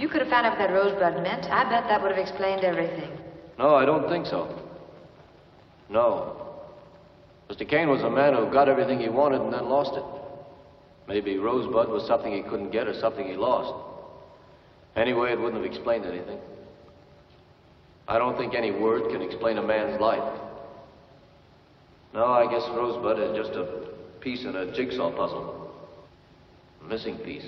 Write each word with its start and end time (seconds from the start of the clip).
You 0.00 0.08
could 0.08 0.22
have 0.22 0.30
found 0.30 0.46
out 0.46 0.58
what 0.58 0.66
that 0.66 0.72
rosebud 0.72 1.22
meant, 1.22 1.44
I 1.44 1.62
bet 1.64 1.84
that 1.88 2.00
would 2.00 2.10
have 2.10 2.18
explained 2.18 2.64
everything. 2.64 3.10
No, 3.58 3.74
I 3.74 3.84
don't 3.84 4.08
think 4.08 4.24
so. 4.24 4.58
No. 5.90 6.56
Mr. 7.50 7.68
Kane 7.68 7.90
was 7.90 8.00
a 8.00 8.08
man 8.08 8.32
who 8.32 8.50
got 8.50 8.66
everything 8.66 8.98
he 8.98 9.10
wanted 9.10 9.42
and 9.42 9.52
then 9.52 9.68
lost 9.68 9.94
it. 9.94 10.04
Maybe 11.06 11.36
Rosebud 11.36 11.90
was 11.90 12.06
something 12.06 12.32
he 12.32 12.40
couldn't 12.40 12.70
get 12.70 12.88
or 12.88 12.94
something 12.98 13.26
he 13.26 13.34
lost. 13.34 13.74
Anyway, 14.96 15.32
it 15.32 15.38
wouldn't 15.38 15.62
have 15.62 15.70
explained 15.70 16.06
anything. 16.06 16.38
I 18.08 18.16
don't 18.16 18.38
think 18.38 18.54
any 18.54 18.70
word 18.70 19.12
can 19.12 19.20
explain 19.20 19.58
a 19.58 19.62
man's 19.62 20.00
life. 20.00 20.40
No, 22.14 22.24
I 22.24 22.50
guess 22.50 22.62
Rosebud 22.70 23.18
is 23.18 23.36
just 23.36 23.54
a 23.54 23.90
piece 24.20 24.44
in 24.44 24.56
a 24.56 24.72
jigsaw 24.74 25.10
puzzle. 25.10 25.74
A 26.82 26.88
missing 26.88 27.18
piece. 27.18 27.44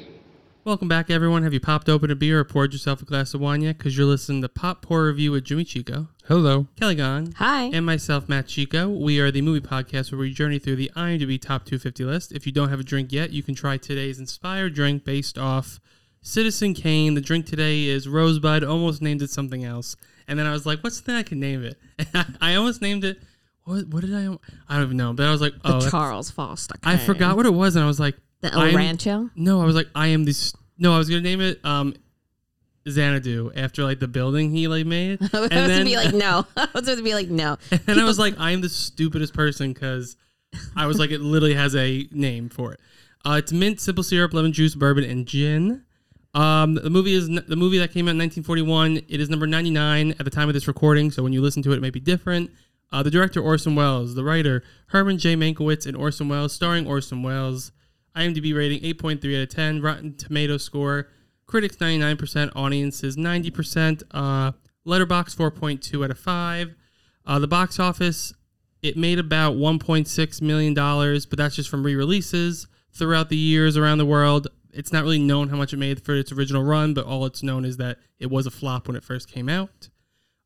Welcome 0.65 0.87
back, 0.87 1.11
everyone. 1.11 1.43
Have 1.43 1.53
you 1.53 1.59
popped 1.59 1.89
open 1.89 2.13
a 2.13 2.15
beer 2.15 2.39
or 2.39 2.45
poured 2.45 2.73
yourself 2.73 3.03
a 3.03 3.05
glass 3.05 3.35
of 3.35 3.41
wine 3.41 3.63
yet? 3.63 3.79
Because 3.79 3.97
you're 3.97 4.07
listening 4.07 4.43
to 4.43 4.49
Pop 4.49 4.81
Pour 4.81 5.07
Review 5.07 5.33
with 5.33 5.43
Jimmy 5.43 5.65
Chico, 5.65 6.07
Hello. 6.29 6.69
Kelly 6.79 6.95
Gon, 6.95 7.33
Hi. 7.39 7.65
and 7.65 7.85
myself, 7.85 8.29
Matt 8.29 8.47
Chico. 8.47 8.89
We 8.89 9.19
are 9.19 9.33
the 9.33 9.43
movie 9.43 9.61
podcast 9.67 10.13
where 10.13 10.21
we 10.21 10.33
journey 10.33 10.61
through 10.61 10.77
the 10.77 10.89
IMDb 10.97 11.41
Top 11.41 11.65
250 11.65 12.05
list. 12.05 12.31
If 12.31 12.47
you 12.47 12.53
don't 12.53 12.69
have 12.69 12.79
a 12.79 12.85
drink 12.85 13.11
yet, 13.13 13.31
you 13.33 13.43
can 13.43 13.57
try 13.57 13.77
today's 13.77 14.21
inspired 14.21 14.75
drink 14.75 15.05
based 15.05 15.37
off 15.37 15.81
Citizen 16.21 16.75
Kane. 16.75 17.15
The 17.15 17.21
drink 17.21 17.47
today 17.47 17.87
is 17.87 18.07
Rosebud. 18.07 18.63
Almost 18.63 19.03
named 19.03 19.23
it 19.23 19.31
something 19.31 19.65
else, 19.65 19.97
and 20.29 20.39
then 20.39 20.47
I 20.47 20.53
was 20.53 20.65
like, 20.65 20.79
"What's 20.85 21.01
the 21.01 21.05
thing 21.07 21.17
I 21.17 21.25
can 21.25 21.41
name 21.41 21.65
it?" 21.65 21.77
I 22.41 22.55
almost 22.55 22.81
named 22.81 23.03
it. 23.05 23.21
What, 23.65 23.89
what 23.89 24.03
did 24.03 24.15
I? 24.15 24.27
I 24.69 24.75
don't 24.77 24.85
even 24.85 24.97
know. 24.97 25.13
But 25.13 25.27
I 25.27 25.33
was 25.33 25.41
like, 25.41 25.55
the 25.55 25.61
"Oh, 25.65 25.73
that's- 25.73 25.91
Charles 25.91 26.31
Foster. 26.31 26.77
I 26.85 26.99
forgot 26.99 27.37
what 27.37 27.47
it 27.47 27.55
was," 27.55 27.75
and 27.75 27.83
I 27.85 27.89
was 27.89 27.99
like, 27.99 28.15
The 28.43 28.53
El 28.53 28.61
I'm- 28.61 28.77
Rancho. 28.77 29.31
No, 29.35 29.61
I 29.63 29.65
was 29.65 29.75
like, 29.75 29.89
I 29.95 30.09
am 30.09 30.25
this. 30.25 30.53
No, 30.79 30.95
I 30.95 30.99
was 30.99 31.09
gonna 31.09 31.23
name 31.23 31.41
it 31.41 31.65
um, 31.65 31.95
Xanadu 32.89 33.53
after 33.55 33.85
like 33.85 34.01
the 34.01 34.09
building 34.09 34.51
he 34.51 34.69
like 34.69 34.87
made. 34.87 35.21
I 35.33 35.41
was 35.41 35.51
and 35.51 35.53
supposed 35.53 35.71
then, 35.71 35.79
to 35.81 35.85
be 35.85 35.97
like 35.97 36.15
no. 36.15 36.47
I 36.57 36.61
was 36.75 36.85
supposed 36.85 36.99
to 36.99 37.05
be 37.05 37.15
like 37.15 37.29
no. 37.29 37.57
and 37.87 38.01
I 38.01 38.05
was 38.05 38.19
like, 38.19 38.35
I 38.39 38.51
am 38.51 38.61
the 38.61 38.69
stupidest 38.69 39.35
person 39.35 39.73
because 39.73 40.17
I 40.77 40.87
was 40.87 40.99
like, 40.99 41.11
it 41.11 41.21
literally 41.21 41.55
has 41.55 41.75
a 41.77 42.09
name 42.11 42.49
for 42.49 42.73
it. 42.73 42.81
Uh, 43.25 43.37
it's 43.39 43.53
mint, 43.53 43.81
simple 43.81 44.03
syrup, 44.03 44.35
lemon 44.35 44.53
juice, 44.53 44.75
bourbon, 44.75 45.05
and 45.05 45.27
gin. 45.27 45.85
Um, 46.35 46.75
the 46.75 46.91
movie 46.91 47.13
is 47.13 47.29
n- 47.29 47.45
the 47.47 47.57
movie 47.57 47.79
that 47.79 47.93
came 47.93 48.07
out 48.09 48.13
in 48.13 48.19
1941. 48.19 48.97
It 49.09 49.21
is 49.21 49.31
number 49.31 49.47
99 49.47 50.13
at 50.19 50.25
the 50.25 50.31
time 50.31 50.49
of 50.49 50.55
this 50.55 50.67
recording, 50.67 51.11
so 51.11 51.23
when 51.23 51.33
you 51.33 51.41
listen 51.41 51.63
to 51.63 51.73
it, 51.73 51.77
it 51.77 51.81
may 51.83 51.91
be 51.91 52.01
different. 52.01 52.51
Uh, 52.91 53.03
the 53.03 53.11
director 53.11 53.41
Orson 53.41 53.75
Welles, 53.77 54.15
the 54.15 54.25
writer 54.25 54.63
Herman 54.89 55.19
J. 55.19 55.37
Mankiewicz, 55.37 55.87
and 55.87 55.97
Orson 55.97 56.29
Welles, 56.29 56.53
starring 56.53 56.87
Orson 56.87 57.23
Welles. 57.23 57.71
IMDb 58.17 58.57
rating 58.57 58.81
8.3 58.81 59.37
out 59.37 59.43
of 59.43 59.49
10. 59.49 59.83
Rotten 59.83 60.15
Tomato 60.17 60.57
score, 60.57 61.09
critics 61.47 61.77
99%, 61.77 62.53
audiences 62.55 63.17
90%. 63.17 64.03
Uh, 64.11 64.53
Letterboxd 64.87 65.37
4.2 65.37 66.05
out 66.05 66.11
of 66.11 66.19
5. 66.19 66.75
Uh, 67.25 67.39
the 67.39 67.49
box 67.49 67.79
office, 67.79 68.35
it 68.83 68.97
made 68.97 69.19
about 69.19 69.55
1.6 69.55 70.43
million 70.43 70.75
dollars, 70.75 71.25
but 71.25 71.39
that's 71.39 71.55
just 71.55 71.69
from 71.69 71.85
re-releases 71.85 72.67
throughout 72.93 73.29
the 73.29 73.37
years 73.37 73.77
around 73.77 73.99
the 73.99 74.07
world. 74.07 74.49
It's 74.73 74.93
not 74.93 75.05
really 75.05 75.21
known 75.21 75.51
how 75.51 75.57
much 75.57 75.73
it 75.73 75.77
made 75.77 76.05
for 76.05 76.15
its 76.15 76.33
original 76.33 76.65
run, 76.65 76.95
but 76.95 77.05
all 77.07 77.25
it's 77.27 77.43
known 77.43 77.65
is 77.65 77.77
that 77.77 77.99
it 78.19 78.31
was 78.31 78.47
a 78.47 78.51
flop 78.51 78.89
when 78.89 78.97
it 78.97 79.05
first 79.05 79.31
came 79.31 79.49
out. 79.49 79.89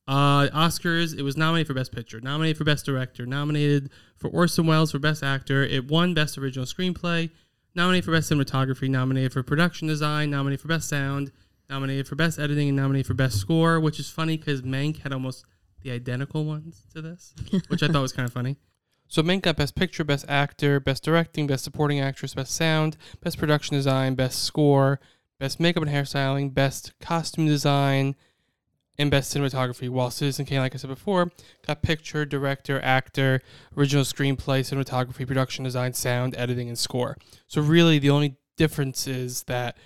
Uh, 0.09 0.49
Oscars, 0.49 1.19
it 1.19 1.23
was 1.23 1.37
nominated 1.37 1.67
for 1.67 1.75
Best 1.75 1.93
Picture, 1.93 2.21
nominated 2.21 2.57
for 2.57 2.65
Best 2.65 2.87
Director, 2.87 3.27
nominated 3.27 3.91
for 4.17 4.29
Orson 4.29 4.67
Welles 4.67 4.93
for 4.93 4.99
Best 4.99 5.23
Actor. 5.23 5.65
It 5.65 5.89
won 5.89 6.15
Best 6.15 6.39
Original 6.39 6.67
Screenplay, 6.67 7.31
nominated 7.77 8.05
for 8.05 8.13
Best 8.13 8.31
Cinematography, 8.33 8.89
nominated 8.89 9.33
for 9.33 9.43
Production 9.43 9.87
Design, 9.87 10.31
nominated 10.31 10.61
for 10.61 10.69
Best 10.69 10.89
Sound, 10.89 11.31
nominated 11.69 12.09
for 12.09 12.17
Best 12.17 12.39
Editing, 12.39 12.69
and 12.69 12.77
nominated 12.77 13.07
for 13.07 13.15
Best 13.15 13.39
Score, 13.39 13.79
which 13.79 14.01
is 14.01 14.11
funny 14.11 14.37
because 14.37 14.63
Mank 14.63 15.03
had 15.03 15.13
almost 15.13 15.45
the 15.83 15.91
identical 15.91 16.45
ones 16.45 16.87
to 16.95 17.03
this, 17.03 17.35
which 17.69 17.83
I 17.83 17.89
thought 17.89 18.03
was 18.03 18.13
kind 18.13 18.27
of 18.27 18.33
funny. 18.33 18.57
So 19.09 19.23
Mank 19.23 19.43
got 19.43 19.57
Best 19.57 19.77
Picture, 19.77 20.03
Best 20.03 20.25
Actor, 20.29 20.81
Best 20.81 21.05
Directing, 21.05 21.47
Best 21.47 21.63
Supporting 21.63 22.01
Actress, 22.01 22.35
Best 22.35 22.53
Sound, 22.53 22.97
Best 23.23 23.39
Production 23.39 23.77
Design, 23.77 24.15
Best 24.15 24.43
Score, 24.43 24.99
Best 25.39 25.61
Makeup 25.61 25.83
and 25.83 25.93
Hairstyling, 25.93 26.53
Best 26.53 26.95
Costume 26.99 27.47
Design, 27.47 28.17
and 28.99 29.11
Best 29.11 29.35
Cinematography, 29.35 29.89
while 29.89 30.11
Citizen 30.11 30.47
Kane, 30.47 30.61
like 30.61 30.75
I 30.75 30.79
said 30.79 30.89
before, 30.89 31.31
got 31.67 31.83
Picture, 31.83 32.25
Director, 32.25 32.81
Actor, 32.81 33.43
Original 33.77 34.05
Screenplay, 34.05 34.61
Cinematography, 34.61 35.27
Production 35.27 35.65
Design, 35.65 35.93
Sound, 35.93 36.35
Editing, 36.37 36.69
and 36.69 36.79
Score. 36.79 37.17
So 37.47 37.61
really, 37.61 37.99
the 37.99 38.11
only 38.11 38.37
difference 38.57 39.07
is 39.07 39.43
that 39.45 39.77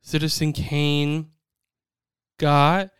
Citizen 0.00 0.52
Kane 0.52 1.30
got 2.38 2.90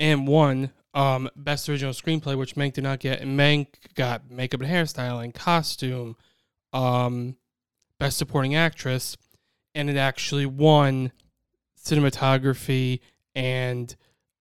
and 0.00 0.26
won 0.26 0.70
um, 0.94 1.28
Best 1.36 1.68
Original 1.68 1.92
Screenplay, 1.92 2.36
which 2.36 2.54
Mank 2.54 2.74
did 2.74 2.84
not 2.84 3.00
get, 3.00 3.20
and 3.20 3.38
Mank 3.38 3.66
got 3.94 4.30
Makeup 4.30 4.60
and 4.60 4.70
Hairstyling, 4.70 5.34
Costume, 5.34 6.16
um, 6.72 7.36
Best 7.98 8.18
Supporting 8.18 8.54
Actress, 8.54 9.16
and 9.74 9.88
it 9.88 9.96
actually 9.96 10.46
won 10.46 11.12
Cinematography 11.78 13.00
and 13.34 13.94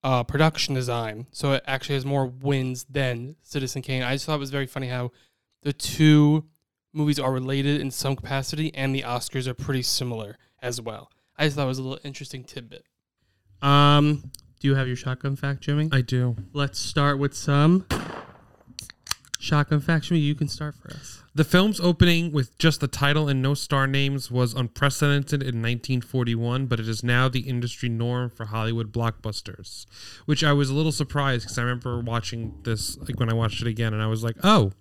uh, 0.03 0.23
production 0.23 0.73
design. 0.73 1.27
So 1.31 1.53
it 1.53 1.63
actually 1.67 1.95
has 1.95 2.05
more 2.05 2.25
wins 2.25 2.85
than 2.89 3.35
Citizen 3.43 3.81
Kane. 3.81 4.03
I 4.03 4.13
just 4.13 4.25
thought 4.25 4.35
it 4.35 4.39
was 4.39 4.49
very 4.51 4.67
funny 4.67 4.87
how 4.87 5.11
the 5.63 5.73
two 5.73 6.45
movies 6.93 7.19
are 7.19 7.31
related 7.31 7.79
in 7.79 7.91
some 7.91 8.15
capacity, 8.15 8.73
and 8.73 8.93
the 8.93 9.01
Oscars 9.01 9.47
are 9.47 9.53
pretty 9.53 9.81
similar 9.81 10.37
as 10.61 10.81
well. 10.81 11.11
I 11.37 11.45
just 11.45 11.55
thought 11.55 11.65
it 11.65 11.67
was 11.67 11.79
a 11.79 11.83
little 11.83 11.99
interesting 12.03 12.43
tidbit. 12.43 12.85
Um, 13.61 14.31
do 14.59 14.67
you 14.67 14.75
have 14.75 14.87
your 14.87 14.95
shotgun 14.95 15.35
fact, 15.35 15.61
Jimmy? 15.61 15.89
I 15.91 16.01
do. 16.01 16.35
Let's 16.53 16.79
start 16.79 17.17
with 17.17 17.33
some 17.33 17.85
shotgun 19.41 19.79
facts. 19.79 20.07
Jimmy, 20.07 20.19
you 20.19 20.35
can 20.35 20.47
start 20.47 20.75
for 20.75 20.91
us. 20.91 21.23
The 21.33 21.43
film's 21.43 21.79
opening 21.79 22.31
with 22.31 22.57
just 22.57 22.79
the 22.79 22.87
title 22.87 23.27
and 23.27 23.41
no 23.41 23.53
star 23.53 23.87
names 23.87 24.29
was 24.29 24.53
unprecedented 24.53 25.41
in 25.41 25.61
1941, 25.61 26.67
but 26.67 26.79
it 26.79 26.87
is 26.87 27.03
now 27.03 27.27
the 27.27 27.41
industry 27.41 27.89
norm 27.89 28.29
for 28.29 28.45
Hollywood 28.45 28.91
blockbusters. 28.91 29.85
Which 30.25 30.43
I 30.43 30.53
was 30.53 30.69
a 30.69 30.73
little 30.73 30.91
surprised 30.91 31.45
because 31.45 31.57
I 31.57 31.63
remember 31.63 31.99
watching 32.01 32.53
this, 32.63 32.97
like 32.97 33.19
when 33.19 33.29
I 33.29 33.33
watched 33.33 33.61
it 33.61 33.67
again, 33.67 33.93
and 33.93 34.01
I 34.01 34.07
was 34.07 34.23
like, 34.23 34.35
oh, 34.43 34.73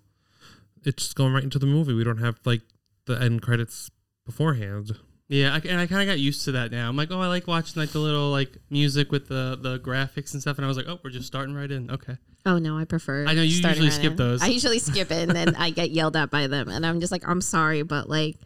it's 0.85 1.05
just 1.05 1.17
going 1.17 1.33
right 1.33 1.45
into 1.45 1.59
the 1.59 1.67
movie. 1.67 1.95
We 1.95 2.05
don't 2.05 2.19
have 2.19 2.39
like 2.45 2.63
the 3.07 3.21
end 3.21 3.43
credits 3.43 3.91
beforehand. 4.27 4.99
Yeah, 5.31 5.55
I, 5.55 5.69
and 5.69 5.81
I 5.81 5.87
kind 5.87 6.03
of 6.03 6.09
got 6.09 6.19
used 6.19 6.45
to 6.47 6.53
that 6.53 6.73
now. 6.73 6.89
I'm 6.89 6.97
like, 6.97 7.13
oh, 7.13 7.21
I 7.21 7.29
like 7.29 7.47
watching 7.47 7.81
like 7.81 7.91
the 7.91 8.01
little 8.01 8.31
like 8.31 8.51
music 8.69 9.13
with 9.13 9.29
the 9.29 9.57
the 9.61 9.79
graphics 9.79 10.33
and 10.33 10.43
stuff, 10.43 10.59
and 10.59 10.65
I 10.65 10.69
was 10.69 10.77
like, 10.77 10.87
oh, 10.89 10.99
we're 11.05 11.11
just 11.11 11.29
starting 11.29 11.55
right 11.55 11.71
in. 11.71 11.89
Okay. 11.89 12.17
Oh 12.45 12.59
no, 12.59 12.77
I 12.77 12.85
prefer. 12.85 13.27
I 13.27 13.35
know 13.35 13.43
you 13.43 13.63
usually 13.63 13.93
skip 13.93 14.11
in. 14.11 14.17
those. 14.17 14.43
I 14.43 14.49
usually 14.49 14.81
skip 14.81 15.13
it, 15.13 15.29
and 15.29 15.31
then 15.31 15.55
I 15.55 15.71
get 15.71 15.91
yelled 15.91 16.17
at 16.17 16.31
by 16.31 16.49
them, 16.49 16.69
and 16.69 16.85
I'm 16.85 16.99
just 16.99 17.13
like, 17.13 17.23
I'm 17.29 17.41
sorry, 17.41 17.83
but 17.83 18.09
like, 18.09 18.39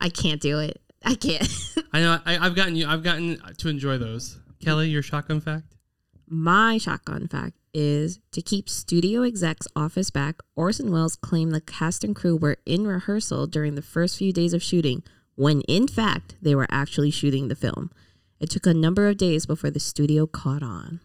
I 0.00 0.08
can't 0.08 0.40
do 0.40 0.58
it. 0.58 0.80
I 1.04 1.16
can't. 1.16 1.46
I 1.92 2.00
know 2.00 2.18
I, 2.24 2.38
I've 2.38 2.56
gotten 2.56 2.76
you. 2.76 2.88
I've 2.88 3.02
gotten 3.02 3.38
to 3.58 3.68
enjoy 3.68 3.98
those. 3.98 4.38
Kelly, 4.64 4.88
your 4.88 5.02
shotgun 5.02 5.42
fact. 5.42 5.74
My 6.26 6.78
shotgun 6.78 7.28
fact 7.28 7.58
is 7.74 8.20
to 8.32 8.40
keep 8.40 8.70
studio 8.70 9.22
execs 9.22 9.68
off 9.76 9.96
his 9.96 10.10
back. 10.10 10.36
Orson 10.56 10.90
Welles 10.90 11.14
claimed 11.14 11.52
the 11.52 11.60
cast 11.60 12.04
and 12.04 12.16
crew 12.16 12.36
were 12.36 12.56
in 12.64 12.86
rehearsal 12.86 13.46
during 13.46 13.74
the 13.74 13.82
first 13.82 14.16
few 14.16 14.32
days 14.32 14.54
of 14.54 14.62
shooting, 14.62 15.02
when 15.36 15.60
in 15.62 15.86
fact 15.86 16.34
they 16.42 16.54
were 16.54 16.66
actually 16.70 17.10
shooting 17.10 17.48
the 17.48 17.54
film. 17.54 17.90
It 18.40 18.50
took 18.50 18.66
a 18.66 18.74
number 18.74 19.08
of 19.08 19.16
days 19.16 19.46
before 19.46 19.70
the 19.70 19.80
studio 19.80 20.26
caught 20.26 20.62
on. 20.62 21.00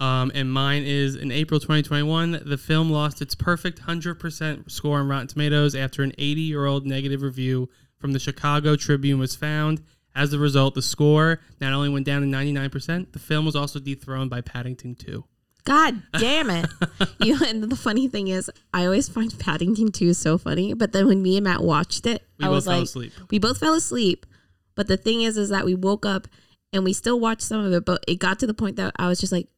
Um, 0.00 0.32
and 0.34 0.50
mine 0.50 0.82
is 0.84 1.14
in 1.14 1.30
April 1.30 1.60
2021. 1.60 2.42
The 2.46 2.56
film 2.56 2.90
lost 2.90 3.20
its 3.20 3.34
perfect 3.34 3.82
100% 3.82 4.70
score 4.70 4.98
on 4.98 5.08
Rotten 5.08 5.26
Tomatoes 5.26 5.74
after 5.74 6.02
an 6.02 6.12
80 6.16 6.40
year 6.40 6.64
old 6.64 6.86
negative 6.86 7.20
review 7.20 7.68
from 7.98 8.12
the 8.12 8.18
Chicago 8.18 8.76
Tribune 8.76 9.20
was 9.20 9.36
found. 9.36 9.82
As 10.14 10.32
a 10.32 10.38
result, 10.38 10.74
the 10.74 10.82
score 10.82 11.40
not 11.60 11.72
only 11.72 11.90
went 11.90 12.06
down 12.06 12.22
to 12.22 12.26
99%, 12.26 13.12
the 13.12 13.18
film 13.18 13.44
was 13.44 13.54
also 13.54 13.78
dethroned 13.78 14.30
by 14.30 14.40
Paddington 14.40 14.94
2. 14.96 15.22
God 15.64 16.02
damn 16.18 16.50
it. 16.50 16.66
you 17.20 17.38
know, 17.38 17.46
and 17.46 17.62
the 17.64 17.76
funny 17.76 18.08
thing 18.08 18.28
is, 18.28 18.50
I 18.72 18.84
always 18.84 19.08
find 19.08 19.36
Paddington 19.38 19.92
2 19.92 20.14
so 20.14 20.38
funny, 20.38 20.74
but 20.74 20.92
then 20.92 21.06
when 21.06 21.22
me 21.22 21.36
and 21.36 21.44
Matt 21.44 21.62
watched 21.62 22.06
it, 22.06 22.22
We 22.38 22.44
I 22.46 22.48
both 22.48 22.54
was 22.54 22.64
fell 22.64 22.74
like, 22.76 22.84
asleep. 22.84 23.12
we 23.30 23.38
both 23.38 23.58
fell 23.58 23.74
asleep. 23.74 24.26
But 24.74 24.86
the 24.86 24.96
thing 24.96 25.22
is, 25.22 25.36
is 25.36 25.48
that 25.50 25.64
we 25.64 25.74
woke 25.74 26.06
up 26.06 26.26
and 26.72 26.84
we 26.84 26.92
still 26.92 27.20
watched 27.20 27.42
some 27.42 27.64
of 27.64 27.72
it, 27.72 27.84
but 27.84 28.02
it 28.08 28.18
got 28.18 28.38
to 28.38 28.46
the 28.46 28.54
point 28.54 28.76
that 28.76 28.94
I 28.96 29.08
was 29.08 29.20
just 29.20 29.32
like, 29.32 29.48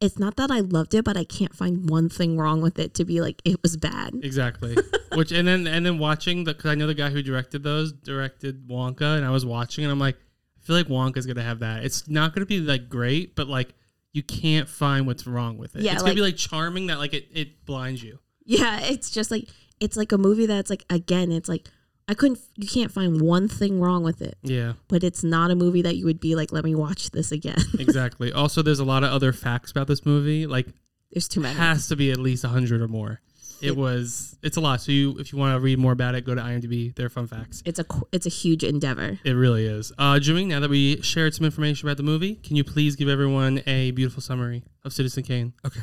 it's 0.00 0.18
not 0.18 0.36
that 0.36 0.50
I 0.50 0.60
loved 0.60 0.94
it, 0.94 1.04
but 1.04 1.16
I 1.16 1.24
can't 1.24 1.54
find 1.54 1.88
one 1.90 2.08
thing 2.08 2.36
wrong 2.36 2.60
with 2.60 2.78
it 2.78 2.94
to 2.94 3.04
be 3.04 3.20
like 3.20 3.40
it 3.44 3.60
was 3.62 3.76
bad. 3.76 4.14
Exactly. 4.22 4.76
Which 5.14 5.32
and 5.32 5.48
then 5.48 5.66
and 5.66 5.84
then 5.84 5.98
watching 5.98 6.44
the 6.44 6.54
because 6.54 6.70
I 6.70 6.74
know 6.76 6.86
the 6.86 6.94
guy 6.94 7.10
who 7.10 7.20
directed 7.22 7.64
those 7.64 7.92
directed 7.92 8.68
Wonka, 8.68 9.16
and 9.16 9.24
I 9.24 9.30
was 9.30 9.44
watching 9.44 9.84
and 9.84 9.90
I'm 9.90 9.98
like, 9.98 10.14
I 10.14 10.60
feel 10.66 10.76
like 10.76 10.86
Wonka's 10.86 11.26
gonna 11.26 11.42
have 11.42 11.60
that. 11.60 11.84
It's 11.84 12.08
not 12.08 12.32
gonna 12.32 12.46
be 12.46 12.60
like 12.60 12.88
great, 12.88 13.34
but 13.34 13.48
like 13.48 13.74
you 14.12 14.22
can't 14.22 14.68
find 14.68 15.06
what's 15.06 15.26
wrong 15.26 15.58
with 15.58 15.76
it. 15.76 15.82
Yeah, 15.82 15.92
it's 15.94 16.02
gonna 16.02 16.14
be 16.14 16.20
like- 16.20 16.32
like 16.34 16.36
charming 16.38 16.86
that 16.88 16.98
like 16.98 17.14
it, 17.14 17.28
it 17.32 17.64
blinds 17.66 18.02
you. 18.02 18.18
Yeah, 18.44 18.80
it's 18.80 19.10
just 19.10 19.30
like 19.30 19.48
it's 19.80 19.96
like 19.96 20.12
a 20.12 20.18
movie 20.18 20.46
that's 20.46 20.70
like 20.70 20.84
again, 20.90 21.30
it's 21.30 21.48
like 21.48 21.68
I 22.08 22.14
couldn't 22.14 22.38
you 22.56 22.66
can't 22.66 22.90
find 22.90 23.20
one 23.20 23.48
thing 23.48 23.80
wrong 23.80 24.02
with 24.02 24.22
it. 24.22 24.38
Yeah, 24.42 24.72
But 24.88 25.04
it's 25.04 25.22
not 25.22 25.50
a 25.50 25.54
movie 25.54 25.82
that 25.82 25.96
you 25.96 26.06
would 26.06 26.20
be 26.20 26.34
like, 26.34 26.50
let 26.52 26.64
me 26.64 26.74
watch 26.74 27.10
this 27.10 27.30
again. 27.32 27.58
exactly. 27.78 28.32
also, 28.32 28.62
there's 28.62 28.78
a 28.80 28.84
lot 28.84 29.04
of 29.04 29.12
other 29.12 29.32
facts 29.32 29.70
about 29.70 29.86
this 29.88 30.06
movie. 30.06 30.46
Like 30.46 30.68
There's 31.12 31.28
too 31.28 31.40
many. 31.40 31.54
has 31.58 31.86
to 31.88 31.96
be 31.96 32.10
at 32.10 32.18
least 32.18 32.44
hundred 32.46 32.80
or 32.80 32.88
more. 32.88 33.20
It 33.60 33.76
was 33.76 34.36
it's 34.42 34.56
a 34.56 34.60
lot. 34.60 34.80
So 34.80 34.92
you 34.92 35.18
if 35.18 35.32
you 35.32 35.38
want 35.38 35.54
to 35.54 35.60
read 35.60 35.78
more 35.78 35.92
about 35.92 36.14
it, 36.14 36.24
go 36.24 36.34
to 36.34 36.40
IMDb. 36.40 36.94
They're 36.94 37.08
fun 37.08 37.26
facts. 37.26 37.62
It's 37.64 37.78
a 37.78 37.84
it's 38.12 38.26
a 38.26 38.30
huge 38.30 38.64
endeavor. 38.64 39.18
It 39.24 39.32
really 39.32 39.66
is. 39.66 39.92
Uh, 39.98 40.18
Jimmy, 40.18 40.44
now 40.44 40.60
that 40.60 40.70
we 40.70 41.00
shared 41.02 41.34
some 41.34 41.44
information 41.44 41.88
about 41.88 41.96
the 41.96 42.02
movie, 42.02 42.36
can 42.36 42.56
you 42.56 42.64
please 42.64 42.96
give 42.96 43.08
everyone 43.08 43.62
a 43.66 43.90
beautiful 43.92 44.22
summary 44.22 44.64
of 44.84 44.92
Citizen 44.92 45.22
Kane? 45.22 45.52
Okay. 45.66 45.80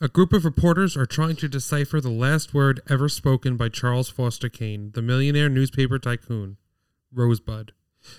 A 0.00 0.08
group 0.08 0.32
of 0.32 0.44
reporters 0.44 0.96
are 0.96 1.06
trying 1.06 1.36
to 1.36 1.48
decipher 1.48 2.00
the 2.00 2.10
last 2.10 2.52
word 2.52 2.80
ever 2.88 3.08
spoken 3.08 3.56
by 3.56 3.68
Charles 3.68 4.08
Foster 4.08 4.48
Kane, 4.48 4.90
the 4.94 5.02
millionaire 5.02 5.48
newspaper 5.48 5.98
tycoon, 5.98 6.56
Rosebud. 7.12 7.72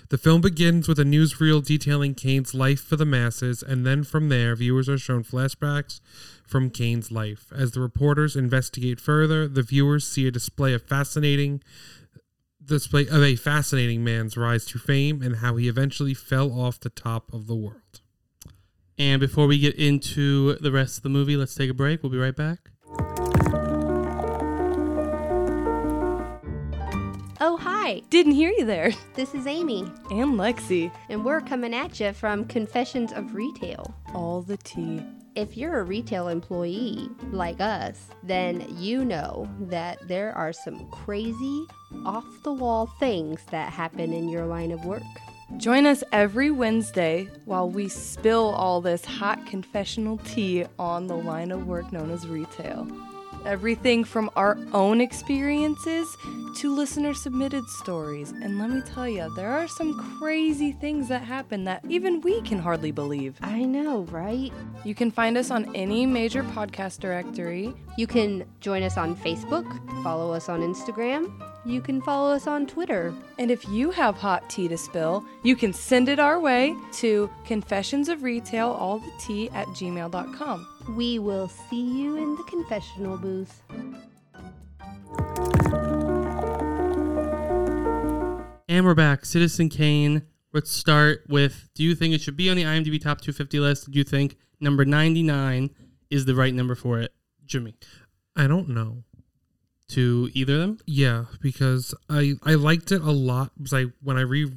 The 0.08 0.18
film 0.18 0.40
begins 0.40 0.88
with 0.88 0.98
a 0.98 1.04
newsreel 1.04 1.64
detailing 1.64 2.14
Kane's 2.14 2.54
life 2.54 2.80
for 2.80 2.96
the 2.96 3.04
masses, 3.04 3.62
and 3.62 3.86
then 3.86 4.04
from 4.04 4.28
there, 4.28 4.54
viewers 4.56 4.88
are 4.88 4.98
shown 4.98 5.24
flashbacks 5.24 6.00
from 6.46 6.70
Kane's 6.70 7.10
life. 7.10 7.52
As 7.54 7.72
the 7.72 7.80
reporters 7.80 8.36
investigate 8.36 9.00
further, 9.00 9.48
the 9.48 9.62
viewers 9.62 10.06
see 10.06 10.26
a 10.26 10.30
display 10.30 10.72
of 10.72 10.82
fascinating 10.82 11.62
display 12.64 13.06
of 13.06 13.22
a 13.22 13.36
fascinating 13.36 14.02
man's 14.02 14.36
rise 14.36 14.64
to 14.64 14.78
fame 14.78 15.22
and 15.22 15.36
how 15.36 15.54
he 15.54 15.68
eventually 15.68 16.14
fell 16.14 16.50
off 16.52 16.80
the 16.80 16.90
top 16.90 17.32
of 17.32 17.46
the 17.46 17.54
world. 17.54 18.00
And 18.98 19.20
before 19.20 19.46
we 19.46 19.58
get 19.58 19.76
into 19.76 20.54
the 20.54 20.72
rest 20.72 20.96
of 20.96 21.02
the 21.02 21.08
movie, 21.08 21.36
let's 21.36 21.54
take 21.54 21.70
a 21.70 21.74
break. 21.74 22.02
We'll 22.02 22.10
be 22.10 22.18
right 22.18 22.34
back. 22.34 22.70
Oh, 27.38 27.58
hi. 27.60 27.75
Didn't 27.86 28.32
hear 28.32 28.50
you 28.50 28.64
there. 28.64 28.92
This 29.14 29.32
is 29.32 29.46
Amy, 29.46 29.82
And 30.10 30.34
Lexi. 30.34 30.90
and 31.08 31.24
we're 31.24 31.40
coming 31.40 31.72
at 31.72 32.00
you 32.00 32.12
from 32.12 32.44
Confessions 32.46 33.12
of 33.12 33.34
Retail. 33.34 33.94
All 34.12 34.42
the 34.42 34.56
tea. 34.56 35.02
If 35.36 35.56
you're 35.56 35.78
a 35.78 35.84
retail 35.84 36.26
employee 36.28 37.08
like 37.30 37.60
us, 37.60 38.08
then 38.24 38.66
you 38.76 39.04
know 39.04 39.48
that 39.60 39.98
there 40.08 40.32
are 40.34 40.52
some 40.52 40.90
crazy, 40.90 41.64
off 42.04 42.24
the 42.42 42.52
wall 42.52 42.86
things 42.98 43.40
that 43.50 43.72
happen 43.72 44.12
in 44.12 44.28
your 44.28 44.46
line 44.46 44.72
of 44.72 44.84
work. 44.84 45.02
Join 45.56 45.86
us 45.86 46.02
every 46.10 46.50
Wednesday 46.50 47.28
while 47.44 47.70
we 47.70 47.88
spill 47.88 48.48
all 48.48 48.80
this 48.80 49.04
hot 49.04 49.46
confessional 49.46 50.18
tea 50.18 50.64
on 50.76 51.06
the 51.06 51.14
line 51.16 51.52
of 51.52 51.68
work 51.68 51.92
known 51.92 52.10
as 52.10 52.26
retail. 52.26 52.88
Everything 53.44 54.04
from 54.04 54.30
our 54.36 54.58
own 54.72 55.00
experiences 55.00 56.16
to 56.56 56.74
listener 56.74 57.14
submitted 57.14 57.64
stories. 57.68 58.30
And 58.30 58.58
let 58.58 58.70
me 58.70 58.80
tell 58.94 59.08
you, 59.08 59.32
there 59.36 59.50
are 59.50 59.68
some 59.68 60.18
crazy 60.18 60.72
things 60.72 61.08
that 61.08 61.22
happen 61.22 61.64
that 61.64 61.84
even 61.88 62.20
we 62.22 62.40
can 62.42 62.58
hardly 62.58 62.90
believe. 62.90 63.36
I 63.42 63.64
know, 63.64 64.02
right? 64.04 64.52
You 64.84 64.94
can 64.94 65.10
find 65.10 65.36
us 65.36 65.50
on 65.50 65.74
any 65.76 66.06
major 66.06 66.42
podcast 66.42 67.00
directory. 67.00 67.74
You 67.98 68.06
can 68.06 68.44
join 68.60 68.82
us 68.82 68.96
on 68.96 69.16
Facebook, 69.16 69.66
follow 70.02 70.32
us 70.32 70.48
on 70.48 70.60
Instagram, 70.60 71.30
you 71.66 71.80
can 71.80 72.00
follow 72.00 72.32
us 72.32 72.46
on 72.46 72.66
Twitter. 72.66 73.12
And 73.38 73.50
if 73.50 73.68
you 73.68 73.90
have 73.90 74.16
hot 74.16 74.48
tea 74.48 74.68
to 74.68 74.78
spill, 74.78 75.24
you 75.42 75.56
can 75.56 75.72
send 75.72 76.08
it 76.08 76.20
our 76.20 76.38
way 76.38 76.74
to 76.94 77.28
confessions 77.44 78.08
of 78.08 78.22
retail 78.22 78.68
all 78.70 79.00
the 79.00 79.12
tea 79.18 79.50
at 79.50 79.66
gmail.com. 79.68 80.94
We 80.96 81.18
will 81.18 81.48
see 81.48 81.82
you 81.82 82.16
in 82.16 82.36
the 82.36 82.44
confessional 82.44 83.18
booth. 83.18 83.62
And 88.68 88.84
we're 88.84 88.94
back. 88.94 89.24
Citizen 89.24 89.68
Kane. 89.68 90.22
Let's 90.52 90.70
start 90.70 91.24
with 91.28 91.68
Do 91.74 91.82
you 91.82 91.94
think 91.94 92.14
it 92.14 92.20
should 92.20 92.36
be 92.36 92.48
on 92.48 92.56
the 92.56 92.62
IMDb 92.62 93.00
top 93.00 93.20
250 93.20 93.58
list? 93.58 93.90
Do 93.90 93.98
you 93.98 94.04
think 94.04 94.36
number 94.60 94.84
99 94.84 95.70
is 96.10 96.24
the 96.24 96.34
right 96.34 96.54
number 96.54 96.74
for 96.74 97.00
it? 97.00 97.12
Jimmy. 97.44 97.74
I 98.36 98.46
don't 98.46 98.68
know. 98.68 99.02
To 99.90 100.28
either 100.34 100.54
of 100.54 100.60
them? 100.60 100.78
Yeah, 100.84 101.26
because 101.40 101.94
I 102.10 102.34
I 102.42 102.54
liked 102.54 102.90
it 102.90 103.02
a 103.02 103.12
lot 103.12 103.52
because 103.56 103.72
I 103.72 103.84
when 104.02 104.16
I 104.16 104.22
re 104.22 104.50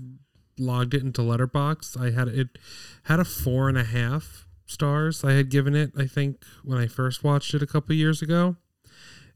logged 0.57 0.93
it 0.93 1.03
into 1.03 1.21
Letterboxd, 1.21 1.99
I 1.99 2.11
had 2.11 2.27
it 2.27 2.57
had 3.03 3.19
a 3.19 3.25
four 3.25 3.69
and 3.69 3.77
a 3.77 3.83
half 3.83 4.45
stars. 4.65 5.23
I 5.23 5.33
had 5.33 5.49
given 5.49 5.75
it, 5.75 5.91
I 5.97 6.05
think, 6.05 6.43
when 6.63 6.77
I 6.77 6.87
first 6.87 7.23
watched 7.23 7.53
it 7.53 7.61
a 7.61 7.67
couple 7.67 7.95
years 7.95 8.21
ago, 8.21 8.55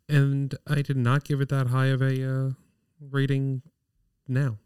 and 0.08 0.54
I 0.68 0.82
did 0.82 0.98
not 0.98 1.24
give 1.24 1.42
it 1.42 1.50
that 1.50 1.68
high 1.68 1.88
of 1.88 2.02
a 2.02 2.24
uh, 2.24 2.50
rating 3.00 3.62
now. 4.28 4.58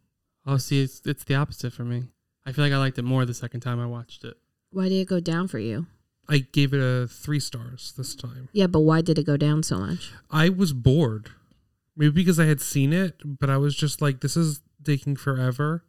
Oh, 0.45 0.57
see, 0.57 0.81
it's, 0.81 1.01
it's 1.05 1.23
the 1.23 1.35
opposite 1.35 1.73
for 1.73 1.83
me. 1.83 2.03
I 2.45 2.51
feel 2.51 2.63
like 2.63 2.73
I 2.73 2.77
liked 2.77 2.97
it 2.97 3.03
more 3.03 3.25
the 3.25 3.33
second 3.33 3.61
time 3.61 3.79
I 3.79 3.85
watched 3.85 4.23
it. 4.23 4.37
Why 4.71 4.89
did 4.89 5.01
it 5.01 5.07
go 5.07 5.19
down 5.19 5.47
for 5.47 5.59
you? 5.59 5.87
I 6.29 6.39
gave 6.39 6.73
it 6.73 6.79
a 6.79 7.07
three 7.07 7.39
stars 7.39 7.93
this 7.97 8.15
time. 8.15 8.49
Yeah, 8.51 8.67
but 8.67 8.81
why 8.81 9.01
did 9.01 9.17
it 9.17 9.25
go 9.25 9.37
down 9.37 9.63
so 9.63 9.77
much? 9.79 10.11
I 10.29 10.49
was 10.49 10.73
bored. 10.73 11.31
Maybe 11.95 12.11
because 12.11 12.39
I 12.39 12.45
had 12.45 12.61
seen 12.61 12.93
it, 12.93 13.21
but 13.23 13.49
I 13.49 13.57
was 13.57 13.75
just 13.75 14.01
like, 14.01 14.21
this 14.21 14.37
is 14.37 14.61
taking 14.83 15.15
forever. 15.15 15.83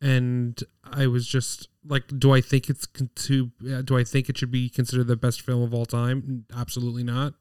And 0.00 0.62
I 0.84 1.06
was 1.06 1.26
just 1.26 1.68
like, 1.86 2.04
do 2.18 2.32
I 2.32 2.40
think 2.40 2.68
it's 2.68 2.84
con- 2.84 3.10
to? 3.14 3.50
Do 3.84 3.96
I 3.96 4.04
think 4.04 4.28
it 4.28 4.36
should 4.36 4.50
be 4.50 4.68
considered 4.68 5.06
the 5.06 5.16
best 5.16 5.40
film 5.40 5.62
of 5.62 5.72
all 5.72 5.86
time? 5.86 6.44
Absolutely 6.54 7.02
not. 7.02 7.32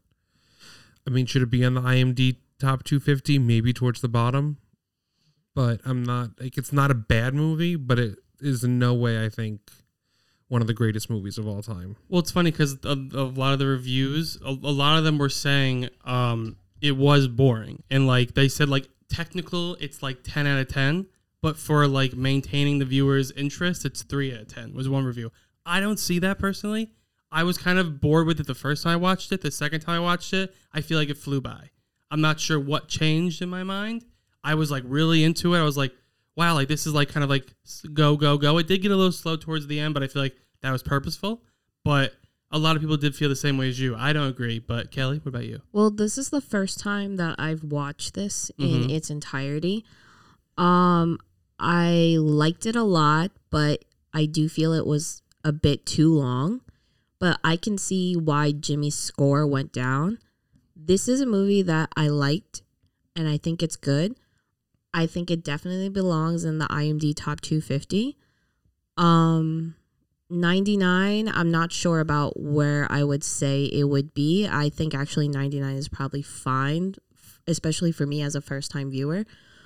I 1.06 1.10
mean, 1.10 1.26
should 1.26 1.42
it 1.42 1.50
be 1.50 1.66
on 1.66 1.74
the 1.74 1.82
IMD 1.82 2.38
top 2.60 2.84
250? 2.84 3.40
Maybe 3.40 3.74
towards 3.74 4.00
the 4.02 4.08
bottom. 4.08 4.58
But 5.54 5.82
I'm 5.86 6.04
not 6.04 6.32
like 6.40 6.58
it's 6.58 6.72
not 6.72 6.92
a 6.92 6.96
bad 6.96 7.34
movie, 7.34 7.76
but 7.76 8.00
it 8.00 8.20
is 8.40 8.64
in 8.64 8.80
no 8.80 8.94
way 8.94 9.24
I 9.24 9.30
think 9.30 9.60
one 10.48 10.62
of 10.62 10.68
the 10.68 10.74
greatest 10.74 11.10
movies 11.10 11.38
of 11.38 11.48
all 11.48 11.62
time. 11.62 11.96
Well, 12.10 12.20
it's 12.20 12.32
funny 12.32 12.52
because 12.52 12.78
a, 12.84 12.96
lot 12.96 13.54
of 13.54 13.60
the 13.60 13.68
reviews, 13.68 14.38
a, 14.46 14.50
a 14.50 14.52
lot 14.52 14.98
of 14.98 15.04
them 15.04 15.18
were 15.18 15.30
saying 15.30 15.90
um, 16.04 16.58
it 16.82 16.96
was 16.96 17.28
boring, 17.28 17.84
and 17.90 18.08
like 18.08 18.34
they 18.34 18.48
said, 18.48 18.70
like 18.70 18.88
technical, 19.10 19.76
it's 19.76 20.04
like 20.04 20.20
ten 20.24 20.48
out 20.48 20.60
of 20.60 20.68
ten, 20.68 21.08
but 21.42 21.58
for 21.58 21.88
like 21.88 22.14
maintaining 22.14 22.80
the 22.80 22.86
viewer's 22.86 23.32
interest, 23.32 23.86
it's 23.86 24.04
three 24.04 24.34
out 24.34 24.42
of 24.42 24.48
ten. 24.48 24.74
Was 24.74 24.90
one 24.90 25.06
review. 25.06 25.32
I 25.66 25.80
don't 25.80 25.98
see 25.98 26.20
that 26.20 26.38
personally. 26.38 26.92
I 27.32 27.44
was 27.44 27.58
kind 27.58 27.80
of 27.80 28.00
bored 28.00 28.28
with 28.28 28.40
it 28.40 28.48
the 28.48 28.56
first 28.56 28.84
time 28.84 28.94
I 28.94 28.98
watched 28.98 29.32
it. 29.32 29.42
The 29.42 29.52
second 29.52 29.82
time 29.82 30.02
I 30.02 30.06
watched 30.06 30.32
it, 30.34 30.56
I 30.72 30.82
feel 30.82 30.98
like 30.98 31.10
it 31.10 31.18
flew 31.18 31.42
by. 31.42 31.70
I'm 32.12 32.22
not 32.22 32.40
sure 32.40 32.60
what 32.60 32.88
changed 32.88 33.42
in 33.42 33.50
my 33.50 33.64
mind. 33.64 34.06
I 34.44 34.56
was 34.56 34.70
like 34.70 34.84
really 34.86 35.24
into 35.24 35.54
it. 35.56 35.60
I 35.60 35.64
was 35.64 35.76
like, 35.76 35.92
wow, 36.36 36.54
like 36.54 36.68
this 36.68 36.86
is 36.88 36.94
like 36.94 37.10
kind 37.10 37.24
of 37.24 37.30
like 37.30 37.48
go, 37.94 38.16
go, 38.18 38.38
go. 38.38 38.58
It 38.58 38.68
did 38.68 38.82
get 38.82 38.92
a 38.92 38.96
little 38.96 39.12
slow 39.12 39.36
towards 39.38 39.68
the 39.68 39.80
end, 39.80 39.94
but 39.94 40.04
I 40.04 40.08
feel 40.08 40.22
like 40.22 40.36
that 40.62 40.72
was 40.72 40.84
purposeful. 40.84 41.42
But 41.84 42.14
a 42.52 42.58
lot 42.60 42.76
of 42.76 42.82
people 42.82 42.98
did 42.98 43.16
feel 43.16 43.30
the 43.30 43.36
same 43.36 43.58
way 43.58 43.70
as 43.70 43.80
you. 43.80 43.96
I 43.96 44.14
don't 44.14 44.28
agree. 44.30 44.60
But 44.60 44.92
Kelly, 44.92 45.18
what 45.18 45.28
about 45.28 45.46
you? 45.46 45.62
Well, 45.72 45.90
this 45.92 46.18
is 46.18 46.30
the 46.30 46.42
first 46.42 46.80
time 46.80 47.18
that 47.18 47.36
I've 47.40 47.64
watched 47.64 48.14
this 48.14 48.52
in 48.58 48.84
Mhm. 48.88 48.92
its 48.92 49.10
entirety. 49.10 49.84
Um, 50.58 51.20
I 51.60 52.18
liked 52.20 52.66
it 52.66 52.76
a 52.76 52.84
lot, 52.84 53.32
but 53.50 53.84
I 54.14 54.26
do 54.26 54.48
feel 54.50 54.74
it 54.74 54.86
was 54.86 55.22
a 55.44 55.52
bit 55.52 55.86
too 55.86 56.14
long. 56.14 56.62
But 57.20 57.40
I 57.44 57.56
can 57.58 57.78
see 57.78 58.16
why 58.16 58.52
Jimmy's 58.52 58.96
score 58.96 59.48
went 59.48 59.72
down. 59.72 60.20
This 60.76 61.08
is 61.08 61.22
a 61.22 61.26
movie 61.26 61.62
that 61.62 61.90
I 61.96 62.10
liked, 62.10 62.62
and 63.16 63.28
I 63.28 63.38
think 63.38 63.64
it's 63.64 63.78
good. 63.78 64.16
I 64.96 65.08
think 65.08 65.30
it 65.30 65.44
definitely 65.44 65.90
belongs 65.90 66.46
in 66.46 66.58
the 66.58 66.68
IMD 66.68 67.14
top 67.18 67.42
250. 67.42 68.18
Um, 68.96 69.76
99, 70.30 71.28
I'm 71.28 71.52
not 71.52 71.74
sure 71.74 72.00
about 72.00 72.40
where 72.40 72.88
I 72.90 73.04
would 73.04 73.22
say 73.22 73.66
it 73.66 73.84
would 73.84 74.14
be. 74.14 74.48
I 74.48 74.70
think 74.70 74.96
actually 74.96 75.28
99 75.28 75.76
is 75.76 75.90
probably 75.90 76.22
fine, 76.22 76.96
especially 77.46 77.92
for 77.92 78.06
me 78.06 78.22
as 78.22 78.36
a 78.36 78.42
first 78.42 78.72
time 78.72 78.90
viewer. 78.90 79.26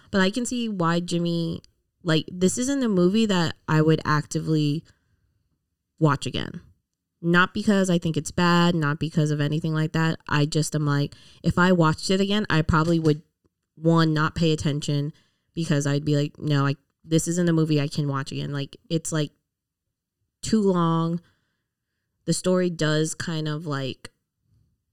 But 0.10 0.22
I 0.22 0.32
can 0.32 0.48
see 0.48 0.68
why 0.68 1.00
Jimmy, 1.00 1.62
like, 2.04 2.26
this 2.32 2.58
isn't 2.58 2.84
a 2.84 2.90
movie 2.90 3.28
that 3.28 3.56
I 3.68 3.84
would 3.84 4.02
actively 4.04 4.84
watch 6.00 6.26
again. 6.26 6.62
Not 7.22 7.54
because 7.54 7.88
I 7.90 8.00
think 8.00 8.18
it's 8.18 8.32
bad, 8.32 8.74
not 8.74 9.00
because 9.00 9.30
of 9.30 9.40
anything 9.40 9.76
like 9.76 9.92
that. 9.92 10.20
I 10.28 10.48
just 10.48 10.74
am 10.74 10.88
like, 10.88 11.14
if 11.44 11.60
I 11.60 11.72
watched 11.72 12.10
it 12.10 12.20
again, 12.20 12.48
I 12.50 12.64
probably 12.64 12.98
would, 12.98 13.22
one, 13.82 14.14
not 14.14 14.36
pay 14.36 14.52
attention 14.52 15.14
because 15.54 15.86
I'd 15.88 16.06
be 16.06 16.16
like, 16.16 16.38
no, 16.38 16.66
I 16.66 16.76
this 17.04 17.28
isn't 17.28 17.50
a 17.50 17.54
movie 17.54 17.82
I 17.82 17.88
can 17.88 18.08
watch 18.08 18.32
again. 18.32 18.52
Like 18.52 18.78
it's 18.90 19.12
like 19.12 19.32
too 20.42 20.62
long. 20.62 21.22
The 22.26 22.34
story 22.34 22.70
does 22.70 23.16
kind 23.16 23.48
of 23.48 23.66
like 23.66 24.12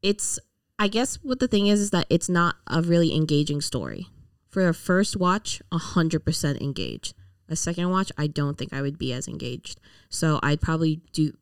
it's 0.02 0.38
I 0.78 0.88
guess 0.88 1.16
what 1.22 1.40
the 1.40 1.48
thing 1.48 1.66
is 1.66 1.80
is 1.80 1.90
that 1.90 2.06
it's 2.10 2.28
not 2.28 2.56
a 2.66 2.82
really 2.82 3.14
engaging 3.14 3.60
story. 3.60 4.06
For 4.48 4.68
a 4.68 4.74
first 4.74 5.16
watch, 5.16 5.60
hundred 5.72 6.24
percent 6.24 6.60
engaged. 6.60 7.14
A 7.48 7.56
second 7.56 7.90
watch, 7.90 8.10
I 8.18 8.26
don't 8.26 8.58
think 8.58 8.72
I 8.72 8.82
would 8.82 8.98
be 8.98 9.12
as 9.12 9.28
engaged. 9.28 9.80
So 10.08 10.40
I'd 10.42 10.60
probably 10.60 11.00
do 11.12 11.32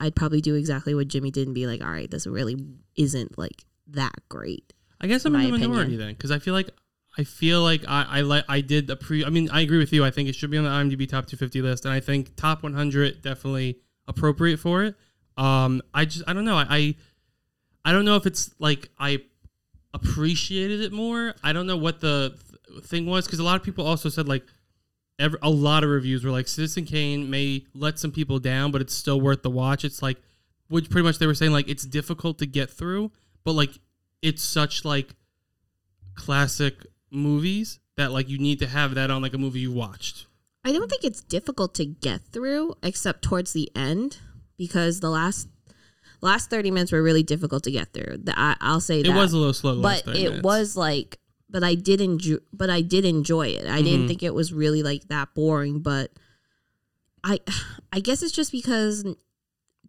I'd 0.00 0.16
probably 0.16 0.40
do 0.40 0.54
exactly 0.54 0.94
what 0.94 1.08
Jimmy 1.08 1.30
did 1.30 1.46
and 1.46 1.54
be 1.54 1.66
like, 1.66 1.82
all 1.82 1.90
right, 1.90 2.10
this 2.10 2.26
really 2.26 2.56
isn't 2.96 3.38
like 3.38 3.64
that 3.88 4.14
great. 4.28 4.72
I 5.00 5.06
guess 5.06 5.24
I'm 5.24 5.34
in 5.34 5.42
the 5.42 5.50
minority 5.50 5.80
opinion. 5.80 5.98
then, 5.98 6.14
because 6.14 6.30
I 6.30 6.38
feel 6.38 6.54
like 6.54 6.70
I 7.16 7.24
feel 7.24 7.62
like 7.62 7.82
I 7.86 8.06
I 8.08 8.20
like 8.20 8.44
I 8.48 8.60
did 8.60 8.88
a 8.90 8.96
pre. 8.96 9.24
I 9.24 9.30
mean, 9.30 9.50
I 9.50 9.60
agree 9.62 9.78
with 9.78 9.92
you. 9.92 10.04
I 10.04 10.10
think 10.10 10.28
it 10.28 10.34
should 10.34 10.50
be 10.50 10.58
on 10.58 10.64
the 10.64 10.70
IMDb 10.70 11.08
top 11.08 11.26
250 11.26 11.62
list, 11.62 11.84
and 11.84 11.92
I 11.92 12.00
think 12.00 12.36
top 12.36 12.62
100 12.62 13.22
definitely 13.22 13.78
appropriate 14.06 14.58
for 14.58 14.84
it. 14.84 14.94
Um, 15.36 15.82
I 15.92 16.04
just 16.04 16.24
I 16.28 16.32
don't 16.32 16.44
know. 16.44 16.56
I 16.56 16.66
I, 16.68 16.94
I 17.84 17.92
don't 17.92 18.04
know 18.04 18.16
if 18.16 18.26
it's 18.26 18.54
like 18.58 18.90
I 18.98 19.22
appreciated 19.94 20.80
it 20.80 20.92
more. 20.92 21.34
I 21.42 21.52
don't 21.52 21.66
know 21.66 21.76
what 21.76 22.00
the 22.00 22.38
th- 22.68 22.84
thing 22.84 23.06
was 23.06 23.26
because 23.26 23.40
a 23.40 23.44
lot 23.44 23.56
of 23.56 23.62
people 23.62 23.86
also 23.86 24.08
said 24.08 24.28
like. 24.28 24.44
Every, 25.20 25.40
a 25.42 25.50
lot 25.50 25.82
of 25.82 25.90
reviews 25.90 26.24
were 26.24 26.30
like 26.30 26.46
Citizen 26.46 26.84
Kane 26.84 27.28
may 27.28 27.66
let 27.74 27.98
some 27.98 28.12
people 28.12 28.38
down, 28.38 28.70
but 28.70 28.80
it's 28.80 28.94
still 28.94 29.20
worth 29.20 29.42
the 29.42 29.50
watch. 29.50 29.84
It's 29.84 30.00
like, 30.00 30.16
which 30.68 30.88
pretty 30.90 31.04
much 31.04 31.18
they 31.18 31.26
were 31.26 31.34
saying 31.34 31.50
like 31.50 31.68
it's 31.68 31.82
difficult 31.82 32.38
to 32.38 32.46
get 32.46 32.70
through, 32.70 33.10
but 33.42 33.54
like 33.54 33.80
it's 34.22 34.42
such 34.42 34.84
like 34.84 35.14
classic 36.14 36.86
movies 37.10 37.78
that 37.96 38.12
like 38.12 38.28
you 38.28 38.38
need 38.38 38.58
to 38.60 38.66
have 38.66 38.94
that 38.94 39.10
on 39.10 39.22
like 39.22 39.34
a 39.34 39.38
movie 39.38 39.60
you 39.60 39.72
watched. 39.72 40.26
I 40.64 40.72
don't 40.72 40.90
think 40.90 41.04
it's 41.04 41.20
difficult 41.22 41.74
to 41.76 41.84
get 41.86 42.20
through 42.32 42.74
except 42.82 43.22
towards 43.22 43.52
the 43.52 43.70
end 43.74 44.18
because 44.56 45.00
the 45.00 45.10
last 45.10 45.48
last 46.20 46.50
30 46.50 46.70
minutes 46.72 46.92
were 46.92 47.02
really 47.02 47.22
difficult 47.22 47.62
to 47.64 47.70
get 47.70 47.92
through. 47.92 48.18
The, 48.24 48.38
I, 48.38 48.56
I'll 48.60 48.80
say 48.80 49.02
that. 49.02 49.08
It 49.08 49.14
was 49.14 49.32
a 49.32 49.38
little 49.38 49.54
slow, 49.54 49.80
but 49.80 50.04
30 50.04 50.18
it 50.18 50.28
minutes. 50.30 50.44
was 50.44 50.76
like 50.76 51.18
but 51.50 51.64
I 51.64 51.74
did 51.74 52.00
enjoy 52.00 52.38
but 52.52 52.70
I 52.70 52.82
did 52.82 53.04
enjoy 53.04 53.48
it. 53.48 53.66
I 53.66 53.82
didn't 53.82 54.04
Mhm. 54.04 54.08
think 54.08 54.22
it 54.22 54.34
was 54.34 54.52
really 54.52 54.82
like 54.82 55.08
that 55.08 55.34
boring, 55.34 55.80
but 55.80 56.10
I 57.24 57.40
I 57.92 58.00
guess 58.00 58.22
it's 58.22 58.32
just 58.32 58.52
because 58.52 59.04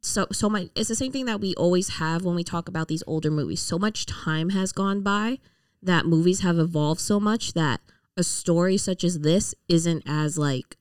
so 0.01 0.27
so 0.31 0.49
much 0.49 0.69
it's 0.75 0.87
the 0.89 0.95
same 0.95 1.11
thing 1.11 1.25
that 1.25 1.41
we 1.41 1.53
always 1.55 1.89
have 1.99 2.23
when 2.23 2.35
we 2.35 2.43
talk 2.43 2.67
about 2.69 2.87
these 2.87 3.03
older 3.07 3.29
movies. 3.31 3.61
So 3.61 3.77
much 3.77 4.05
time 4.05 4.49
has 4.49 4.71
gone 4.71 5.01
by 5.01 5.39
that 5.81 6.05
movies 6.05 6.41
have 6.41 6.57
evolved 6.59 7.01
so 7.01 7.19
much 7.19 7.53
that 7.53 7.81
a 8.17 8.23
story 8.23 8.77
such 8.77 9.03
as 9.03 9.19
this 9.19 9.55
isn't 9.67 10.03
as 10.05 10.37
like 10.37 10.75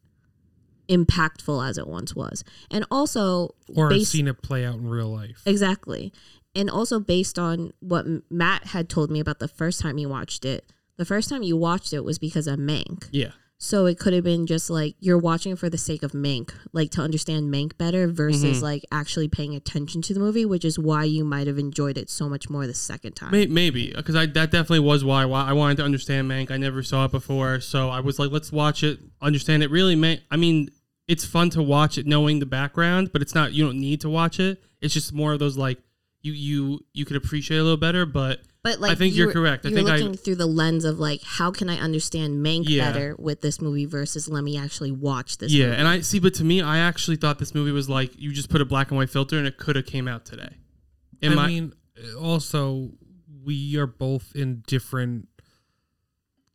impactful 0.89 1.69
as 1.69 1.79
it 1.79 1.87
once 1.87 2.15
was. 2.15 2.45
And 2.71 2.85
also 2.91 3.55
Or 3.77 3.87
I've 3.87 3.91
based- 3.91 4.13
seen 4.13 4.29
it 4.29 4.41
play 4.43 4.65
out 4.65 4.77
in 4.77 4.89
real 4.89 5.09
life. 5.13 5.43
Exactly. 5.47 6.13
And 6.55 6.71
also 6.71 6.99
based 6.99 7.39
on 7.39 7.73
what 7.81 8.07
Matt 8.31 8.69
had 8.69 8.89
told 8.89 9.11
me 9.11 9.21
about 9.21 9.39
the 9.39 9.49
first 9.49 9.81
time 9.81 9.99
you 9.99 10.09
watched 10.09 10.45
it. 10.45 10.73
The 10.97 11.05
first 11.05 11.29
time 11.29 11.43
you 11.43 11.57
watched 11.57 11.93
it 11.93 12.05
was 12.05 12.19
because 12.19 12.47
of 12.47 12.59
Mank. 12.59 13.09
yeah. 13.13 13.33
So 13.61 13.87
it 13.87 13.99
could 13.99 14.13
have 14.13 14.23
been 14.23 14.47
just 14.47 14.71
like 14.71 14.95
you're 15.01 15.19
watching 15.19 15.57
for 15.57 15.69
the 15.69 15.77
sake 15.77 16.05
of 16.05 16.13
Mank, 16.13 16.53
like 16.73 16.93
to 16.93 17.01
understand 17.03 17.53
Mank 17.53 17.77
better 17.77 18.07
versus 18.07 18.59
Mhm. 18.61 18.63
like 18.63 18.85
actually 18.93 19.27
paying 19.27 19.57
attention 19.57 20.01
to 20.03 20.15
the 20.15 20.21
movie, 20.21 20.45
which 20.45 20.65
is 20.65 20.79
why 20.79 21.03
you 21.03 21.25
might 21.25 21.49
have 21.49 21.59
enjoyed 21.59 21.99
it 21.99 22.09
so 22.09 22.29
much 22.29 22.49
more 22.49 22.69
the 22.69 22.75
second 22.75 23.17
time. 23.17 23.33
Maybe 23.53 23.93
because 23.95 24.15
I 24.15 24.27
that 24.27 24.53
definitely 24.53 24.79
was 24.79 25.03
why, 25.03 25.25
why 25.25 25.43
I 25.45 25.53
wanted 25.55 25.79
to 25.79 25.85
understand 25.85 26.31
Mank. 26.31 26.53
I 26.53 26.57
never 26.57 26.85
saw 26.85 27.07
it 27.07 27.11
before, 27.11 27.59
so 27.61 27.89
I 27.89 27.99
was 27.99 28.21
like, 28.21 28.31
let's 28.31 28.53
watch 28.53 28.85
it, 28.85 29.01
understand 29.21 29.65
it. 29.65 29.71
Really, 29.73 29.97
man. 29.97 30.21
I 30.31 30.37
mean, 30.37 30.71
it's 31.09 31.25
fun 31.25 31.51
to 31.51 31.63
watch 31.63 31.99
it 31.99 32.07
knowing 32.07 32.39
the 32.39 32.47
background, 32.47 33.11
but 33.13 33.23
it's 33.23 33.35
not. 33.35 33.53
You 33.55 33.65
don't 33.65 33.81
need 33.81 34.01
to 34.03 34.09
watch 34.09 34.39
it. 34.39 34.63
It's 34.81 34.95
just 34.95 35.13
more 35.13 35.33
of 35.33 35.41
those 35.41 35.57
like 35.57 35.79
you 36.23 36.33
you 36.33 36.85
you 36.95 37.05
could 37.05 37.17
appreciate 37.17 37.57
it 37.57 37.61
a 37.61 37.65
little 37.65 37.77
better, 37.77 38.07
but 38.07 38.41
But 38.65 38.81
like 38.81 38.91
I 38.93 38.95
think 38.97 39.13
you 39.15 39.19
you're 39.19 39.27
were- 39.29 39.33
correct. 39.33 39.65
I 39.65 39.69
you're 39.69 39.79
think 39.79 39.89
I- 39.89 39.97
looking 39.99 40.15
through 40.17 40.35
the 40.37 40.47
lens 40.47 40.85
of 40.85 40.99
like 40.99 41.23
how 41.23 41.51
can 41.51 41.71
I 41.71 41.79
understand 41.79 42.45
Mank 42.45 42.65
Yeah. 42.69 42.91
better 42.91 43.15
with 43.19 43.41
this 43.41 43.61
movie 43.61 43.87
versus 43.87 44.29
let 44.29 44.43
me 44.45 44.59
actually 44.59 44.91
watch 44.91 45.39
this. 45.39 45.53
yeah. 45.53 45.67
movie. 45.67 45.77
And 45.79 45.89
I 45.89 46.01
see, 46.01 46.19
but 46.19 46.35
to 46.35 46.45
me, 46.45 46.61
I 46.61 46.79
actually 46.79 47.17
thought 47.17 47.39
this 47.39 47.55
movie 47.55 47.71
was 47.73 47.89
like 47.89 48.19
you 48.21 48.33
just 48.33 48.49
put 48.51 48.61
a 48.61 48.65
black 48.65 48.91
and 48.91 48.99
white 48.99 49.11
filter 49.11 49.39
and 49.39 49.47
it 49.47 49.59
could 49.59 49.77
have 49.77 49.87
came 49.87 50.09
out 50.09 50.25
today. 50.25 50.57
In 51.23 51.33
I 51.33 51.35
my- 51.37 51.47
mean, 51.47 51.73
also, 52.21 52.93
we 53.45 53.77
are 53.77 53.87
both 53.87 54.33
in 54.35 54.63
different 54.67 55.29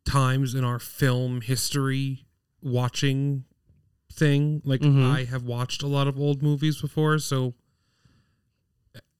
times 0.04 0.54
in 0.54 0.62
our 0.64 0.78
film 0.78 1.40
history 1.40 2.26
watching 2.62 3.44
thing. 4.12 4.60
Like, 4.64 4.80
Mhm. 4.82 5.02
I 5.10 5.24
have 5.24 5.42
watched 5.42 5.82
a 5.82 5.86
lot 5.86 6.06
of 6.06 6.18
old 6.18 6.42
movies 6.42 6.80
before, 6.80 7.18
so 7.18 7.54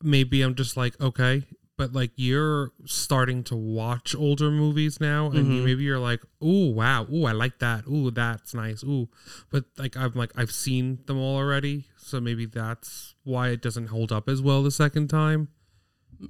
maybe 0.03 0.43
I'm 0.43 0.55
just 0.55 0.77
like, 0.77 1.01
okay. 1.01 1.45
But 1.77 1.93
like 1.93 2.13
you're 2.15 2.71
starting 2.85 3.43
to 3.45 3.57
watch 3.57 4.15
older 4.15 4.51
movies 4.51 5.01
now, 5.01 5.31
and 5.31 5.53
you, 5.55 5.61
Mhm. 5.61 5.65
maybe 5.65 5.83
you're 5.83 5.99
like, 5.99 6.21
"Oh 6.41 6.71
wow, 6.71 7.07
oh 7.11 7.25
I 7.25 7.33
like 7.33 7.59
that, 7.59 7.85
oh 7.89 8.11
that's 8.11 8.55
nice, 8.55 8.85
ooh." 8.85 9.09
But 9.51 9.65
like 9.77 9.97
I'm 9.97 10.13
like 10.15 10.31
I've 10.37 10.53
seen 10.53 11.01
them 11.07 11.19
all 11.19 11.37
already, 11.37 11.87
so 11.97 12.21
maybe 12.21 12.47
that's 12.47 13.15
why 13.25 13.49
it 13.49 13.61
doesn't 13.61 13.89
hold 13.89 14.13
up 14.13 14.29
as 14.29 14.41
well 14.41 14.63
the 14.63 14.71
second 14.71 15.09
time. 15.09 15.49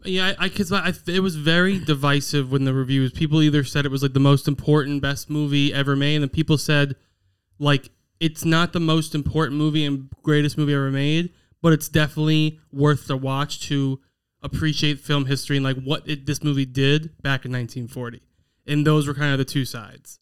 Yeah, 0.03 0.33
I 0.39 0.49
because 0.49 0.73
I, 0.73 0.87
I, 0.89 0.93
it 1.09 1.21
was 1.21 1.37
very 1.37 1.79
divisive 1.79 2.51
when 2.51 2.65
the 2.65 2.73
reviews. 2.73 3.13
People 3.13 3.43
either 3.43 3.65
said 3.65 3.85
it 3.85 3.91
was 3.93 4.03
like 4.03 4.15
the 4.15 4.21
most 4.21 4.49
important, 4.49 5.03
best 5.03 5.29
movie 5.29 5.75
ever 5.75 5.95
made, 5.95 6.15
and 6.17 6.23
then 6.23 6.31
people 6.31 6.57
said 6.57 6.97
like 7.59 7.91
it's 8.19 8.47
not 8.47 8.73
the 8.73 8.81
most 8.81 9.15
important 9.15 9.59
movie 9.59 9.85
and 9.85 10.09
greatest 10.23 10.57
movie 10.57 10.73
ever 10.73 10.91
made, 10.91 11.35
but 11.61 11.75
it's 11.75 11.91
definitely 11.91 12.59
worth 12.73 13.07
the 13.09 13.17
watch 13.17 13.61
to 13.69 14.01
appreciate 14.45 15.01
film 15.01 15.27
history 15.27 15.57
and 15.57 15.65
like 15.65 15.79
what 15.83 16.09
it, 16.09 16.27
this 16.27 16.45
movie 16.45 16.67
did 16.67 17.21
back 17.23 17.45
in 17.45 17.51
1940. 17.51 18.21
And 18.67 18.87
those 18.87 19.09
were 19.09 19.15
kind 19.15 19.33
of 19.33 19.39
the 19.39 19.45
two 19.45 19.65
sides. 19.65 20.21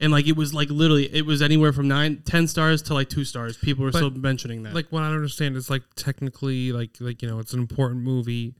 And 0.00 0.10
like 0.12 0.26
it 0.26 0.36
was 0.36 0.52
like 0.52 0.68
literally, 0.70 1.14
it 1.14 1.24
was 1.24 1.40
anywhere 1.40 1.72
from 1.72 1.86
nine, 1.88 2.22
ten 2.24 2.48
stars 2.48 2.82
to 2.82 2.94
like 2.94 3.08
two 3.08 3.24
stars. 3.24 3.56
People 3.56 3.84
were 3.84 3.90
But, 3.92 3.98
still 3.98 4.10
mentioning 4.10 4.62
that. 4.64 4.74
Like 4.74 4.88
what 4.90 5.02
I 5.02 5.06
don't 5.06 5.16
understand 5.16 5.56
is 5.56 5.70
like 5.70 5.82
technically 5.94 6.72
like 6.72 6.96
like 7.00 7.22
you 7.22 7.28
know 7.28 7.38
it's 7.38 7.52
an 7.52 7.60
important 7.60 8.02
movie 8.02 8.54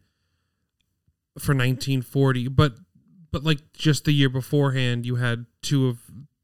for 1.38 1.52
1940, 1.52 2.48
but 2.48 2.74
but 3.32 3.44
like 3.44 3.58
just 3.74 4.04
the 4.06 4.12
year 4.12 4.30
beforehand 4.30 5.04
you 5.04 5.16
had 5.16 5.44
two 5.60 5.88
of 5.88 5.98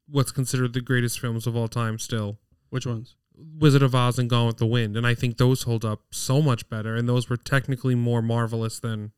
what's 0.07 0.31
considered 0.31 0.73
the 0.73 0.81
greatest 0.81 1.19
films 1.19 1.47
of 1.47 1.55
all 1.55 1.67
time 1.67 1.97
still. 1.97 2.37
which 2.69 2.85
ones? 2.85 3.15
Wizard 3.57 3.83
of 3.83 3.93
Oz 3.93 4.17
and 4.19 4.29
Gone 4.29 4.47
with 4.47 4.57
the 4.57 4.65
Wind, 4.65 4.97
and 4.97 5.05
I 5.05 5.13
think 5.13 5.37
those 5.37 5.63
hold 5.63 5.83
up 5.85 6.01
so 6.11 6.41
much 6.41 6.69
better, 6.69 6.95
and 6.95 7.07
those 7.07 7.29
were 7.29 7.37
technically 7.37 7.95
more 7.95 8.21
marvelous 8.21 8.79
than 8.79 9.11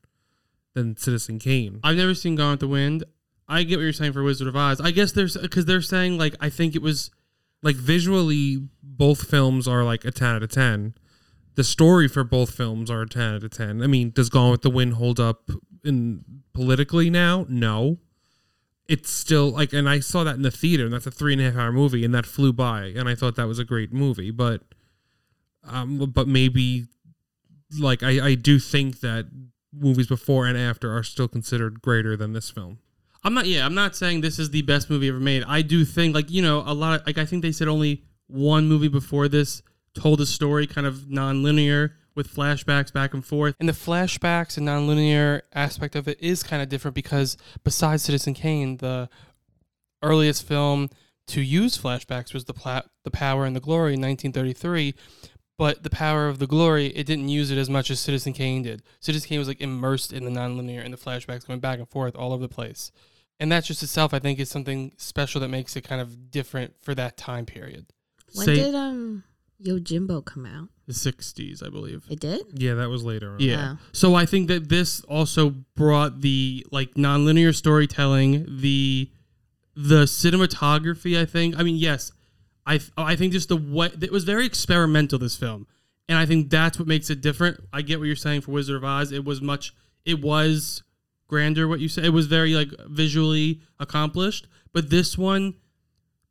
than 0.73 0.97
Citizen 0.97 1.39
Kane. 1.39 1.79
I've 1.83 1.97
never 1.97 2.13
seen 2.13 2.35
Gone 2.35 2.51
with 2.51 2.59
the 2.59 2.67
Wind. 2.67 3.03
I 3.47 3.63
get 3.63 3.77
what 3.77 3.83
you're 3.83 3.93
saying 3.93 4.13
for 4.13 4.23
Wizard 4.23 4.47
of 4.47 4.55
Oz. 4.55 4.81
I 4.81 4.91
guess 4.91 5.11
there's 5.11 5.37
because 5.37 5.65
they're 5.65 5.81
saying 5.81 6.17
like 6.17 6.35
I 6.39 6.49
think 6.49 6.75
it 6.75 6.81
was 6.81 7.11
Like 7.61 7.75
visually, 7.77 8.67
both 8.83 9.27
films 9.27 9.67
are 9.67 9.83
like 9.83 10.05
a 10.05 10.11
ten 10.11 10.35
out 10.35 10.43
of 10.43 10.51
ten. 10.51 10.93
The 11.55 11.63
story 11.63 12.07
for 12.07 12.23
both 12.23 12.51
films 12.51 12.91
are 12.91 13.01
a 13.01 13.07
ten 13.09 13.35
out 13.35 13.43
of 13.43 13.49
ten. 13.51 13.81
I 13.81 13.87
mean, 13.87 14.11
does 14.11 14.29
Gone 14.29 14.51
with 14.51 14.61
the 14.61 14.69
Wind 14.69 14.93
hold 14.93 15.19
up 15.19 15.49
in 15.83 16.23
politically 16.53 17.09
now? 17.09 17.45
No. 17.49 17.97
It's 18.87 19.09
still 19.09 19.49
like, 19.49 19.73
and 19.73 19.89
I 19.89 19.99
saw 19.99 20.23
that 20.23 20.35
in 20.35 20.43
the 20.43 20.51
theater, 20.51 20.85
and 20.85 20.93
that's 20.93 21.07
a 21.07 21.11
three 21.11 21.33
and 21.33 21.41
a 21.41 21.45
half 21.45 21.55
hour 21.55 21.71
movie, 21.71 22.05
and 22.05 22.13
that 22.13 22.25
flew 22.25 22.53
by, 22.53 22.93
and 22.95 23.09
I 23.09 23.15
thought 23.15 23.35
that 23.35 23.47
was 23.47 23.59
a 23.59 23.63
great 23.63 23.91
movie. 23.91 24.31
But, 24.31 24.61
um, 25.67 26.11
but 26.13 26.27
maybe, 26.27 26.85
like, 27.79 28.03
I 28.03 28.27
I 28.27 28.35
do 28.35 28.59
think 28.59 28.99
that 28.99 29.25
movies 29.73 30.07
before 30.07 30.45
and 30.45 30.57
after 30.57 30.95
are 30.95 31.03
still 31.03 31.27
considered 31.27 31.81
greater 31.81 32.15
than 32.15 32.33
this 32.33 32.49
film. 32.49 32.79
I'm 33.23 33.33
not 33.33 33.47
yeah, 33.47 33.65
I'm 33.65 33.73
not 33.73 33.95
saying 33.95 34.21
this 34.21 34.37
is 34.37 34.51
the 34.51 34.61
best 34.61 34.89
movie 34.89 35.09
ever 35.09 35.19
made. 35.19 35.43
I 35.47 35.63
do 35.63 35.83
think 35.83 36.13
like, 36.13 36.29
you 36.29 36.41
know, 36.43 36.63
a 36.65 36.73
lot 36.73 37.01
of 37.01 37.07
like 37.07 37.17
I 37.17 37.25
think 37.25 37.41
they 37.41 37.51
said 37.51 37.67
only 37.67 38.03
one 38.27 38.67
movie 38.67 38.87
before 38.87 39.27
this 39.27 39.63
told 39.95 40.21
a 40.21 40.25
story 40.25 40.67
kind 40.67 40.85
of 40.85 41.09
non-linear 41.09 41.95
with 42.15 42.33
flashbacks 42.33 42.91
back 42.91 43.13
and 43.13 43.25
forth. 43.25 43.55
And 43.59 43.69
the 43.69 43.73
flashbacks 43.73 44.57
and 44.57 44.65
non-linear 44.65 45.43
aspect 45.53 45.95
of 45.95 46.07
it 46.07 46.19
is 46.21 46.43
kind 46.43 46.63
of 46.63 46.69
different 46.69 46.95
because 46.95 47.37
besides 47.63 48.03
Citizen 48.03 48.33
Kane, 48.33 48.77
the 48.77 49.09
earliest 50.01 50.47
film 50.47 50.89
to 51.27 51.41
use 51.41 51.77
flashbacks 51.77 52.33
was 52.33 52.45
the 52.45 52.53
pla- 52.53 52.83
the 53.03 53.11
Power 53.11 53.45
and 53.45 53.55
the 53.55 53.59
Glory 53.59 53.93
in 53.93 54.01
1933. 54.01 54.95
But 55.57 55.83
the 55.83 55.89
Power 55.89 56.27
of 56.27 56.39
the 56.39 56.47
Glory, 56.47 56.87
it 56.87 57.05
didn't 57.05 57.29
use 57.29 57.49
it 57.49 57.57
as 57.57 57.69
much 57.69 57.89
as 57.89 57.99
Citizen 57.99 58.33
Kane 58.33 58.63
did. 58.63 58.83
Citizen 58.99 59.29
Kane 59.29 59.39
was 59.39 59.47
like 59.47 59.61
immersed 59.61 60.11
in 60.11 60.25
the 60.25 60.31
non-linear 60.31 60.81
and 60.81 60.93
the 60.93 60.97
flashbacks 60.97 61.47
going 61.47 61.61
back 61.61 61.79
and 61.79 61.89
forth 61.89 62.15
all 62.15 62.33
over 62.33 62.41
the 62.41 62.53
place. 62.53 62.91
And 63.39 63.51
that 63.51 63.63
just 63.63 63.83
itself, 63.83 64.13
I 64.13 64.19
think, 64.19 64.39
is 64.39 64.49
something 64.49 64.93
special 64.97 65.41
that 65.41 65.49
makes 65.49 65.75
it 65.75 65.81
kind 65.81 66.01
of 66.01 66.29
different 66.31 66.75
for 66.81 66.93
that 66.95 67.17
time 67.17 67.45
period. 67.45 67.87
when 68.33 68.45
Say 68.45 68.55
did 68.55 68.75
um 68.75 69.23
Yojimbo 69.65 70.23
come 70.23 70.45
out? 70.45 70.69
the 70.87 70.93
60s, 70.93 71.65
I 71.65 71.69
believe. 71.69 72.05
It 72.09 72.19
did? 72.19 72.45
Yeah, 72.53 72.75
that 72.75 72.89
was 72.89 73.03
later. 73.03 73.33
On. 73.33 73.39
Yeah. 73.39 73.75
Oh. 73.75 73.85
So 73.91 74.15
I 74.15 74.25
think 74.25 74.47
that 74.49 74.69
this 74.69 75.01
also 75.05 75.49
brought 75.75 76.21
the 76.21 76.65
like 76.71 76.93
nonlinear 76.93 77.55
storytelling, 77.55 78.45
the 78.47 79.09
the 79.75 80.03
cinematography. 80.03 81.19
I 81.19 81.25
think. 81.25 81.57
I 81.57 81.63
mean, 81.63 81.77
yes, 81.77 82.11
I 82.65 82.79
I 82.97 83.15
think 83.15 83.33
just 83.33 83.49
the 83.49 83.57
what 83.57 84.03
it 84.03 84.11
was 84.11 84.23
very 84.23 84.45
experimental. 84.45 85.17
This 85.17 85.35
film, 85.35 85.67
and 86.07 86.17
I 86.17 86.25
think 86.25 86.49
that's 86.49 86.77
what 86.77 86.87
makes 86.87 87.09
it 87.09 87.21
different. 87.21 87.59
I 87.73 87.81
get 87.81 87.99
what 87.99 88.05
you're 88.05 88.15
saying 88.15 88.41
for 88.41 88.51
Wizard 88.51 88.75
of 88.75 88.83
Oz. 88.83 89.11
It 89.11 89.25
was 89.25 89.41
much. 89.41 89.73
It 90.05 90.21
was 90.21 90.83
grander. 91.27 91.67
What 91.67 91.79
you 91.79 91.89
said. 91.89 92.05
It 92.05 92.11
was 92.11 92.27
very 92.27 92.53
like 92.53 92.69
visually 92.87 93.61
accomplished. 93.79 94.47
But 94.71 94.89
this 94.89 95.17
one, 95.17 95.55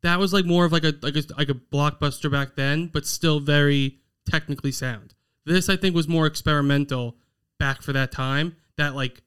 that 0.05 0.19
was 0.19 0.33
like 0.33 0.45
more 0.45 0.65
of 0.65 0.71
like 0.71 0.83
a 0.83 0.93
like 1.01 1.15
a 1.15 1.23
like 1.37 1.49
a 1.49 1.53
blockbuster 1.53 2.31
back 2.31 2.55
then, 2.55 2.87
but 2.87 3.05
still 3.05 3.39
very 3.39 3.99
technically 4.29 4.71
sound. 4.71 5.13
This 5.45 5.69
I 5.69 5.75
think 5.75 5.95
was 5.95 6.07
more 6.07 6.25
experimental 6.25 7.17
back 7.59 7.81
for 7.81 7.93
that 7.93 8.11
time. 8.11 8.55
That 8.77 8.95
like 8.95 9.23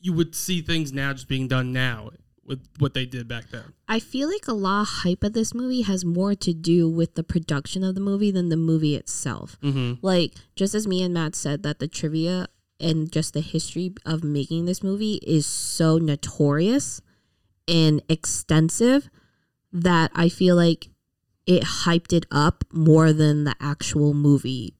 you 0.00 0.12
would 0.12 0.34
see 0.34 0.60
things 0.60 0.92
now 0.92 1.12
just 1.12 1.28
being 1.28 1.48
done 1.48 1.72
now 1.72 2.10
with 2.44 2.60
what 2.78 2.92
they 2.92 3.06
did 3.06 3.26
back 3.26 3.48
then. 3.50 3.72
I 3.88 3.98
feel 3.98 4.30
like 4.30 4.46
a 4.46 4.52
lot 4.52 4.82
of 4.82 4.88
hype 4.88 5.24
of 5.24 5.32
this 5.32 5.54
movie 5.54 5.82
has 5.82 6.04
more 6.04 6.34
to 6.34 6.52
do 6.52 6.88
with 6.88 7.14
the 7.14 7.24
production 7.24 7.82
of 7.82 7.94
the 7.94 8.02
movie 8.02 8.30
than 8.30 8.50
the 8.50 8.56
movie 8.56 8.96
itself. 8.96 9.56
Mm-hmm. 9.62 10.04
Like, 10.04 10.34
just 10.54 10.74
as 10.74 10.86
me 10.86 11.02
and 11.02 11.14
Matt 11.14 11.34
said, 11.34 11.62
that 11.62 11.78
the 11.78 11.88
trivia 11.88 12.48
and 12.78 13.10
just 13.10 13.32
the 13.32 13.40
history 13.40 13.94
of 14.04 14.22
making 14.22 14.66
this 14.66 14.82
movie 14.82 15.20
is 15.22 15.46
so 15.46 15.96
notorious 15.96 17.00
and 17.66 18.02
extensive 18.10 19.08
that 19.74 20.10
I 20.14 20.28
feel 20.30 20.56
like 20.56 20.88
it 21.46 21.62
hyped 21.62 22.12
it 22.12 22.24
up 22.30 22.64
more 22.72 23.12
than 23.12 23.44
the 23.44 23.54
actual 23.60 24.14
movie, 24.14 24.74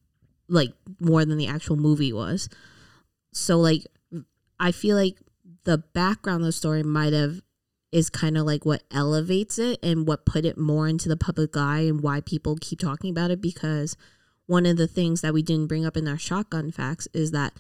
like, 0.48 0.72
more 0.98 1.24
than 1.24 1.36
the 1.36 1.48
actual 1.48 1.76
movie 1.76 2.12
was. 2.12 2.48
So, 3.32 3.58
like, 3.58 3.86
I 4.58 4.72
feel 4.72 4.96
like 4.96 5.18
the 5.64 5.78
background 5.78 6.42
of 6.42 6.46
the 6.46 6.52
story 6.52 6.82
might 6.82 7.12
have 7.12 7.42
is 7.90 8.10
kind 8.10 8.36
of 8.36 8.44
like 8.44 8.64
what 8.64 8.82
elevates 8.90 9.58
it 9.58 9.78
and 9.82 10.06
what 10.06 10.26
put 10.26 10.44
it 10.44 10.58
more 10.58 10.88
into 10.88 11.08
the 11.08 11.16
public 11.16 11.56
eye 11.56 11.80
and 11.80 12.00
why 12.00 12.20
people 12.20 12.56
keep 12.60 12.80
talking 12.80 13.10
about 13.10 13.30
it 13.30 13.40
because 13.40 13.96
one 14.46 14.66
of 14.66 14.76
the 14.76 14.88
things 14.88 15.20
that 15.20 15.32
we 15.32 15.42
didn't 15.42 15.68
bring 15.68 15.86
up 15.86 15.96
in 15.96 16.08
our 16.08 16.18
shotgun 16.18 16.72
facts 16.72 17.06
is 17.14 17.30
that 17.30 17.52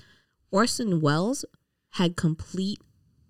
Orson 0.50 1.00
Welles 1.00 1.44
had 1.90 2.16
complete 2.16 2.80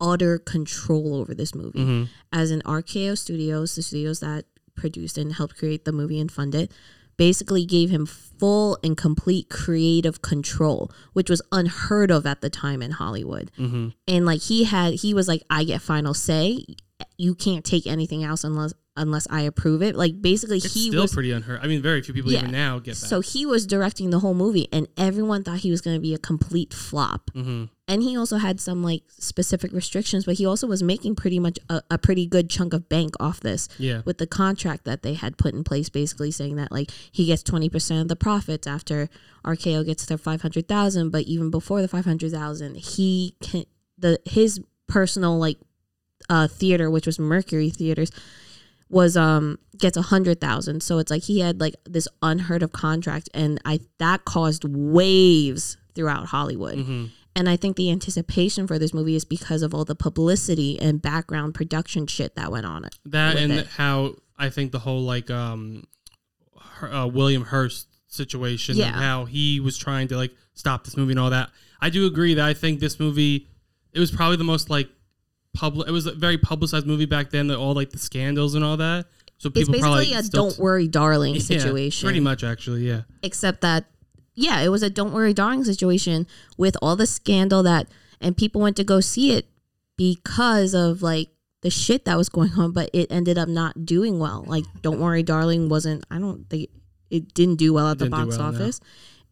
utter 0.01 0.39
control 0.39 1.15
over 1.15 1.35
this 1.35 1.55
movie 1.55 1.79
Mm-hmm. 1.79 2.05
as 2.33 2.51
in 2.51 2.61
RKO 2.63 3.17
Studios, 3.17 3.75
the 3.75 3.83
studios 3.83 4.21
that 4.21 4.45
produced 4.75 5.19
and 5.19 5.33
helped 5.35 5.57
create 5.57 5.85
the 5.85 5.93
movie 5.93 6.21
and 6.21 6.31
fund 6.31 6.55
it, 6.55 6.73
basically 7.17 7.65
gave 7.65 7.91
him 7.91 8.07
full 8.07 8.77
and 8.83 8.97
complete 8.97 9.49
creative 9.49 10.21
control, 10.21 10.91
which 11.13 11.31
was 11.31 11.41
unheard 11.53 12.11
of 12.11 12.27
at 12.27 12.41
the 12.41 12.51
time 12.51 12.83
in 12.83 12.91
Hollywood. 12.91 13.53
Mm-hmm. 13.59 13.91
And 14.09 14.27
like 14.27 14.43
he 14.43 14.65
had, 14.65 14.95
he 14.95 15.15
was 15.15 15.29
like, 15.29 15.43
I 15.49 15.65
get 15.65 15.81
final 15.81 16.15
say. 16.15 16.65
You 17.17 17.35
can't 17.35 17.65
take 17.65 17.87
anything 17.87 18.25
else 18.25 18.43
unless 18.45 18.75
unless 18.97 19.27
I 19.29 19.43
approve 19.43 19.83
it. 19.83 19.97
Like 19.97 20.23
basically, 20.23 20.59
It's 20.59 20.73
he 20.73 20.89
still 20.89 21.03
was 21.03 21.13
pretty 21.13 21.33
unheard. 21.33 21.61
I 21.63 21.67
mean, 21.67 21.83
very 21.83 22.01
few 22.03 22.15
people 22.15 22.31
Yeah. 22.33 22.39
even 22.41 22.53
now 22.53 22.79
get 22.79 22.95
that. 22.97 23.07
so 23.07 23.21
he 23.21 23.45
was 23.45 23.67
directing 23.67 24.11
the 24.11 24.21
whole 24.21 24.35
movie, 24.35 24.69
and 24.73 24.87
everyone 24.97 25.43
thought 25.43 25.59
he 25.59 25.71
was 25.71 25.81
going 25.81 25.97
to 25.97 26.01
be 26.01 26.15
a 26.15 26.19
complete 26.19 26.73
flop. 26.73 27.31
mm-hmm. 27.35 27.65
And 27.87 28.03
he 28.03 28.17
also 28.17 28.39
had 28.39 28.61
some 28.61 28.83
like 28.83 29.03
specific 29.11 29.71
restrictions, 29.73 30.25
but 30.25 30.37
he 30.37 30.47
also 30.47 30.67
was 30.67 30.83
making 30.83 31.17
pretty 31.17 31.39
much 31.39 31.59
a, 31.69 31.83
a 31.91 31.99
pretty 31.99 32.25
good 32.27 32.49
chunk 32.49 32.73
of 32.73 32.89
bank 32.89 33.13
off 33.21 33.41
this 33.41 33.69
yeah, 33.79 34.01
with 34.07 34.17
the 34.19 34.27
contract 34.27 34.85
that 34.85 35.03
they 35.03 35.13
had 35.15 35.37
put 35.37 35.53
in 35.55 35.65
place, 35.65 35.91
basically 35.91 36.31
saying 36.31 36.57
that 36.57 36.73
like 36.73 36.91
he 37.13 37.27
gets 37.27 37.43
twenty 37.43 37.69
percent 37.69 38.01
of 38.01 38.09
the 38.09 38.17
profits 38.17 38.67
after 38.67 39.11
RKO 39.45 39.85
gets 39.85 40.07
their 40.07 40.17
five 40.17 40.41
hundred 40.41 40.67
thousand, 40.67 41.11
but 41.11 41.25
even 41.25 41.51
before 41.51 41.83
the 41.83 41.89
five 41.89 42.07
hundred 42.07 42.33
thousand, 42.33 42.77
he 42.77 43.37
can 43.43 43.65
the 43.99 44.19
his 44.25 44.61
personal 44.87 45.37
like 45.39 45.59
uh 46.31 46.49
theater, 46.49 46.91
which 46.91 47.05
was 47.07 47.19
Mercury 47.19 47.69
Theaters, 47.69 48.11
was 48.89 49.17
um 49.17 49.59
gets 49.79 49.97
a 49.97 50.03
hundred 50.03 50.41
thousand. 50.41 50.83
So 50.83 50.99
it's 50.99 51.11
like 51.11 51.23
he 51.25 51.41
had 51.41 51.61
like 51.61 51.75
this 51.85 52.07
unheard 52.23 52.63
of 52.63 52.73
contract, 52.73 53.29
and 53.35 53.61
I 53.65 53.81
that 53.99 54.25
caused 54.25 54.65
waves 54.65 55.77
throughout 55.95 56.27
Hollywood. 56.27 56.79
mm-hmm. 56.79 57.07
And 57.37 57.49
I 57.49 57.57
think 57.57 57.77
the 57.77 57.91
anticipation 57.91 58.69
for 58.69 58.79
this 58.79 58.95
movie 58.95 59.17
is 59.17 59.25
because 59.25 59.63
of 59.63 59.75
all 59.75 59.85
the 59.85 59.97
publicity 59.97 60.81
and 60.81 61.03
background 61.03 61.55
production 61.55 62.07
shit 62.07 62.37
that 62.37 62.53
went 62.53 62.65
on 62.65 62.85
it. 62.85 62.95
that 63.07 63.37
and 63.37 63.53
it. 63.53 63.67
how 63.67 64.15
I 64.39 64.51
think 64.51 64.71
the 64.71 64.79
whole 64.79 65.03
like 65.03 65.31
um, 65.33 65.83
uh, 66.81 67.11
William 67.13 67.43
Hearst 67.43 67.89
situation, 68.07 68.77
Yeah. 68.77 68.87
and 68.87 68.97
how 68.97 69.25
he 69.25 69.59
was 69.59 69.77
trying 69.77 70.09
to 70.09 70.17
like 70.17 70.33
stop 70.55 70.85
this 70.85 70.97
movie 70.97 71.13
and 71.13 71.19
all 71.21 71.31
that. 71.31 71.51
I 71.81 71.91
do 71.91 72.07
agree 72.07 72.35
that 72.35 72.45
I 72.45 72.55
think 72.55 72.79
this 72.79 73.01
movie, 73.01 73.49
it 73.93 73.99
was 73.99 74.13
probably 74.13 74.37
the 74.37 74.45
most 74.45 74.71
like 74.71 74.89
public. 75.55 75.89
It 75.89 75.93
was 75.93 76.07
a 76.07 76.13
very 76.13 76.37
publicized 76.39 76.87
movie 76.87 77.07
back 77.07 77.31
then. 77.31 77.47
That 77.47 77.59
all 77.59 77.75
like 77.75 77.91
the 77.91 77.99
scandals 77.99 78.55
and 78.55 78.65
all 78.65 78.77
that. 78.77 79.07
So 79.39 79.49
It's 79.49 79.69
people 79.69 79.75
basically 79.75 80.15
a 80.15 80.23
"Don't 80.23 80.59
worry, 80.59 80.89
darling" 80.89 81.35
Yeah, 81.35 81.41
situation. 81.41 82.07
pretty 82.07 82.21
much, 82.21 82.45
actually, 82.45 82.87
yeah. 82.87 83.03
Except 83.23 83.61
that, 83.63 83.87
yeah, 84.35 84.61
it 84.61 84.69
was 84.69 84.83
a 84.83 84.91
"Don't 84.91 85.13
worry, 85.13 85.33
darling" 85.35 85.65
situation 85.65 86.27
with 86.57 86.77
all 86.81 86.97
the 86.97 87.07
scandal 87.07 87.63
that, 87.63 87.89
and 88.21 88.37
people 88.37 88.61
went 88.61 88.77
to 88.77 88.85
go 88.85 89.01
see 89.01 89.33
it 89.33 89.47
because 89.97 90.75
of 90.75 91.03
like 91.03 91.29
the 91.63 91.71
shit 91.71 92.05
that 92.05 92.17
was 92.17 92.29
going 92.29 92.53
on, 92.59 92.73
but 92.73 92.91
it 92.93 93.11
ended 93.11 93.39
up 93.39 93.49
not 93.49 93.85
doing 93.87 94.19
well. 94.19 94.45
Like 94.47 94.65
"Don't 94.83 95.01
worry, 95.01 95.23
darling" 95.23 95.69
wasn't. 95.69 96.05
I 96.11 96.19
don't 96.19 96.49
think 96.49 96.71
it 97.11 97.35
didn't 97.35 97.57
do 97.57 97.73
well 97.73 97.89
at 97.89 97.99
the 97.99 98.09
box 98.09 98.39
well, 98.39 98.53
no. 98.53 98.59
office, 98.59 98.81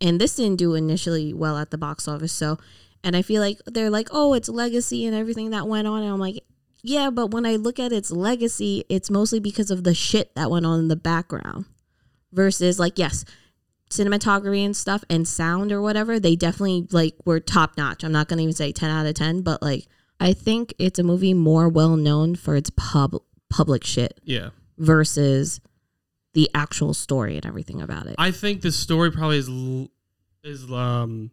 and 0.01 0.21
this 0.21 0.37
didn't 0.37 0.57
do 0.57 0.75
initially 0.75 1.33
well 1.33 1.57
at 1.57 1.71
the 1.71 1.79
box 1.79 2.07
office. 2.07 2.33
So, 2.33 2.59
and 3.05 3.17
I 3.17 3.23
feel 3.23 3.41
like 3.43 3.59
they're 3.67 3.91
like, 3.91 4.09
oh, 4.13 4.35
it's 4.35 4.49
legacy 4.49 5.07
and 5.07 5.15
everything 5.17 5.51
that 5.51 5.67
went 5.69 5.87
on, 5.87 6.03
and 6.03 6.13
I'm 6.13 6.21
like. 6.21 6.43
Yeah, 6.85 7.11
but 7.11 7.31
when 7.31 7.47
I 7.47 7.55
look 7.55 7.79
at 7.79 7.93
its 7.93 8.11
legacy, 8.11 8.85
it's 8.89 9.09
mostly 9.09 9.39
because 9.39 9.71
of 9.71 9.85
the 9.85 9.95
shit 9.95 10.35
that 10.35 10.51
went 10.51 10.67
on 10.67 10.81
in 10.81 10.89
the 10.89 10.97
background. 10.97 11.67
Versus 12.33 12.81
like, 12.81 12.99
yes, 12.99 13.25
cinematography 13.89 14.65
and 14.65 14.77
stuff 14.77 15.05
and 15.09 15.29
sound 15.29 15.71
or 15.71 15.81
whatever, 15.81 16.19
they 16.19 16.35
definitely 16.35 16.89
like 16.91 17.15
were 17.25 17.39
top 17.39 17.77
notch. 17.77 18.03
I'm 18.03 18.11
not 18.11 18.27
gonna 18.27 18.43
even 18.43 18.55
say 18.55 18.73
ten 18.73 18.91
out 18.91 19.07
of 19.07 19.15
ten, 19.15 19.43
but 19.43 19.63
like 19.63 19.87
I 20.19 20.33
think 20.33 20.75
it's 20.77 20.99
a 20.99 21.03
movie 21.05 21.35
more 21.35 21.69
well 21.69 21.97
known 21.97 22.35
for 22.35 22.57
its 22.57 22.71
pub 22.77 23.15
public 23.49 23.85
shit 23.85 24.19
Yeah. 24.25 24.51
versus 24.79 25.61
the 26.35 26.51
actual 26.55 26.95
story 26.95 27.37
and 27.37 27.47
everything 27.47 27.81
about 27.81 28.07
it. 28.07 28.17
I 28.19 28.33
think 28.33 28.63
the 28.63 28.73
story 28.73 29.13
probably 29.13 29.39
is 29.39 29.49
l- 29.49 29.89
is 30.43 30.65
um 30.73 31.31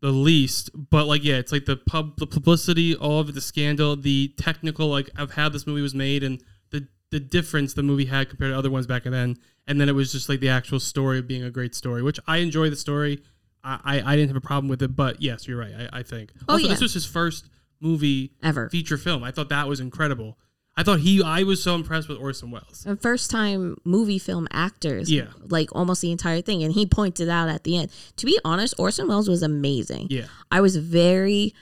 the 0.00 0.10
least, 0.10 0.70
but 0.90 1.06
like 1.06 1.24
yeah, 1.24 1.36
it's 1.36 1.52
like 1.52 1.64
the 1.66 1.76
pub 1.76 2.16
the 2.18 2.26
publicity, 2.26 2.94
all 2.94 3.20
of 3.20 3.28
it, 3.28 3.32
the 3.32 3.40
scandal, 3.40 3.96
the 3.96 4.32
technical 4.36 4.88
like 4.88 5.10
of 5.16 5.32
how 5.32 5.48
this 5.48 5.66
movie 5.66 5.82
was 5.82 5.94
made, 5.94 6.22
and 6.22 6.42
the 6.70 6.86
the 7.10 7.18
difference 7.20 7.74
the 7.74 7.82
movie 7.82 8.04
had 8.06 8.28
compared 8.28 8.52
to 8.52 8.58
other 8.58 8.70
ones 8.70 8.86
back 8.86 9.04
then, 9.04 9.36
and 9.66 9.80
then 9.80 9.88
it 9.88 9.92
was 9.94 10.12
just 10.12 10.28
like 10.28 10.40
the 10.40 10.48
actual 10.48 10.78
story 10.80 11.18
of 11.18 11.26
being 11.26 11.42
a 11.42 11.50
great 11.50 11.74
story, 11.74 12.02
which 12.02 12.20
I 12.26 12.38
enjoy 12.38 12.70
the 12.70 12.76
story. 12.76 13.20
I 13.64 13.80
I, 13.84 14.12
I 14.12 14.16
didn't 14.16 14.28
have 14.28 14.36
a 14.36 14.40
problem 14.40 14.68
with 14.68 14.82
it, 14.82 14.94
but 14.94 15.20
yes, 15.20 15.48
you're 15.48 15.58
right. 15.58 15.88
I, 15.92 15.98
I 16.00 16.02
think 16.04 16.32
Oh, 16.48 16.52
also 16.54 16.64
yeah. 16.66 16.70
this 16.74 16.80
was 16.82 16.94
his 16.94 17.04
first 17.06 17.48
movie 17.80 18.32
Ever. 18.42 18.68
feature 18.70 18.98
film. 18.98 19.24
I 19.24 19.30
thought 19.32 19.48
that 19.48 19.68
was 19.68 19.80
incredible. 19.80 20.38
I 20.78 20.82
thought 20.84 21.00
he 21.00 21.22
I 21.22 21.42
was 21.42 21.62
so 21.62 21.74
impressed 21.74 22.08
with 22.08 22.18
Orson 22.18 22.50
Welles. 22.52 22.84
And 22.86 23.00
first 23.02 23.30
time 23.30 23.76
movie 23.84 24.18
film 24.18 24.46
actors. 24.52 25.10
Yeah. 25.10 25.26
Like 25.48 25.68
almost 25.74 26.00
the 26.02 26.12
entire 26.12 26.40
thing. 26.40 26.62
And 26.62 26.72
he 26.72 26.86
pointed 26.86 27.28
out 27.28 27.48
at 27.48 27.64
the 27.64 27.76
end. 27.76 27.90
To 28.16 28.24
be 28.26 28.38
honest, 28.44 28.74
Orson 28.78 29.08
Welles 29.08 29.28
was 29.28 29.42
amazing. 29.42 30.06
Yeah. 30.10 30.26
I 30.52 30.60
was 30.60 30.76
very 30.76 31.52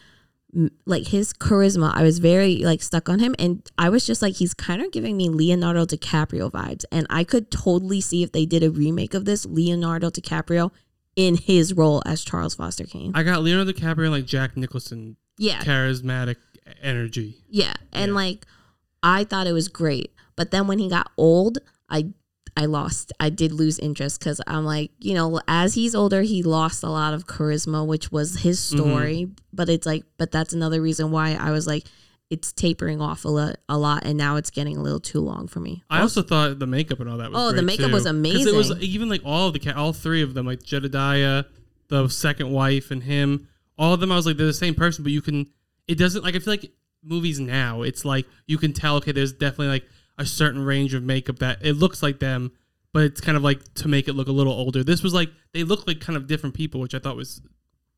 like 0.87 1.09
his 1.09 1.33
charisma. 1.33 1.93
I 1.95 2.03
was 2.03 2.19
very 2.19 2.59
like 2.59 2.83
stuck 2.83 3.09
on 3.09 3.19
him, 3.19 3.35
and 3.39 3.69
I 3.77 3.89
was 3.91 4.07
just 4.07 4.23
like 4.23 4.37
he's 4.37 4.55
kind 4.55 4.81
of 4.81 4.91
giving 4.93 5.17
me 5.17 5.29
Leonardo 5.29 5.85
DiCaprio 5.85 6.51
vibes, 6.51 6.85
and 6.91 7.07
I 7.11 7.25
could 7.25 7.51
totally 7.51 8.01
see 8.01 8.23
if 8.23 8.33
they 8.33 8.47
did 8.47 8.63
a 8.63 8.71
remake 8.71 9.13
of 9.15 9.25
this 9.27 9.45
Leonardo 9.45 10.09
DiCaprio 10.11 10.71
in 11.15 11.37
his 11.37 11.75
role 11.75 12.03
as 12.07 12.25
Charles 12.25 12.55
Foster 12.55 12.85
Kane. 12.85 13.13
I 13.15 13.23
got 13.23 13.43
Leonardo 13.43 13.73
DiCaprio 13.73 14.11
like 14.11 14.25
Jack 14.25 14.57
Nicholson 14.57 15.17
yeah, 15.37 15.61
charismatic 15.63 16.37
energy. 16.83 17.37
yeah, 17.51 17.75
and 17.93 18.11
Yeah. 18.13 18.15
like 18.17 18.47
I 19.03 19.25
thought 19.25 19.47
it 19.47 19.53
was 19.53 19.69
great, 19.69 20.13
but 20.37 20.51
then 20.51 20.67
when 20.67 20.79
he 20.79 20.89
got 20.89 21.11
old, 21.17 21.59
I. 21.89 22.09
I 22.59 22.65
lost. 22.65 23.13
I 23.21 23.29
did 23.29 23.53
lose 23.53 23.79
interest 23.79 24.19
because 24.19 24.41
I'm 24.47 24.65
like, 24.65 24.91
you 24.99 25.13
know, 25.13 25.43
as 25.47 25.75
he's 25.75 25.95
older, 25.95 26.23
he 26.23 26.43
lost 26.43 26.83
a 26.83 26.89
lot 26.89 27.13
of 27.13 27.27
charisma, 27.27 27.87
which 27.87 28.11
was 28.11 28.37
his 28.39 28.59
Mm-hmm. 28.59 28.77
story. 28.79 29.29
But 29.53 29.69
it's 29.69 29.85
like, 29.85 30.05
but 30.17 30.33
that's 30.33 30.55
another 30.55 30.81
reason 30.81 31.11
why 31.11 31.35
I 31.39 31.51
was 31.51 31.67
like, 31.67 31.85
it's 32.31 32.53
tapering 32.55 32.99
off 33.03 33.27
a 33.27 33.29
lot, 33.29 33.57
a 33.69 33.77
lot, 33.77 34.07
and 34.07 34.17
now 34.17 34.37
it's 34.37 34.49
getting 34.49 34.79
a 34.79 34.81
little 34.81 35.01
too 35.01 35.21
long 35.21 35.49
for 35.49 35.61
me. 35.61 35.83
I 35.91 36.01
also 36.01 36.23
thought 36.23 36.59
the 36.59 36.67
makeup 36.67 36.99
and 37.01 37.11
all 37.11 37.19
that 37.19 37.31
was 37.31 37.39
Oh, 37.39 37.53
the 37.55 37.61
makeup 37.61 37.89
too. 37.89 37.93
was 37.93 38.05
'Cause 38.05 38.47
It 38.47 38.55
was 38.55 38.73
even 38.81 39.11
like 39.11 39.21
all 39.23 39.49
of 39.49 39.53
the 39.53 39.73
all 39.77 39.93
three 39.93 40.23
of 40.23 40.33
them, 40.33 40.47
like 40.47 40.63
Jedediah, 40.63 41.45
the 41.89 42.09
second 42.09 42.51
wife, 42.53 42.91
and 42.91 43.03
him. 43.03 43.49
All 43.77 43.93
of 43.93 44.01
them, 44.01 44.11
I 44.11 44.17
was 44.17 44.25
like, 44.25 44.39
they're 44.39 44.47
the 44.47 44.55
same 44.55 44.75
person, 44.75 45.03
but 45.05 45.13
you 45.13 45.21
can. 45.21 45.47
It 45.87 45.99
doesn't 45.99 46.25
like 46.25 46.35
I 46.35 46.39
feel 46.39 46.55
like 46.55 46.73
movies 47.07 47.39
now. 47.41 47.83
It's 47.83 48.05
like 48.05 48.27
you 48.47 48.59
can 48.59 48.73
tell. 48.73 48.97
Okay, 48.97 49.13
there's 49.13 49.33
definitely 49.33 49.69
like 49.69 49.85
a 50.19 50.27
certain 50.27 50.65
range 50.65 50.95
of 50.95 51.03
makeup 51.03 51.39
that 51.39 51.59
it 51.65 51.75
looks 51.75 52.03
like 52.03 52.19
them, 52.19 52.53
but 52.93 53.05
it's 53.05 53.21
kind 53.21 53.37
of 53.37 53.43
like 53.43 53.63
to 53.75 53.89
make 53.89 54.09
it 54.09 54.15
look 54.15 54.29
a 54.29 54.33
little 54.33 54.53
older. 54.53 54.83
This 54.85 55.03
was 55.03 55.15
like 55.15 55.31
they 55.53 55.65
look 55.65 55.87
like 55.87 56.01
kind 56.01 56.17
of 56.17 56.27
different 56.27 56.55
people, 56.55 56.81
which 56.81 56.95
I 56.95 56.99
thought 56.99 57.17
was 57.17 57.41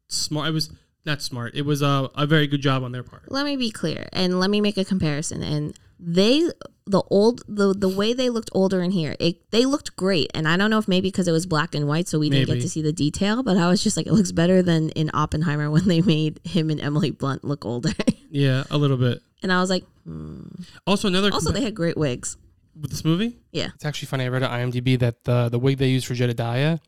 smart. 0.08 0.48
It 0.48 0.52
was 0.52 0.72
not 1.06 1.22
smart. 1.22 1.54
It 1.54 1.64
was 1.64 1.80
a, 1.82 2.10
a 2.16 2.26
very 2.26 2.46
good 2.46 2.60
job 2.60 2.82
on 2.82 2.92
their 2.92 3.02
part. 3.02 3.30
let 3.30 3.44
me 3.44 3.56
be 3.56 3.70
clear 3.70 4.08
and 4.12 4.38
let 4.40 4.50
me 4.50 4.60
make 4.60 4.76
a 4.76 4.84
comparison 4.84 5.42
and 5.42 5.78
they 6.00 6.48
the 6.86 7.02
old 7.10 7.42
the 7.48 7.74
the 7.74 7.88
way 7.88 8.12
they 8.12 8.30
looked 8.30 8.50
older 8.52 8.82
in 8.82 8.92
here 8.92 9.16
it 9.18 9.50
they 9.50 9.64
looked 9.64 9.96
great 9.96 10.30
and 10.32 10.46
i 10.46 10.56
don't 10.56 10.70
know 10.70 10.78
if 10.78 10.86
maybe 10.86 11.08
because 11.08 11.26
it 11.26 11.32
was 11.32 11.44
black 11.44 11.74
and 11.74 11.88
white 11.88 12.06
so 12.06 12.20
we 12.20 12.30
didn't 12.30 12.48
Maybe. 12.48 12.60
get 12.60 12.62
to 12.62 12.68
see 12.68 12.82
the 12.82 12.92
detail 12.92 13.42
but 13.42 13.56
i 13.56 13.68
was 13.68 13.82
just 13.82 13.96
like 13.96 14.06
it 14.06 14.12
looks 14.12 14.30
better 14.30 14.62
than 14.62 14.90
in 14.90 15.10
oppenheimer 15.12 15.68
when 15.74 15.88
they 15.88 16.00
made 16.00 16.38
him 16.44 16.70
and 16.70 16.80
emily 16.80 17.10
blunt 17.10 17.42
look 17.42 17.64
older 17.64 17.90
Yeah, 18.30 18.64
a 18.70 18.76
little 18.78 18.96
bit. 18.96 19.20
and 19.42 19.52
i 19.52 19.60
was 19.60 19.70
like 19.70 19.84
hmm. 20.04 20.42
Also, 20.86 21.08
another 21.08 21.30
also 21.32 21.50
compa- 21.50 21.54
they 21.54 21.62
had 21.62 21.74
great 21.74 21.96
wigs 21.96 22.36
with 22.80 22.90
this 22.90 23.04
movie. 23.04 23.36
yeah 23.52 23.68
It's 23.74 23.84
actually 23.84 24.06
funny. 24.06 24.24
I 24.24 24.28
read 24.28 24.42
on 24.42 24.50
IMDb 24.70 24.98
that 25.00 25.24
the 25.24 25.48
the 25.48 25.58
wig 25.58 25.78
they 25.78 25.88
used 25.88 26.06
for 26.06 26.14
Jedediah, 26.14 26.78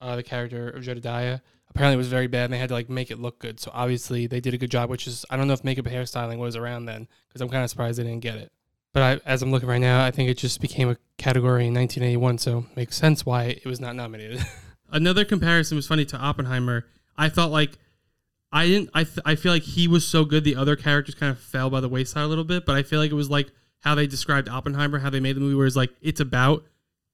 uh, 0.00 0.16
the 0.16 0.22
character 0.22 0.70
of 0.70 0.82
Jedediah, 0.82 1.40
apparently 1.70 1.96
was 1.96 2.08
very 2.08 2.26
bad, 2.26 2.44
and 2.44 2.52
they 2.54 2.58
had 2.58 2.68
to 2.68 2.74
like 2.74 2.88
make 2.88 3.10
it 3.10 3.18
look 3.18 3.38
good. 3.38 3.60
So 3.60 3.70
obviously 3.74 4.26
they 4.26 4.40
did 4.40 4.54
a 4.54 4.58
good 4.58 4.70
job. 4.70 4.88
Which 4.90 5.06
is 5.06 5.24
I 5.30 5.36
don't 5.36 5.46
know 5.46 5.52
if 5.54 5.62
makeup 5.64 5.86
and 5.86 5.94
hairstyling 5.94 6.38
was 6.38 6.56
around 6.56 6.86
then, 6.86 7.06
because 7.28 7.40
I'm 7.42 7.48
kind 7.48 7.64
of 7.64 7.70
surprised 7.70 7.98
they 7.98 8.04
didn't 8.04 8.20
get 8.20 8.36
it. 8.36 8.50
But 8.92 9.02
I, 9.02 9.20
as 9.30 9.42
I'm 9.42 9.50
looking 9.50 9.68
right 9.68 9.80
now, 9.80 10.02
I 10.02 10.10
think 10.10 10.30
it 10.30 10.38
just 10.38 10.58
became 10.60 10.88
a 10.88 10.96
category 11.18 11.66
in 11.66 11.74
1981, 11.74 12.38
so 12.38 12.64
makes 12.76 12.96
sense 12.96 13.26
why 13.26 13.44
it 13.44 13.66
was 13.66 13.78
not 13.78 13.94
nominated. 13.94 14.42
Another 14.90 15.26
comparison 15.26 15.76
was 15.76 15.86
funny 15.86 16.06
to 16.06 16.16
Oppenheimer. 16.16 16.86
I 17.18 17.28
felt 17.28 17.52
like 17.52 17.72
I 18.52 18.66
didn't. 18.66 18.90
I, 18.94 19.04
th- 19.04 19.18
I 19.24 19.34
feel 19.34 19.52
like 19.52 19.62
he 19.62 19.88
was 19.88 20.06
so 20.06 20.24
good. 20.24 20.44
The 20.44 20.56
other 20.56 20.76
characters 20.76 21.14
kind 21.14 21.30
of 21.30 21.38
fell 21.38 21.68
by 21.70 21.80
the 21.80 21.88
wayside 21.88 22.24
a 22.24 22.28
little 22.28 22.44
bit. 22.44 22.64
But 22.64 22.76
I 22.76 22.82
feel 22.82 23.00
like 23.00 23.10
it 23.10 23.14
was 23.14 23.30
like 23.30 23.50
how 23.80 23.94
they 23.94 24.06
described 24.06 24.48
Oppenheimer, 24.48 24.98
how 24.98 25.10
they 25.10 25.20
made 25.20 25.36
the 25.36 25.40
movie, 25.40 25.54
where 25.54 25.66
it's 25.66 25.76
like 25.76 25.90
it's 26.00 26.20
about 26.20 26.64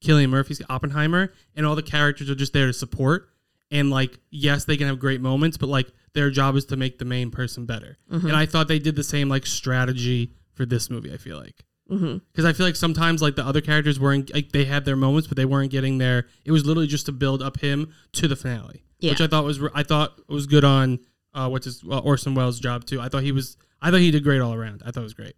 Cillian 0.02 0.30
Murphy's 0.30 0.62
Oppenheimer, 0.68 1.32
and 1.56 1.66
all 1.66 1.74
the 1.74 1.82
characters 1.82 2.28
are 2.28 2.34
just 2.34 2.52
there 2.52 2.66
to 2.66 2.72
support. 2.72 3.28
And 3.70 3.90
like, 3.90 4.18
yes, 4.30 4.66
they 4.66 4.76
can 4.76 4.86
have 4.86 4.98
great 4.98 5.20
moments, 5.20 5.56
but 5.56 5.68
like 5.68 5.90
their 6.14 6.30
job 6.30 6.56
is 6.56 6.66
to 6.66 6.76
make 6.76 6.98
the 6.98 7.06
main 7.06 7.30
person 7.30 7.64
better. 7.64 7.96
Mm-hmm. 8.10 8.26
And 8.26 8.36
I 8.36 8.44
thought 8.44 8.68
they 8.68 8.78
did 8.78 8.96
the 8.96 9.04
same 9.04 9.28
like 9.28 9.46
strategy 9.46 10.32
for 10.52 10.66
this 10.66 10.90
movie. 10.90 11.12
I 11.12 11.16
feel 11.16 11.38
like 11.38 11.64
mm-hmm. 11.90 12.18
because 12.30 12.44
I 12.44 12.52
feel 12.52 12.66
like 12.66 12.76
sometimes 12.76 13.22
like 13.22 13.36
the 13.36 13.46
other 13.46 13.60
characters 13.60 13.98
weren't 13.98 14.32
like 14.34 14.52
they 14.52 14.64
had 14.64 14.84
their 14.84 14.96
moments, 14.96 15.26
but 15.26 15.36
they 15.36 15.46
weren't 15.46 15.70
getting 15.70 15.98
there. 15.98 16.26
It 16.44 16.52
was 16.52 16.66
literally 16.66 16.86
just 16.86 17.06
to 17.06 17.12
build 17.12 17.42
up 17.42 17.60
him 17.60 17.92
to 18.12 18.28
the 18.28 18.36
finale, 18.36 18.84
which 19.00 19.20
I 19.20 19.26
thought 19.26 19.44
was 19.44 19.60
I 19.74 19.82
thought 19.82 20.20
was 20.28 20.46
good 20.46 20.64
on 20.64 21.00
uh, 21.34 21.48
what's 21.48 21.64
his 21.64 21.82
uh, 21.88 21.98
Orson 21.98 22.34
Welles' 22.34 22.60
job 22.60 22.84
too. 22.84 23.00
I 23.00 23.08
thought 23.08 23.22
he 23.22 23.32
was 23.32 23.56
I 23.80 23.90
thought 23.90 24.00
he 24.00 24.10
did 24.10 24.24
great 24.24 24.40
all 24.40 24.54
around. 24.54 24.82
I 24.84 24.90
thought 24.90 25.00
it 25.00 25.04
was 25.04 25.14
great. 25.14 25.34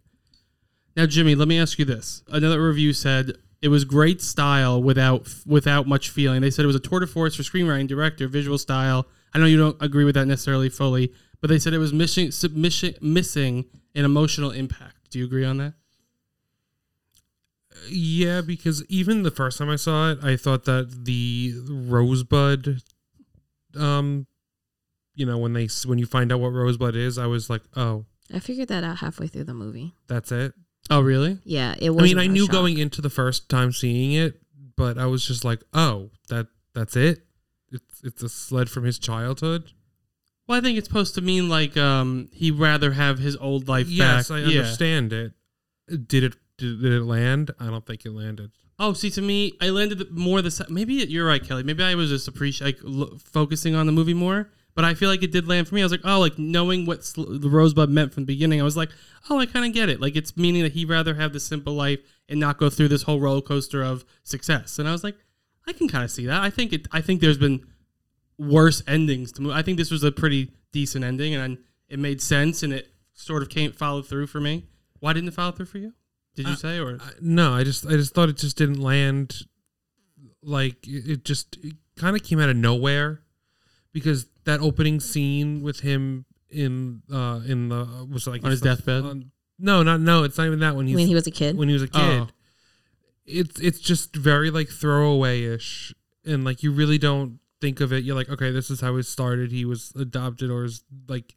Now, 0.95 1.05
Jimmy, 1.05 1.35
let 1.35 1.47
me 1.47 1.59
ask 1.59 1.77
you 1.77 1.85
this. 1.85 2.23
Another 2.29 2.65
review 2.65 2.93
said 2.93 3.33
it 3.61 3.69
was 3.69 3.83
great 3.83 4.21
style 4.21 4.81
without 4.81 5.27
without 5.45 5.87
much 5.87 6.09
feeling. 6.09 6.41
They 6.41 6.51
said 6.51 6.63
it 6.63 6.67
was 6.67 6.75
a 6.75 6.79
tour 6.79 6.99
de 6.99 7.07
force 7.07 7.35
for 7.35 7.43
screenwriting, 7.43 7.87
director, 7.87 8.27
visual 8.27 8.57
style. 8.57 9.07
I 9.33 9.39
know 9.39 9.45
you 9.45 9.57
don't 9.57 9.81
agree 9.81 10.05
with 10.05 10.15
that 10.15 10.27
necessarily 10.27 10.69
fully, 10.69 11.11
but 11.41 11.49
they 11.49 11.59
said 11.59 11.73
it 11.73 11.79
was 11.79 11.93
missing 11.93 12.31
missing 12.53 12.93
missing 13.01 13.65
an 13.93 14.05
emotional 14.05 14.51
impact. 14.51 15.11
Do 15.11 15.19
you 15.19 15.25
agree 15.25 15.45
on 15.45 15.57
that? 15.57 15.73
Yeah, 17.89 18.41
because 18.41 18.85
even 18.87 19.23
the 19.23 19.31
first 19.31 19.57
time 19.57 19.69
I 19.69 19.75
saw 19.75 20.11
it, 20.11 20.19
I 20.23 20.37
thought 20.37 20.65
that 20.65 21.05
the 21.05 21.53
Rosebud, 21.67 22.81
um, 23.77 24.27
you 25.15 25.25
know, 25.25 25.37
when 25.37 25.53
they 25.53 25.67
when 25.85 25.97
you 25.97 26.05
find 26.05 26.31
out 26.31 26.39
what 26.39 26.49
Rosebud 26.49 26.95
is, 26.95 27.17
I 27.17 27.25
was 27.27 27.49
like, 27.49 27.61
oh, 27.75 28.05
i 28.33 28.39
figured 28.39 28.67
that 28.69 28.83
out 28.83 28.97
halfway 28.97 29.27
through 29.27 29.43
the 29.43 29.53
movie 29.53 29.93
that's 30.07 30.31
it. 30.31 30.53
Oh, 30.89 31.01
really? 31.01 31.39
yeah 31.43 31.75
it 31.79 31.89
was 31.91 32.03
I 32.03 32.03
mean, 32.05 32.19
I 32.19 32.27
knew 32.27 32.47
going 32.47 32.77
into 32.77 33.01
the 33.01 33.09
first 33.09 33.49
time 33.49 33.71
seeing 33.71 34.11
it, 34.13 34.39
but 34.75 34.97
I 34.97 35.05
was 35.07 35.25
just 35.25 35.43
like, 35.45 35.61
oh, 35.73 36.09
that 36.29 36.47
that's 36.73 36.95
it. 36.95 37.25
It's 37.71 38.01
it's 38.03 38.23
a 38.23 38.29
sled 38.29 38.69
from 38.69 38.83
his 38.83 38.99
childhood. 38.99 39.71
Well, 40.47 40.57
I 40.59 40.61
think 40.61 40.77
it's 40.77 40.87
supposed 40.87 41.15
to 41.15 41.21
mean 41.21 41.49
like 41.49 41.75
um 41.77 42.29
he'd 42.33 42.59
rather 42.59 42.91
have 42.91 43.17
his 43.19 43.35
old 43.37 43.67
life 43.67 43.87
Yes, 43.89 44.29
back. 44.29 44.35
I 44.37 44.39
Yeah. 44.41 44.59
understand 44.59 45.13
it. 45.13 45.33
Did 45.87 46.23
it 46.23 46.35
did, 46.57 46.81
did 46.81 46.93
it 46.93 47.03
land? 47.03 47.51
I 47.59 47.65
don't 47.67 47.85
think 47.85 48.05
it 48.05 48.11
landed. 48.11 48.51
Oh, 48.77 48.93
see, 48.93 49.09
to 49.11 49.21
me, 49.21 49.53
I 49.61 49.69
landed 49.69 49.97
the- 49.99 50.07
more 50.11 50.41
the 50.41 50.51
se- 50.51 50.65
maybe 50.69 50.95
you're 50.95 51.25
right, 51.25 51.43
Kelly. 51.43 51.63
Maybe 51.63 51.81
I 51.83 51.95
was 51.95 52.09
just 52.09 52.27
appreciate 52.27 52.65
like 52.67 52.79
lo- 52.83 53.17
focusing 53.23 53.73
on 53.75 53.85
the 53.85 53.91
movie 53.93 54.13
more, 54.13 54.49
but 54.75 54.85
I 54.85 54.93
feel 54.93 55.09
like 55.09 55.23
it 55.23 55.31
did 55.31 55.47
land 55.47 55.67
for 55.67 55.75
me. 55.75 55.81
I 55.81 55.85
was 55.85 55.91
like, 55.91 56.01
oh, 56.03 56.19
like 56.19 56.37
knowing 56.37 56.85
what 56.85 57.03
the 57.15 57.49
Rosebud 57.49 57.89
meant 57.89 58.13
from 58.13 58.23
the 58.23 58.33
beginning, 58.33 58.59
I 58.61 58.63
was 58.63 58.77
like, 58.77 58.89
oh, 59.29 59.39
I 59.39 59.45
kind 59.45 59.65
of 59.65 59.73
get 59.73 59.89
it. 59.89 60.01
Like 60.01 60.15
it's 60.15 60.35
meaning 60.37 60.63
that 60.63 60.73
he'd 60.73 60.89
rather 60.89 61.15
have 61.15 61.33
the 61.33 61.39
simple 61.39 61.73
life 61.73 61.99
and 62.29 62.39
not 62.39 62.57
go 62.57 62.69
through 62.69 62.89
this 62.89 63.03
whole 63.03 63.19
roller 63.19 63.41
coaster 63.41 63.81
of 63.81 64.05
success. 64.23 64.77
And 64.77 64.87
I 64.87 64.91
was 64.91 65.03
like, 65.03 65.15
I 65.67 65.73
can 65.73 65.87
kind 65.87 66.03
of 66.03 66.11
see 66.11 66.25
that. 66.27 66.41
I 66.41 66.49
think 66.49 66.73
it. 66.73 66.87
I 66.91 67.01
think 67.01 67.21
there's 67.21 67.37
been 67.37 67.65
worse 68.37 68.83
endings 68.87 69.31
to 69.31 69.41
move. 69.41 69.53
I 69.53 69.61
think 69.61 69.77
this 69.77 69.89
was 69.89 70.03
a 70.03 70.11
pretty 70.11 70.51
decent 70.71 71.03
ending, 71.03 71.33
and 71.33 71.57
it 71.89 71.97
made 71.97 72.21
sense, 72.21 72.61
and 72.61 72.71
it 72.73 72.89
sort 73.13 73.41
of 73.41 73.49
came 73.49 73.71
followed 73.71 74.05
through 74.07 74.27
for 74.27 74.39
me. 74.39 74.65
Why 74.99 75.13
didn't 75.13 75.29
it 75.29 75.33
follow 75.33 75.53
through 75.53 75.67
for 75.67 75.77
you? 75.77 75.93
Did 76.35 76.47
you 76.47 76.53
Uh, 76.53 76.57
say 76.57 76.79
or? 76.79 76.97
I, 77.01 77.11
no, 77.21 77.53
I 77.53 77.63
just 77.63 77.85
I 77.85 77.91
just 77.91 78.13
thought 78.13 78.29
it 78.29 78.37
just 78.37 78.57
didn't 78.57 78.79
land. 78.79 79.43
Like 80.43 80.87
it, 80.87 81.09
it 81.09 81.25
just 81.25 81.57
it 81.63 81.73
kind 81.95 82.15
of 82.15 82.21
came 82.23 82.39
out 82.39 82.49
of 82.49 82.57
nowhere, 82.57 83.21
because 83.91 84.27
that 84.45 84.61
opening 84.61 84.99
scene 84.99 85.61
with 85.61 85.81
him 85.81 86.25
in 86.49 87.01
uh 87.11 87.41
in 87.45 87.69
the 87.69 88.07
was 88.11 88.25
it 88.27 88.29
like 88.31 88.43
On 88.43 88.51
his 88.51 88.61
the- 88.61 88.69
deathbed? 88.69 89.03
on- 89.03 89.31
no, 89.57 89.83
not 89.83 90.01
no. 90.01 90.23
It's 90.23 90.37
not 90.37 90.47
even 90.47 90.59
that 90.59 90.75
when 90.75 90.85
he's 90.87 90.95
when 90.95 91.07
he 91.07 91.15
was 91.15 91.27
a 91.27 91.31
kid 91.31 91.57
when 91.57 91.67
he 91.69 91.73
was 91.73 91.83
a 91.83 91.87
kid. 91.87 92.01
Oh. 92.01 92.27
It's 93.25 93.59
it's 93.59 93.79
just 93.79 94.15
very 94.15 94.51
like 94.51 94.69
throwaway 94.69 95.43
ish, 95.43 95.93
and 96.25 96.43
like 96.43 96.61
you 96.61 96.71
really 96.71 96.97
don't 96.97 97.39
think 97.61 97.79
of 97.79 97.91
it. 97.93 98.03
You're 98.03 98.15
like, 98.15 98.29
okay, 98.29 98.51
this 98.51 98.69
is 98.69 98.81
how 98.81 98.95
it 98.97 99.03
started. 99.03 99.51
He 99.51 99.63
was 99.65 99.93
adopted, 99.97 100.51
or 100.51 100.63
his 100.63 100.83
like 101.07 101.35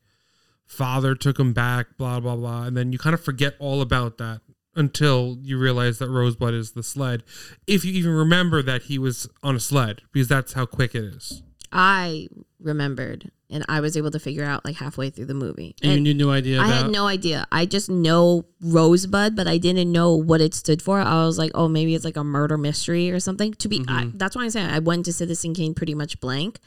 father 0.67 1.15
took 1.15 1.39
him 1.39 1.53
back. 1.53 1.97
Blah 1.97 2.21
blah 2.21 2.37
blah, 2.37 2.65
and 2.65 2.77
then 2.77 2.93
you 2.93 2.99
kind 2.99 3.15
of 3.15 3.23
forget 3.25 3.55
all 3.61 3.81
about 3.81 4.19
that 4.19 4.41
until 4.75 5.39
you 5.41 5.57
realize 5.59 5.99
that 5.99 6.11
Rosebud 6.11 6.53
is 6.55 6.73
the 6.73 6.83
sled. 6.83 7.23
If 7.67 7.85
you 7.85 7.93
even 7.93 8.13
remember 8.13 8.63
that 8.63 8.83
he 8.83 8.99
was 8.99 9.29
on 9.43 9.57
a 9.57 9.61
sled, 9.61 10.03
because 10.13 10.29
that's 10.29 10.53
how 10.55 10.67
quick 10.67 10.95
it 10.95 11.05
is. 11.05 11.43
I 11.73 12.29
remembered 12.61 13.31
and 13.51 13.65
i 13.69 13.81
was 13.81 13.97
able 13.97 14.11
to 14.11 14.19
figure 14.19 14.45
out 14.45 14.65
like 14.65 14.77
halfway 14.77 15.11
through 15.11 15.25
the 15.27 15.35
movie 15.35 15.75
And 15.83 16.07
you 16.07 16.11
had 16.13 16.17
no 16.19 16.31
idea 16.31 16.61
I 16.61 16.67
about. 16.67 16.83
had 16.83 16.91
no 16.91 17.07
idea. 17.07 17.47
I 17.53 17.67
just 17.67 17.89
know 17.89 18.45
Rosebud, 18.61 19.37
but 19.37 19.47
I 19.47 19.59
didn't 19.59 19.91
know 19.93 20.15
what 20.15 20.41
it 20.41 20.55
stood 20.55 20.83
for. 20.83 21.01
I 21.01 21.25
was 21.25 21.39
like, 21.39 21.53
oh, 21.55 21.69
maybe 21.69 21.95
it's 21.95 22.05
like 22.05 22.17
a 22.17 22.25
murder 22.25 22.59
mystery 22.59 23.11
or 23.11 23.21
something. 23.21 23.55
To 23.55 23.69
be, 23.69 23.85
I, 23.89 24.11
that's 24.15 24.35
why 24.37 24.43
I'm 24.45 24.51
saying 24.51 24.69
I 24.71 24.81
went 24.81 25.05
to 25.07 25.13
Citizen 25.13 25.55
Kane 25.55 25.73
pretty 25.75 25.95
much 25.95 26.21
blank, 26.21 26.59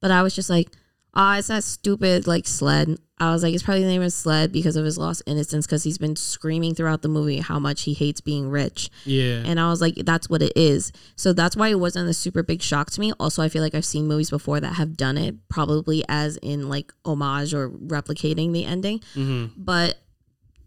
but 0.00 0.10
I 0.10 0.22
was 0.22 0.34
just 0.34 0.48
like, 0.48 0.68
ah, 1.14 1.38
it's 1.38 1.48
that 1.48 1.64
stupid 1.64 2.26
like 2.26 2.46
sled. 2.46 2.96
I 3.22 3.32
was 3.32 3.42
like, 3.42 3.54
it's 3.54 3.62
probably 3.62 3.82
the 3.82 3.88
name 3.88 4.02
of 4.02 4.12
sled 4.12 4.52
because 4.52 4.74
of 4.76 4.84
his 4.84 4.98
lost 4.98 5.22
innocence 5.26 5.66
because 5.66 5.84
he's 5.84 5.98
been 5.98 6.16
screaming 6.16 6.74
throughout 6.74 7.02
the 7.02 7.08
movie 7.08 7.38
how 7.38 7.58
much 7.58 7.82
he 7.82 7.94
hates 7.94 8.20
being 8.20 8.48
rich. 8.50 8.90
yeah. 9.04 9.42
And 9.46 9.60
I 9.60 9.68
was 9.70 9.80
like, 9.80 9.94
that's 10.04 10.28
what 10.28 10.42
it 10.42 10.52
is. 10.56 10.92
So 11.16 11.32
that's 11.32 11.56
why 11.56 11.68
it 11.68 11.78
wasn't 11.78 12.08
a 12.10 12.14
super 12.14 12.42
big 12.42 12.62
shock 12.62 12.90
to 12.92 13.00
me. 13.00 13.12
Also, 13.20 13.42
I 13.42 13.48
feel 13.48 13.62
like 13.62 13.74
I've 13.74 13.84
seen 13.84 14.06
movies 14.08 14.30
before 14.30 14.60
that 14.60 14.74
have 14.74 14.96
done 14.96 15.16
it, 15.18 15.36
probably 15.48 16.04
as 16.08 16.36
in 16.38 16.68
like 16.68 16.92
homage 17.04 17.54
or 17.54 17.70
replicating 17.70 18.52
the 18.52 18.64
ending. 18.64 19.00
Mhm. 19.14 19.52
But 19.56 19.98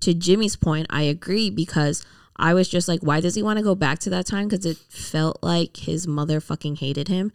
to 0.02 0.14
Jimmy's 0.14 0.56
point, 0.56 0.88
I 0.90 1.02
agree 1.04 1.50
because 1.50 2.06
I 2.38 2.54
was 2.54 2.68
just 2.70 2.88
like, 2.88 3.02
why 3.02 3.22
does 3.22 3.36
he 3.36 3.44
want 3.44 3.58
to 3.60 3.64
go 3.64 3.76
back 3.76 4.00
to 4.00 4.10
that 4.12 4.28
time? 4.28 4.48
Because 4.48 4.66
it 4.66 4.78
felt 4.78 5.40
like 5.42 5.78
his 5.78 6.08
mother 6.08 6.40
fucking 6.40 6.78
hated 6.78 7.08
him. 7.08 7.32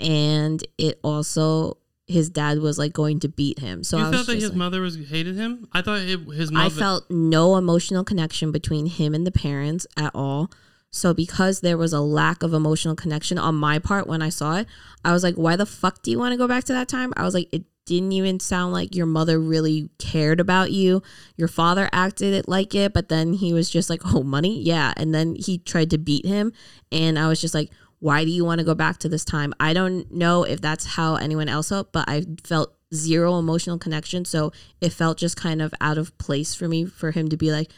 And 0.00 0.62
it 0.78 0.98
also, 1.02 1.78
his 2.06 2.30
dad 2.30 2.58
was 2.60 2.78
like 2.78 2.92
going 2.92 3.20
to 3.20 3.28
beat 3.28 3.58
him. 3.58 3.82
So 3.82 3.98
you 3.98 4.04
I 4.06 4.10
felt 4.12 4.26
that 4.28 4.34
his 4.36 4.50
like- 4.50 4.54
mother 4.56 4.80
was 4.80 4.96
hated 5.08 5.36
him. 5.36 5.68
I 5.72 5.82
thought 5.82 6.00
it, 6.00 6.20
his 6.20 6.52
mother. 6.52 6.66
I 6.66 6.68
felt 6.68 7.10
no 7.10 7.56
emotional 7.56 8.04
connection 8.04 8.52
between 8.52 8.86
him 8.86 9.14
and 9.14 9.26
the 9.26 9.32
parents 9.32 9.86
at 9.96 10.12
all. 10.14 10.50
So 10.90 11.12
because 11.12 11.60
there 11.60 11.76
was 11.76 11.92
a 11.92 12.00
lack 12.00 12.42
of 12.42 12.54
emotional 12.54 12.94
connection 12.94 13.38
on 13.38 13.54
my 13.56 13.78
part 13.78 14.06
when 14.06 14.22
I 14.22 14.28
saw 14.28 14.56
it, 14.56 14.66
I 15.04 15.12
was 15.12 15.22
like, 15.22 15.34
why 15.34 15.56
the 15.56 15.66
fuck 15.66 16.02
do 16.02 16.10
you 16.10 16.18
want 16.18 16.32
to 16.32 16.38
go 16.38 16.48
back 16.48 16.64
to 16.64 16.72
that 16.72 16.88
time? 16.88 17.12
I 17.16 17.24
was 17.24 17.34
like, 17.34 17.48
it 17.52 17.64
didn't 17.86 18.12
even 18.12 18.40
sound 18.40 18.72
like 18.72 18.94
your 18.94 19.06
mother 19.06 19.38
really 19.38 19.90
cared 19.98 20.40
about 20.40 20.72
you. 20.72 21.02
Your 21.36 21.48
father 21.48 21.88
acted 21.92 22.34
it 22.34 22.48
like 22.48 22.74
it, 22.74 22.92
but 22.92 23.08
then 23.08 23.32
he 23.34 23.52
was 23.52 23.70
just 23.70 23.88
like, 23.88 24.00
"Oh, 24.04 24.24
money? 24.24 24.60
Yeah." 24.60 24.92
And 24.96 25.14
then 25.14 25.36
he 25.36 25.58
tried 25.58 25.90
to 25.90 25.98
beat 25.98 26.26
him, 26.26 26.52
and 26.90 27.16
I 27.16 27.28
was 27.28 27.40
just 27.40 27.54
like, 27.54 27.70
"Why 27.98 28.24
do 28.24 28.30
you 28.30 28.44
want 28.44 28.58
to 28.58 28.64
go 28.64 28.74
back 28.74 28.98
to 28.98 29.08
this 29.08 29.24
time?" 29.24 29.52
I 29.60 29.72
don't 29.72 30.10
know 30.12 30.44
if 30.44 30.60
that's 30.60 30.84
how 30.84 31.16
anyone 31.16 31.48
else 31.48 31.68
felt, 31.70 31.92
but 31.92 32.08
I 32.08 32.24
felt 32.42 32.74
zero 32.94 33.38
emotional 33.38 33.78
connection, 33.78 34.24
so 34.24 34.52
it 34.80 34.92
felt 34.92 35.18
just 35.18 35.36
kind 35.36 35.60
of 35.60 35.74
out 35.80 35.98
of 35.98 36.16
place 36.18 36.54
for 36.54 36.68
me 36.68 36.84
for 36.84 37.10
him 37.10 37.28
to 37.28 37.36
be 37.36 37.50
like, 37.50 37.70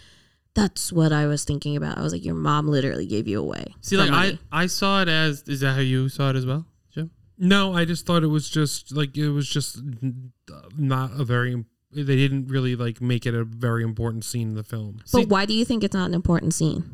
"That's 0.54 0.92
what 0.92 1.12
I 1.12 1.26
was 1.26 1.44
thinking 1.44 1.76
about." 1.76 1.98
I 1.98 2.02
was 2.02 2.12
like, 2.12 2.24
"Your 2.24 2.34
mom 2.34 2.68
literally 2.68 3.06
gave 3.06 3.26
you 3.28 3.40
away." 3.40 3.74
see, 3.80 3.96
like 3.96 4.10
money." 4.10 4.38
I, 4.52 4.64
I 4.64 4.66
saw 4.66 5.02
it 5.02 5.08
as. 5.08 5.42
Is 5.46 5.60
that 5.60 5.74
how 5.74 5.80
you 5.80 6.08
saw 6.08 6.30
it 6.30 6.36
as 6.36 6.46
well, 6.46 6.66
Jim? 6.92 7.10
No, 7.38 7.74
I 7.74 7.84
just 7.84 8.06
thought 8.06 8.22
it 8.22 8.28
was 8.28 8.48
just 8.48 8.92
like 8.92 9.16
it 9.16 9.30
was 9.30 9.48
just 9.48 9.78
not 10.76 11.12
a 11.18 11.24
very. 11.24 11.64
They 11.90 12.16
didn't 12.16 12.48
really 12.48 12.76
like 12.76 13.00
make 13.00 13.24
it 13.24 13.34
a 13.34 13.44
very 13.44 13.82
important 13.82 14.22
scene 14.22 14.48
in 14.48 14.54
the 14.54 14.62
film 14.62 15.00
but 15.10 15.28
why 15.28 15.46
do 15.46 15.54
you 15.54 15.64
think 15.64 15.82
it's 15.82 15.94
not 15.94 16.06
an 16.06 16.12
important 16.12 16.52
scene? 16.52 16.84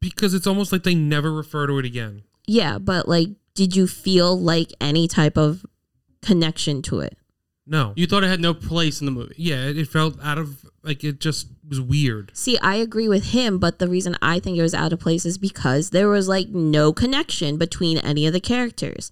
because 0.00 0.34
it's 0.34 0.46
almost 0.46 0.72
like 0.72 0.82
they 0.82 0.94
never 0.94 1.32
refer 1.32 1.66
to 1.66 1.78
it 1.78 1.84
again. 1.84 2.22
Yeah, 2.46 2.78
but 2.78 3.08
like, 3.08 3.28
did 3.54 3.74
you 3.74 3.86
feel 3.86 4.38
like 4.38 4.72
any 4.80 5.08
type 5.08 5.36
of 5.36 5.64
connection 6.22 6.82
to 6.82 7.00
it? 7.00 7.16
No. 7.66 7.92
You 7.96 8.06
thought 8.06 8.22
it 8.22 8.28
had 8.28 8.40
no 8.40 8.54
place 8.54 9.00
in 9.00 9.06
the 9.06 9.10
movie. 9.10 9.34
yeah, 9.36 9.66
it, 9.66 9.76
it 9.76 9.88
felt 9.88 10.16
out 10.22 10.38
of 10.38 10.64
like 10.84 11.02
it 11.02 11.18
just 11.18 11.48
was 11.68 11.80
weird. 11.80 12.30
See, 12.32 12.56
I 12.58 12.76
agree 12.76 13.08
with 13.08 13.30
him, 13.30 13.58
but 13.58 13.80
the 13.80 13.88
reason 13.88 14.16
I 14.22 14.38
think 14.38 14.56
it 14.56 14.62
was 14.62 14.74
out 14.74 14.92
of 14.92 15.00
place 15.00 15.26
is 15.26 15.36
because 15.36 15.90
there 15.90 16.08
was 16.08 16.28
like 16.28 16.48
no 16.48 16.92
connection 16.92 17.58
between 17.58 17.98
any 17.98 18.26
of 18.26 18.32
the 18.32 18.40
characters. 18.40 19.10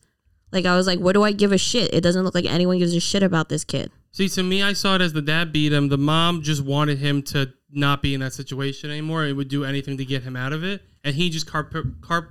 Like 0.52 0.66
I 0.66 0.76
was 0.76 0.86
like, 0.86 1.00
what 1.00 1.14
do 1.14 1.24
I 1.24 1.32
give 1.32 1.50
a 1.50 1.58
shit? 1.58 1.92
It 1.92 2.02
doesn't 2.02 2.22
look 2.22 2.34
like 2.34 2.44
anyone 2.44 2.78
gives 2.78 2.94
a 2.94 3.00
shit 3.00 3.24
about 3.24 3.48
this 3.48 3.64
kid. 3.64 3.90
See, 4.12 4.28
to 4.28 4.44
me, 4.44 4.62
I 4.62 4.72
saw 4.74 4.94
it 4.94 5.00
as 5.00 5.12
the 5.12 5.22
dad 5.22 5.52
beat 5.52 5.72
him. 5.72 5.88
The 5.88 5.98
mom 5.98 6.42
just 6.42 6.64
wanted 6.64 6.98
him 6.98 7.22
to 7.24 7.52
not 7.72 8.02
be 8.02 8.14
in 8.14 8.20
that 8.20 8.32
situation 8.32 8.88
anymore. 8.88 9.26
It 9.26 9.32
would 9.32 9.48
do 9.48 9.64
anything 9.64 9.96
to 9.96 10.04
get 10.04 10.22
him 10.22 10.36
out 10.36 10.52
of 10.52 10.62
it, 10.62 10.82
and 11.02 11.16
he 11.16 11.28
just 11.28 11.48
carp 11.48 11.74
carp 12.00 12.30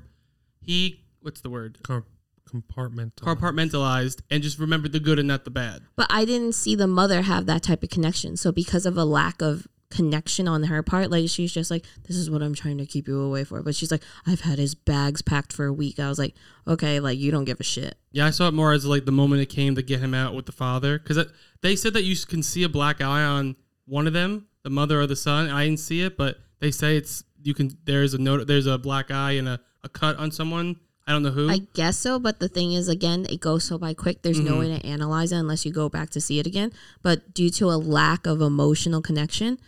he 0.65 1.04
what's 1.21 1.41
the 1.41 1.49
word 1.49 1.78
Com- 1.84 2.06
compartmental. 2.49 3.15
compartmentalized 3.21 4.21
and 4.30 4.43
just 4.43 4.60
remembered 4.60 4.91
the 4.91 4.99
good 4.99 5.19
and 5.19 5.28
not 5.28 5.45
the 5.45 5.52
bad. 5.52 5.84
But 5.95 6.08
I 6.10 6.26
didn't 6.26 6.54
see 6.54 6.76
the 6.76 6.88
mother 6.88 7.21
have 7.23 7.45
that 7.47 7.63
type 7.63 7.84
of 7.84 7.89
connection. 7.89 8.38
So 8.38 8.52
because 8.52 8.86
of 8.86 8.97
a 8.97 9.06
lack 9.06 9.41
of 9.41 9.67
connection 9.89 10.47
on 10.47 10.63
her 10.63 10.82
part, 10.84 11.12
like 11.12 11.30
she's 11.30 11.54
just 11.54 11.69
like, 11.71 11.86
This 12.08 12.17
is 12.17 12.30
what 12.30 12.41
I'm 12.41 12.54
trying 12.56 12.78
to 12.80 12.86
keep 12.86 13.08
you 13.08 13.19
away 13.21 13.43
for. 13.43 13.62
But 13.62 13.76
she's 13.76 13.91
like, 13.91 14.04
I've 14.26 14.41
had 14.41 14.58
his 14.60 14.76
bags 14.76 15.21
packed 15.21 15.54
for 15.54 15.65
a 15.65 15.73
week. 15.73 15.99
I 15.99 16.10
was 16.10 16.19
like, 16.19 16.36
Okay, 16.67 16.99
like 16.99 17.17
you 17.19 17.32
don't 17.32 17.45
give 17.45 17.60
a 17.60 17.63
shit. 17.63 17.95
Yeah, 18.12 18.26
I 18.26 18.32
saw 18.32 18.47
it 18.47 18.54
more 18.54 18.73
as 18.73 18.86
like 18.86 19.06
the 19.06 19.12
moment 19.12 19.41
it 19.41 19.47
came 19.47 19.76
to 19.76 19.82
get 19.82 19.99
him 19.99 20.13
out 20.13 20.34
with 20.36 20.45
the 20.45 20.52
father 20.52 20.97
because 20.99 21.26
they 21.62 21.76
said 21.76 21.93
that 21.93 22.04
you 22.04 22.15
can 22.26 22.43
see 22.43 22.63
a 22.63 22.69
black 22.69 23.02
eye 23.02 23.23
on 23.23 23.56
one 23.86 24.08
of 24.08 24.13
them, 24.13 24.47
the 24.63 24.69
mother 24.69 24.99
or 24.99 25.08
the 25.08 25.15
son. 25.15 25.49
I 25.49 25.65
didn't 25.65 25.80
see 25.80 26.02
it, 26.02 26.17
but 26.17 26.38
they 26.60 26.71
say 26.71 26.97
it's 26.97 27.23
you 27.41 27.54
can. 27.54 27.78
There's 27.84 28.13
a 28.13 28.17
note. 28.17 28.47
There's 28.47 28.65
a 28.67 28.78
black 28.78 29.12
eye 29.12 29.34
and 29.34 29.47
a, 29.49 29.60
a 29.84 29.89
cut 29.89 30.17
on 30.17 30.32
someone. 30.32 30.78
I 31.06 31.12
don't 31.12 31.24
know 31.24 31.32
who. 31.32 31.50
I 31.50 31.60
guess 31.74 31.98
so, 31.98 32.17
but 32.17 32.39
the 32.39 32.48
thing 32.48 32.74
is, 32.74 32.88
again, 32.88 33.26
it 33.30 33.41
goes 33.41 33.65
so 33.65 33.78
by 33.78 33.93
quick. 33.93 34.22
There's 34.22 34.39
no 34.39 34.52
mm-hmm. 34.52 34.60
way 34.60 34.80
to 34.80 34.86
analyze 34.86 35.34
it 35.34 35.38
unless 35.38 35.65
you 35.65 35.72
go 35.72 35.89
back 35.89 36.10
to 36.12 36.22
see 36.22 36.39
it 36.39 36.48
again. 36.48 36.72
But 37.02 37.34
due 37.34 37.50
to 37.52 37.65
a 37.65 37.76
lack 37.76 38.26
of 38.26 38.41
emotional 38.41 39.02
connection, 39.02 39.60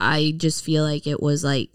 I 0.00 0.34
just 0.36 0.64
feel 0.64 0.82
like 0.82 1.06
it 1.06 1.22
was 1.22 1.44
like, 1.44 1.70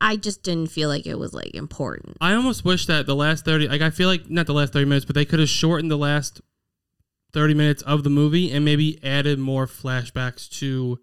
I 0.00 0.16
just 0.16 0.42
didn't 0.42 0.70
feel 0.70 0.88
like 0.88 1.06
it 1.06 1.18
was 1.18 1.32
like 1.32 1.54
important. 1.54 2.18
I 2.20 2.34
almost 2.34 2.64
wish 2.64 2.86
that 2.86 3.06
the 3.06 3.14
last 3.14 3.44
30 3.44 3.68
like 3.68 3.80
I 3.80 3.90
feel 3.90 4.08
like 4.08 4.28
not 4.28 4.46
the 4.46 4.52
last 4.52 4.72
30 4.72 4.84
minutes, 4.86 5.04
but 5.04 5.14
they 5.14 5.24
could 5.24 5.38
have 5.38 5.48
shortened 5.48 5.90
the 5.90 5.96
last 5.96 6.40
30 7.32 7.54
minutes 7.54 7.82
of 7.82 8.02
the 8.02 8.10
movie 8.10 8.50
and 8.50 8.64
maybe 8.64 9.02
added 9.04 9.38
more 9.38 9.66
flashbacks 9.66 10.50
to 10.58 10.98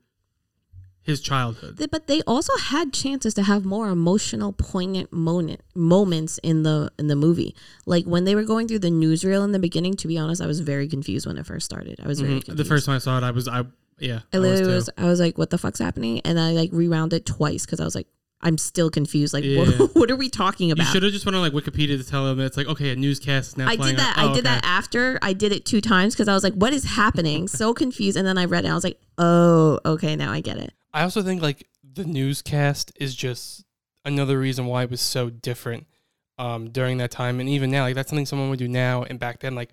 his 1.09 1.21
childhood. 1.21 1.85
But 1.91 2.07
they 2.07 2.21
also 2.21 2.55
had 2.57 2.93
chances 2.93 3.33
to 3.35 3.43
have 3.43 3.65
more 3.65 3.89
emotional, 3.89 4.53
poignant 4.53 5.11
moment, 5.11 5.61
moments 5.75 6.37
in 6.43 6.63
the 6.63 6.91
in 6.97 7.07
the 7.07 7.15
movie. 7.15 7.55
Like 7.85 8.05
when 8.05 8.23
they 8.23 8.35
were 8.35 8.43
going 8.43 8.67
through 8.67 8.79
the 8.79 8.89
newsreel 8.89 9.43
in 9.43 9.51
the 9.51 9.59
beginning. 9.59 9.95
To 9.95 10.07
be 10.07 10.17
honest, 10.17 10.41
I 10.41 10.47
was 10.47 10.59
very 10.61 10.87
confused 10.87 11.25
when 11.27 11.37
it 11.37 11.45
first 11.45 11.65
started. 11.65 11.99
I 12.03 12.07
was 12.07 12.19
very 12.21 12.33
Mhm. 12.35 12.45
confused. 12.45 12.57
The 12.57 12.65
first 12.65 12.85
time 12.85 12.95
I 12.95 12.99
saw 12.99 13.17
it, 13.17 13.23
I 13.23 13.31
was 13.31 13.47
I 13.47 13.65
yeah. 13.99 14.19
I 14.31 14.37
I 14.37 14.39
was 14.39 14.61
was, 14.61 14.89
I 14.97 15.05
was 15.05 15.19
like, 15.19 15.37
what 15.37 15.49
the 15.49 15.57
fuck's 15.57 15.79
happening? 15.79 16.21
And 16.23 16.39
I 16.39 16.51
like 16.51 16.69
rewound 16.71 17.11
it 17.13 17.25
twice 17.25 17.65
because 17.65 17.79
I 17.81 17.83
was 17.85 17.95
like, 17.95 18.07
I'm 18.41 18.57
still 18.57 18.89
confused. 18.89 19.33
Like, 19.33 19.43
Yeah. 19.43 19.59
what, 19.59 19.95
what 19.95 20.11
are 20.11 20.15
we 20.15 20.29
talking 20.29 20.71
about? 20.71 20.85
You 20.85 20.91
should 20.93 21.03
have 21.03 21.11
just 21.11 21.25
went 21.25 21.35
on 21.35 21.41
like 21.41 21.51
Wikipedia 21.51 21.97
to 21.97 22.03
tell 22.09 22.23
them 22.25 22.39
it's 22.39 22.55
like 22.55 22.67
okay, 22.67 22.91
a 22.91 22.95
newscast 22.95 23.49
is 23.49 23.57
now 23.57 23.67
I 23.67 23.75
did 23.75 23.97
that. 23.97 24.17
on- 24.17 24.27
I 24.27 24.31
oh, 24.31 24.35
did 24.35 24.45
that 24.45 24.63
after 24.63 25.19
I 25.21 25.33
did 25.33 25.51
it 25.51 25.65
two 25.65 25.81
times 25.81 26.13
because 26.15 26.29
I 26.29 26.33
was 26.33 26.43
like, 26.43 26.53
what 26.53 26.71
is 26.71 26.85
happening? 26.85 27.47
so 27.61 27.73
confused. 27.73 28.15
And 28.17 28.25
then 28.25 28.37
I 28.37 28.45
read 28.45 28.63
it. 28.63 28.67
And 28.67 28.71
I 28.71 28.75
was 28.75 28.83
like, 28.85 28.99
oh, 29.17 29.79
okay, 29.85 30.15
now 30.15 30.31
I 30.31 30.39
get 30.39 30.57
it. 30.57 30.71
I 30.93 31.03
also 31.03 31.21
think 31.21 31.41
like 31.41 31.67
the 31.83 32.05
newscast 32.05 32.91
is 32.99 33.15
just 33.15 33.63
another 34.05 34.39
reason 34.39 34.65
why 34.65 34.83
it 34.83 34.89
was 34.89 35.01
so 35.01 35.29
different 35.29 35.87
um, 36.37 36.69
during 36.69 36.97
that 36.97 37.11
time, 37.11 37.39
and 37.39 37.49
even 37.49 37.69
now, 37.69 37.83
like 37.83 37.95
that's 37.95 38.09
something 38.09 38.25
someone 38.25 38.49
would 38.49 38.59
do 38.59 38.67
now, 38.67 39.03
and 39.03 39.19
back 39.19 39.39
then, 39.39 39.55
like 39.55 39.71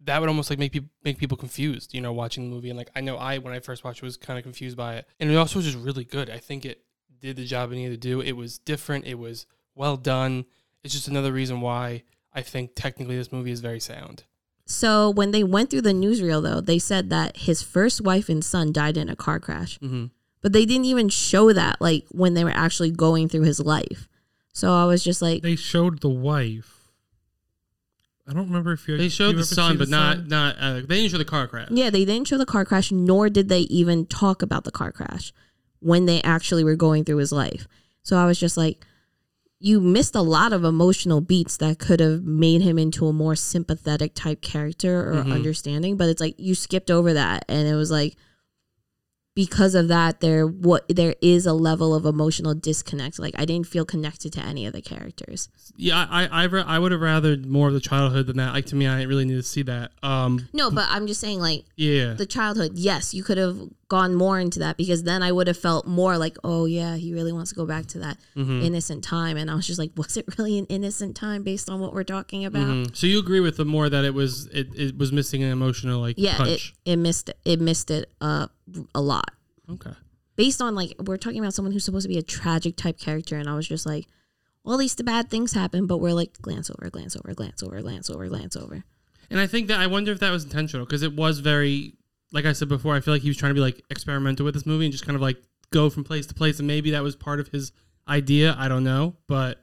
that 0.00 0.20
would 0.20 0.28
almost 0.28 0.50
like 0.50 0.58
make 0.58 0.72
people 0.72 0.90
make 1.04 1.18
people 1.18 1.36
confused, 1.36 1.94
you 1.94 2.00
know, 2.00 2.12
watching 2.12 2.48
the 2.48 2.54
movie. 2.54 2.70
And 2.70 2.78
like 2.78 2.90
I 2.96 3.00
know 3.00 3.16
I 3.16 3.38
when 3.38 3.52
I 3.52 3.60
first 3.60 3.84
watched 3.84 4.02
it 4.02 4.06
was 4.06 4.16
kind 4.16 4.38
of 4.38 4.42
confused 4.42 4.76
by 4.76 4.96
it, 4.96 5.06
and 5.20 5.30
it 5.30 5.36
also 5.36 5.58
was 5.58 5.66
just 5.66 5.78
really 5.78 6.04
good. 6.04 6.30
I 6.30 6.38
think 6.38 6.64
it 6.64 6.82
did 7.20 7.36
the 7.36 7.44
job 7.44 7.72
it 7.72 7.76
needed 7.76 8.00
to 8.00 8.08
do. 8.08 8.20
It 8.20 8.32
was 8.32 8.58
different. 8.58 9.06
It 9.06 9.18
was 9.18 9.46
well 9.74 9.96
done. 9.96 10.46
It's 10.82 10.94
just 10.94 11.08
another 11.08 11.32
reason 11.32 11.60
why 11.60 12.02
I 12.32 12.42
think 12.42 12.72
technically 12.74 13.16
this 13.16 13.32
movie 13.32 13.50
is 13.50 13.60
very 13.60 13.80
sound. 13.80 14.24
So 14.66 15.10
when 15.10 15.30
they 15.30 15.44
went 15.44 15.70
through 15.70 15.82
the 15.82 15.92
newsreel, 15.92 16.42
though, 16.42 16.60
they 16.60 16.78
said 16.80 17.08
that 17.10 17.36
his 17.36 17.62
first 17.62 18.00
wife 18.00 18.28
and 18.28 18.44
son 18.44 18.72
died 18.72 18.96
in 18.96 19.08
a 19.08 19.14
car 19.16 19.38
crash. 19.38 19.78
Mhm. 19.78 20.10
But 20.42 20.52
they 20.52 20.66
didn't 20.66 20.84
even 20.86 21.08
show 21.08 21.52
that, 21.52 21.80
like, 21.80 22.04
when 22.10 22.34
they 22.34 22.42
were 22.44 22.50
actually 22.50 22.90
going 22.90 23.28
through 23.28 23.42
his 23.42 23.60
life. 23.60 24.08
So 24.52 24.72
I 24.72 24.84
was 24.84 25.04
just 25.04 25.22
like, 25.22 25.42
They 25.42 25.56
showed 25.56 26.00
the 26.00 26.08
wife. 26.08 26.72
I 28.28 28.32
don't 28.32 28.46
remember 28.48 28.72
if 28.72 28.88
you 28.88 28.96
They 28.96 29.08
showed 29.08 29.30
ever 29.30 29.38
the 29.38 29.44
son, 29.44 29.78
but 29.78 29.88
not 29.88 30.16
son? 30.16 30.28
not. 30.28 30.56
Uh, 30.58 30.74
they 30.80 30.96
didn't 30.96 31.12
show 31.12 31.18
the 31.18 31.24
car 31.24 31.46
crash. 31.46 31.68
yeah, 31.70 31.90
they 31.90 32.04
didn't 32.04 32.26
show 32.26 32.36
the 32.38 32.44
car 32.46 32.64
crash, 32.64 32.90
nor 32.90 33.28
did 33.30 33.48
they 33.48 33.60
even 33.62 34.04
talk 34.06 34.42
about 34.42 34.64
the 34.64 34.72
car 34.72 34.90
crash 34.90 35.32
when 35.78 36.06
they 36.06 36.20
actually 36.22 36.64
were 36.64 36.74
going 36.74 37.04
through 37.04 37.18
his 37.18 37.30
life. 37.30 37.68
So 38.02 38.16
I 38.16 38.26
was 38.26 38.38
just 38.40 38.56
like, 38.56 38.84
you 39.58 39.80
missed 39.80 40.14
a 40.14 40.20
lot 40.20 40.52
of 40.52 40.64
emotional 40.64 41.20
beats 41.20 41.56
that 41.56 41.78
could 41.78 41.98
have 42.00 42.22
made 42.24 42.60
him 42.60 42.78
into 42.78 43.06
a 43.06 43.12
more 43.12 43.34
sympathetic 43.34 44.12
type 44.14 44.42
character 44.42 45.00
or 45.12 45.24
Mhm. 45.24 45.32
understanding, 45.32 45.96
but 45.96 46.08
it's 46.08 46.20
like 46.20 46.34
you 46.38 46.54
skipped 46.54 46.90
over 46.90 47.12
that, 47.14 47.44
and 47.48 47.66
it 47.66 47.74
was 47.74 47.90
like 47.90 48.16
because 49.34 49.74
of 49.74 49.88
that 49.88 50.20
there 50.20 50.46
what 50.46 50.86
there 50.88 51.14
is 51.20 51.44
a 51.44 51.52
level 51.52 51.94
of 51.94 52.06
emotional 52.06 52.54
disconnect 52.54 53.18
like 53.18 53.34
i 53.38 53.44
didn't 53.44 53.66
feel 53.66 53.84
connected 53.84 54.32
to 54.32 54.40
any 54.40 54.64
of 54.64 54.72
the 54.72 54.80
characters 54.80 55.50
Yeah, 55.76 56.06
I 56.08 56.24
I, 56.24 56.44
I, 56.46 56.76
I 56.76 56.78
would 56.78 56.90
have 56.92 57.02
rather 57.02 57.36
more 57.36 57.68
of 57.68 57.74
the 57.74 57.80
childhood 57.80 58.28
than 58.28 58.38
that. 58.38 58.54
Like 58.54 58.64
to 58.66 58.76
me, 58.76 58.86
I 58.86 58.96
didn't 58.96 59.10
really 59.10 59.26
need 59.26 59.34
to 59.34 59.42
see 59.42 59.60
that. 59.64 59.92
Um, 60.02 60.48
no 60.54 60.70
but 60.70 60.86
i'm 60.88 61.06
just 61.06 61.20
saying 61.20 61.38
like 61.38 61.66
yeah, 61.76 62.14
the 62.14 62.24
childhood 62.24 62.72
yes 62.76 63.12
you 63.12 63.22
could 63.22 63.36
have 63.36 63.58
gone 63.88 64.14
more 64.16 64.40
into 64.40 64.58
that 64.58 64.76
because 64.76 65.04
then 65.04 65.22
i 65.22 65.30
would 65.30 65.46
have 65.46 65.56
felt 65.56 65.86
more 65.86 66.18
like 66.18 66.36
oh 66.42 66.64
yeah 66.64 66.96
he 66.96 67.14
really 67.14 67.32
wants 67.32 67.50
to 67.50 67.56
go 67.56 67.64
back 67.64 67.86
to 67.86 67.98
that 68.00 68.18
Mhm. 68.34 68.64
innocent 68.64 69.04
time 69.04 69.36
and 69.36 69.48
i 69.50 69.54
was 69.54 69.64
just 69.66 69.78
like 69.78 69.92
was 69.96 70.16
it 70.16 70.24
really 70.38 70.58
an 70.58 70.66
innocent 70.66 71.14
time 71.16 71.44
based 71.44 71.70
on 71.70 71.78
what 71.80 71.94
we're 71.94 72.02
talking 72.02 72.44
about 72.44 72.66
Mhm. 72.66 72.96
So 72.96 73.06
you 73.06 73.18
agree 73.20 73.38
with 73.40 73.56
the 73.58 73.64
more 73.64 73.88
that 73.88 74.04
it 74.04 74.12
was 74.12 74.46
it, 74.46 74.68
it 74.74 74.98
was 74.98 75.12
missing 75.12 75.42
an 75.44 75.50
emotional 75.52 76.00
like 76.00 76.16
yeah 76.18 76.34
it, 76.34 76.36
punch. 76.38 76.74
it 76.84 76.96
missed 76.96 77.30
it 77.44 77.60
missed 77.60 77.90
it 77.92 78.10
uh, 78.20 78.48
a 78.94 79.00
lot 79.00 79.30
okay. 79.70 79.92
based 80.34 80.60
on 80.60 80.74
like 80.74 80.94
we're 81.04 81.16
talking 81.16 81.38
about 81.38 81.54
someone 81.54 81.70
who's 81.72 81.84
supposed 81.84 82.04
to 82.04 82.08
be 82.08 82.18
a 82.18 82.22
tragic 82.22 82.76
type 82.76 82.98
character 82.98 83.36
and 83.36 83.48
i 83.48 83.54
was 83.54 83.68
just 83.68 83.86
like 83.86 84.06
well 84.64 84.74
at 84.74 84.78
least 84.80 84.96
the 84.98 85.04
bad 85.04 85.30
things 85.30 85.52
happen 85.52 85.86
but 85.86 85.98
we're 85.98 86.12
like 86.12 86.32
glance 86.42 86.68
over 86.70 86.90
glance 86.90 87.14
over 87.16 87.32
glance 87.34 87.62
over 87.62 87.80
glance 87.82 88.10
over 88.10 88.26
glance 88.28 88.56
over 88.56 88.82
And 89.30 89.38
I 89.40 89.46
think 89.48 89.66
that 89.68 89.78
I 89.80 89.86
wonder 89.86 90.10
if 90.12 90.18
that 90.20 90.30
was 90.30 90.44
intentional 90.44 90.86
because 90.86 91.02
it 91.02 91.14
was 91.16 91.40
very, 91.40 91.94
like 92.32 92.44
I 92.44 92.52
said 92.52 92.68
before, 92.68 92.94
I 92.94 93.00
feel 93.00 93.14
like 93.14 93.22
he 93.22 93.28
was 93.28 93.36
trying 93.36 93.50
to 93.50 93.54
be 93.54 93.60
like 93.60 93.82
experimental 93.90 94.44
with 94.44 94.54
this 94.54 94.66
movie 94.66 94.84
and 94.84 94.92
just 94.92 95.06
kind 95.06 95.16
of 95.16 95.22
like 95.22 95.38
go 95.70 95.90
from 95.90 96.04
place 96.04 96.26
to 96.26 96.34
place, 96.34 96.58
and 96.58 96.66
maybe 96.66 96.90
that 96.90 97.02
was 97.02 97.16
part 97.16 97.40
of 97.40 97.48
his 97.48 97.72
idea. 98.08 98.54
I 98.58 98.68
don't 98.68 98.84
know, 98.84 99.16
but 99.26 99.62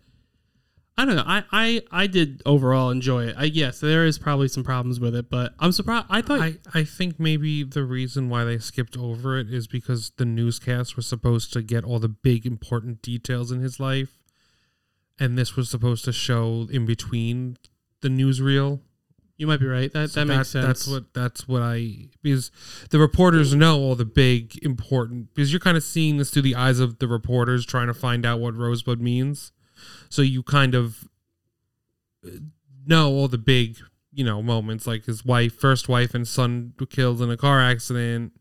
I 0.97 1.05
don't 1.05 1.15
know. 1.15 1.23
I 1.25 1.43
I, 1.51 1.81
I 1.91 2.07
did 2.07 2.41
overall 2.45 2.89
enjoy 2.89 3.25
it. 3.25 3.35
I 3.37 3.45
yes, 3.45 3.79
there 3.79 4.05
is 4.05 4.19
probably 4.19 4.47
some 4.47 4.63
problems 4.63 4.99
with 4.99 5.15
it, 5.15 5.29
but 5.29 5.53
I'm 5.59 5.71
surprised. 5.71 6.05
I 6.09 6.21
thought 6.21 6.41
I, 6.41 6.57
I 6.73 6.83
think 6.83 7.19
maybe 7.19 7.63
the 7.63 7.83
reason 7.83 8.29
why 8.29 8.43
they 8.43 8.59
skipped 8.59 8.97
over 8.97 9.37
it 9.39 9.51
is 9.51 9.67
because 9.67 10.11
the 10.17 10.25
newscast 10.25 10.95
was 10.95 11.07
supposed 11.07 11.51
to 11.53 11.61
get 11.61 11.83
all 11.83 11.99
the 11.99 12.09
big 12.09 12.45
important 12.45 13.01
details 13.01 13.51
in 13.51 13.59
his 13.59 13.79
life, 13.79 14.19
and 15.19 15.37
this 15.37 15.55
was 15.55 15.69
supposed 15.69 16.05
to 16.05 16.13
show 16.13 16.67
in 16.71 16.85
between 16.85 17.57
the 18.01 18.09
newsreel. 18.09 18.79
You 19.37 19.47
might 19.47 19.59
be 19.59 19.65
right. 19.65 19.91
That 19.91 20.11
So 20.11 20.21
that 20.23 20.25
makes 20.25 20.49
sense. 20.49 20.65
That's 20.65 20.87
what 20.87 21.13
that's 21.13 21.47
what 21.47 21.61
I 21.61 22.09
because 22.21 22.51
the 22.89 22.99
reporters 22.99 23.55
know 23.55 23.79
all 23.79 23.95
the 23.95 24.05
big 24.05 24.63
important 24.63 25.33
because 25.33 25.51
you're 25.51 25.59
kind 25.59 25.77
of 25.77 25.83
seeing 25.83 26.17
this 26.17 26.29
through 26.29 26.43
the 26.43 26.55
eyes 26.55 26.79
of 26.79 26.99
the 26.99 27.07
reporters 27.07 27.65
trying 27.65 27.87
to 27.87 27.93
find 27.93 28.25
out 28.25 28.39
what 28.39 28.55
Rosebud 28.55 29.01
means. 29.01 29.51
So 30.09 30.21
you 30.21 30.43
kind 30.43 30.75
of 30.75 31.07
uh, 32.25 32.29
know 32.85 33.11
all 33.11 33.27
the 33.27 33.37
big 33.37 33.77
you 34.11 34.23
know 34.23 34.41
moments 34.41 34.85
like 34.85 35.05
his 35.05 35.25
wife, 35.25 35.55
first 35.55 35.89
wife, 35.89 36.13
and 36.13 36.27
son 36.27 36.73
were 36.79 36.85
killed 36.85 37.21
in 37.21 37.31
a 37.31 37.37
car 37.37 37.59
accident. 37.59 38.33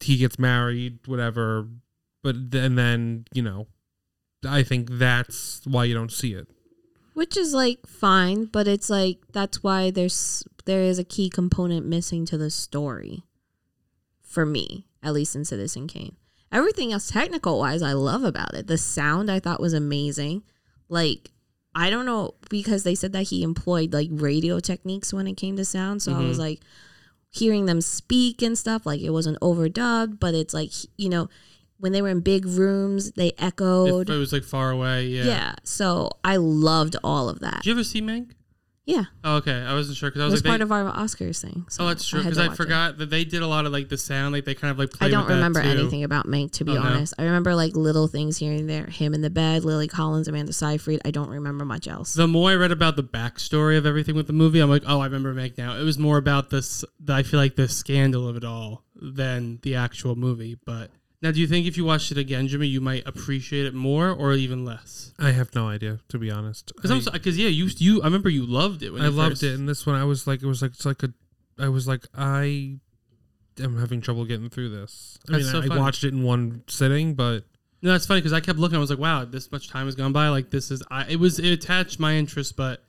He 0.00 0.16
gets 0.16 0.38
married, 0.38 1.06
whatever. 1.06 1.68
But 2.22 2.50
then, 2.50 2.76
then 2.76 3.26
you 3.32 3.42
know, 3.42 3.66
I 4.46 4.62
think 4.62 4.88
that's 4.90 5.60
why 5.64 5.84
you 5.84 5.94
don't 5.94 6.12
see 6.12 6.34
it. 6.34 6.48
Which 7.14 7.36
is 7.36 7.52
like 7.52 7.86
fine 7.86 8.44
but 8.44 8.66
it's 8.66 8.90
like 8.90 9.18
that's 9.32 9.62
why 9.62 9.90
there's 9.90 10.44
there 10.64 10.82
is 10.82 10.98
a 10.98 11.04
key 11.04 11.28
component 11.28 11.86
missing 11.86 12.24
to 12.26 12.38
the 12.38 12.50
story. 12.50 13.24
For 14.22 14.46
me 14.46 14.86
at 15.02 15.12
least 15.12 15.36
in 15.36 15.44
citizen 15.44 15.88
kane. 15.88 16.16
Everything 16.50 16.92
else 16.92 17.10
technical 17.10 17.58
wise 17.58 17.82
i 17.82 17.92
love 17.92 18.24
about 18.24 18.54
it. 18.54 18.66
The 18.66 18.78
sound 18.78 19.30
i 19.30 19.40
thought 19.40 19.60
was 19.60 19.74
amazing. 19.74 20.42
Like 20.88 21.30
i 21.74 21.90
don't 21.90 22.06
know 22.06 22.34
because 22.50 22.84
they 22.84 22.94
said 22.94 23.12
that 23.12 23.28
he 23.28 23.42
employed 23.42 23.92
like 23.92 24.08
radio 24.10 24.60
techniques 24.60 25.12
when 25.12 25.26
it 25.26 25.36
came 25.36 25.56
to 25.56 25.64
sound 25.64 26.02
so 26.02 26.12
i 26.12 26.18
was 26.18 26.32
mm-hmm. 26.32 26.40
like 26.40 26.60
hearing 27.30 27.64
them 27.64 27.80
speak 27.80 28.42
and 28.42 28.58
stuff 28.58 28.84
like 28.84 29.00
it 29.00 29.10
wasn't 29.10 29.40
overdubbed 29.40 30.20
but 30.20 30.34
it's 30.34 30.52
like 30.52 30.70
you 30.98 31.08
know 31.08 31.28
when 31.82 31.90
they 31.92 32.00
were 32.00 32.08
in 32.08 32.20
big 32.20 32.46
rooms 32.46 33.10
they 33.12 33.32
echoed. 33.38 34.08
if 34.08 34.14
it 34.14 34.18
was 34.18 34.32
like 34.32 34.44
far 34.44 34.70
away. 34.70 35.06
Yeah. 35.06 35.24
yeah. 35.24 35.54
So 35.64 36.10
I 36.24 36.36
loved 36.36 36.96
all 37.02 37.28
of 37.28 37.40
that. 37.40 37.56
Did 37.62 37.66
you 37.66 37.72
ever 37.72 37.84
see 37.84 38.00
Mank? 38.00 38.30
Yeah, 38.84 39.04
Oh, 39.22 39.36
okay. 39.36 39.52
I 39.62 39.74
wasn't 39.74 39.96
sure 39.96 40.10
because 40.10 40.22
I 40.22 40.24
it 40.24 40.26
was 40.26 40.32
was 40.32 40.44
like, 40.44 40.50
part 40.50 40.58
they- 40.58 40.62
of 40.64 40.72
our 40.72 40.92
Oscars 40.92 41.40
thing. 41.40 41.64
So 41.68 41.84
oh, 41.84 41.86
that's 41.86 42.04
true 42.04 42.18
because 42.20 42.36
to 42.36 42.42
I, 42.42 42.46
watch 42.48 42.54
it. 42.54 42.56
forgot 42.56 42.98
that 42.98 43.10
they 43.10 43.24
did 43.24 43.40
a 43.40 43.46
lot 43.46 43.64
of 43.64 43.70
like 43.70 43.88
the 43.88 43.96
sound, 43.96 44.32
like 44.34 44.44
they 44.44 44.56
kind 44.56 44.72
of 44.72 44.78
like. 44.78 44.90
Played. 44.90 45.06
I 45.06 45.10
don't 45.12 45.28
remember 45.28 45.60
anything 45.60 46.02
about 46.02 46.26
Mank 46.26 46.50
to 46.54 46.64
be 46.64 46.72
Oh, 46.72 46.74
no? 46.74 46.82
honest. 46.82 47.14
I 47.16 47.22
remember 47.22 47.54
like 47.54 47.76
little 47.76 48.08
things 48.08 48.38
here 48.38 48.52
and 48.52 48.68
there. 48.68 48.86
Him 48.86 49.14
in 49.14 49.20
the 49.20 49.30
bed, 49.30 49.64
Lily 49.64 49.86
Collins, 49.86 50.26
Amanda 50.26 50.52
Seyfried. 50.52 51.00
I 51.04 51.12
don't 51.12 51.28
remember 51.30 51.64
much 51.64 51.86
else. 51.86 52.14
The 52.14 52.26
more 52.26 52.50
I 52.50 52.54
read 52.56 52.72
about 52.72 52.96
the 52.96 53.04
backstory 53.04 53.78
of 53.78 53.86
everything 53.86 54.16
with 54.16 54.26
the 54.26 54.32
movie, 54.32 54.58
I'm 54.58 54.68
like, 54.70 54.82
oh, 54.84 54.98
I 55.00 55.04
remember 55.04 55.32
Mank 55.32 55.56
now. 55.58 55.76
It 55.78 55.84
was 55.84 55.96
more 55.98 56.16
about 56.18 56.50
this. 56.50 56.84
The, 56.98 57.12
I 57.14 57.22
feel 57.22 57.38
like 57.38 57.54
the 57.54 57.68
scandal 57.68 58.26
of 58.28 58.36
it 58.36 58.44
all 58.44 58.82
than 58.96 59.60
the 59.62 59.76
actual 59.76 60.16
movie. 60.16 60.58
But 60.66 60.90
now, 61.22 61.30
do 61.30 61.40
you 61.40 61.46
think 61.46 61.66
if 61.66 61.76
you 61.76 61.84
watched 61.84 62.10
it 62.10 62.18
again, 62.18 62.48
Jimmy, 62.48 62.66
you 62.66 62.80
might 62.80 63.06
appreciate 63.06 63.64
it 63.64 63.74
more 63.74 64.10
or 64.10 64.32
even 64.32 64.64
less? 64.64 65.12
I 65.20 65.30
have 65.30 65.54
no 65.54 65.68
idea 65.68 66.00
to 66.08 66.18
be 66.18 66.30
honest. 66.30 66.72
Because 66.74 67.06
I- 67.08 67.16
yeah, 67.24 67.48
you 67.48 67.68
you 67.78 68.02
I 68.02 68.06
remember 68.06 68.28
you 68.28 68.44
loved 68.44 68.82
it. 68.82 68.90
When 68.90 69.02
I 69.02 69.06
you 69.06 69.10
loved 69.12 69.32
first- 69.32 69.42
it, 69.44 69.54
and 69.58 69.68
this 69.68 69.86
one 69.86 69.94
I 69.94 70.04
was 70.04 70.26
like, 70.26 70.42
it 70.42 70.46
was 70.46 70.62
like 70.62 70.72
it's 70.72 70.84
like 70.84 71.02
a, 71.04 71.12
I 71.58 71.68
was 71.68 71.86
like 71.86 72.06
I, 72.12 72.78
am 73.60 73.78
having 73.78 74.00
trouble 74.00 74.24
getting 74.24 74.50
through 74.50 74.70
this. 74.70 75.18
I 75.28 75.32
That's 75.32 75.52
mean, 75.52 75.62
so 75.62 75.72
I, 75.72 75.76
I 75.76 75.78
watched 75.78 76.02
it 76.02 76.12
in 76.12 76.24
one 76.24 76.64
sitting, 76.66 77.14
but 77.14 77.44
No, 77.82 77.92
that's 77.92 78.06
funny 78.06 78.20
because 78.20 78.32
I 78.32 78.40
kept 78.40 78.58
looking. 78.58 78.76
I 78.76 78.80
was 78.80 78.90
like, 78.90 78.98
wow, 78.98 79.24
this 79.24 79.52
much 79.52 79.68
time 79.68 79.86
has 79.86 79.94
gone 79.94 80.12
by. 80.12 80.28
Like 80.28 80.50
this 80.50 80.72
is, 80.72 80.82
I, 80.90 81.06
it 81.08 81.20
was, 81.20 81.38
it 81.38 81.52
attached 81.52 82.00
my 82.00 82.14
interest, 82.14 82.56
but 82.56 82.82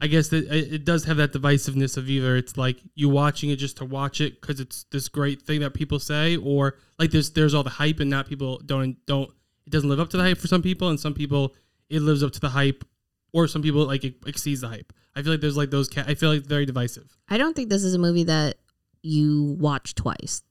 I 0.00 0.08
guess 0.08 0.28
that 0.28 0.44
it, 0.52 0.84
does 0.84 1.04
have 1.04 1.16
that 1.16 1.32
divisiveness 1.32 1.96
of 1.96 2.10
either 2.10 2.36
it's 2.36 2.58
like 2.58 2.82
you 2.94 3.08
watching 3.08 3.48
it 3.48 3.56
just 3.56 3.78
to 3.78 3.86
watch 3.86 4.20
it 4.20 4.40
because 4.40 4.60
it's 4.60 4.84
this 4.92 5.08
great 5.08 5.42
thing 5.42 5.60
that 5.60 5.72
people 5.72 5.98
say, 5.98 6.36
or 6.36 6.76
like 6.98 7.10
there's 7.10 7.30
there's 7.30 7.54
all 7.54 7.62
the 7.62 7.70
hype 7.70 8.00
and 8.00 8.10
not 8.10 8.28
people 8.28 8.60
don't 8.66 8.98
don't 9.06 9.30
it 9.66 9.70
doesn't 9.70 9.88
live 9.88 9.98
up 9.98 10.10
to 10.10 10.18
the 10.18 10.22
hype 10.22 10.38
for 10.38 10.48
some 10.48 10.62
people, 10.62 10.90
and 10.90 11.00
some 11.00 11.14
people 11.14 11.54
it 11.88 12.02
lives 12.02 12.22
up 12.22 12.32
to 12.32 12.40
the 12.40 12.50
hype, 12.50 12.84
or 13.32 13.48
some 13.48 13.62
people 13.62 13.86
like 13.86 14.04
it 14.04 14.16
exceeds 14.26 14.60
the 14.60 14.68
hype. 14.68 14.92
I 15.14 15.22
feel 15.22 15.32
like 15.32 15.40
there's 15.40 15.56
like 15.56 15.70
those. 15.70 15.88
I 15.96 16.14
feel 16.14 16.34
like 16.34 16.42
very 16.42 16.66
divisive. 16.66 17.16
I 17.28 17.38
don't 17.38 17.56
think 17.56 17.70
this 17.70 17.82
is 17.82 17.94
a 17.94 17.98
movie 17.98 18.24
that 18.24 18.58
you 19.02 19.56
watch 19.58 19.94
twice. 19.94 20.42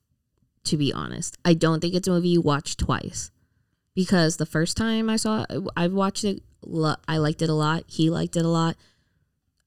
To 0.64 0.76
be 0.76 0.92
honest, 0.92 1.36
I 1.44 1.54
don't 1.54 1.78
think 1.78 1.94
it's 1.94 2.08
a 2.08 2.10
movie 2.10 2.30
you 2.30 2.40
watch 2.40 2.76
twice 2.76 3.30
because 3.94 4.36
the 4.36 4.46
first 4.46 4.76
time 4.76 5.08
I 5.08 5.14
saw 5.14 5.46
it, 5.48 5.62
I've 5.76 5.92
watched 5.92 6.24
it. 6.24 6.42
I 7.06 7.18
liked 7.18 7.42
it 7.42 7.48
a 7.48 7.54
lot. 7.54 7.84
He 7.86 8.10
liked 8.10 8.34
it 8.34 8.44
a 8.44 8.48
lot. 8.48 8.76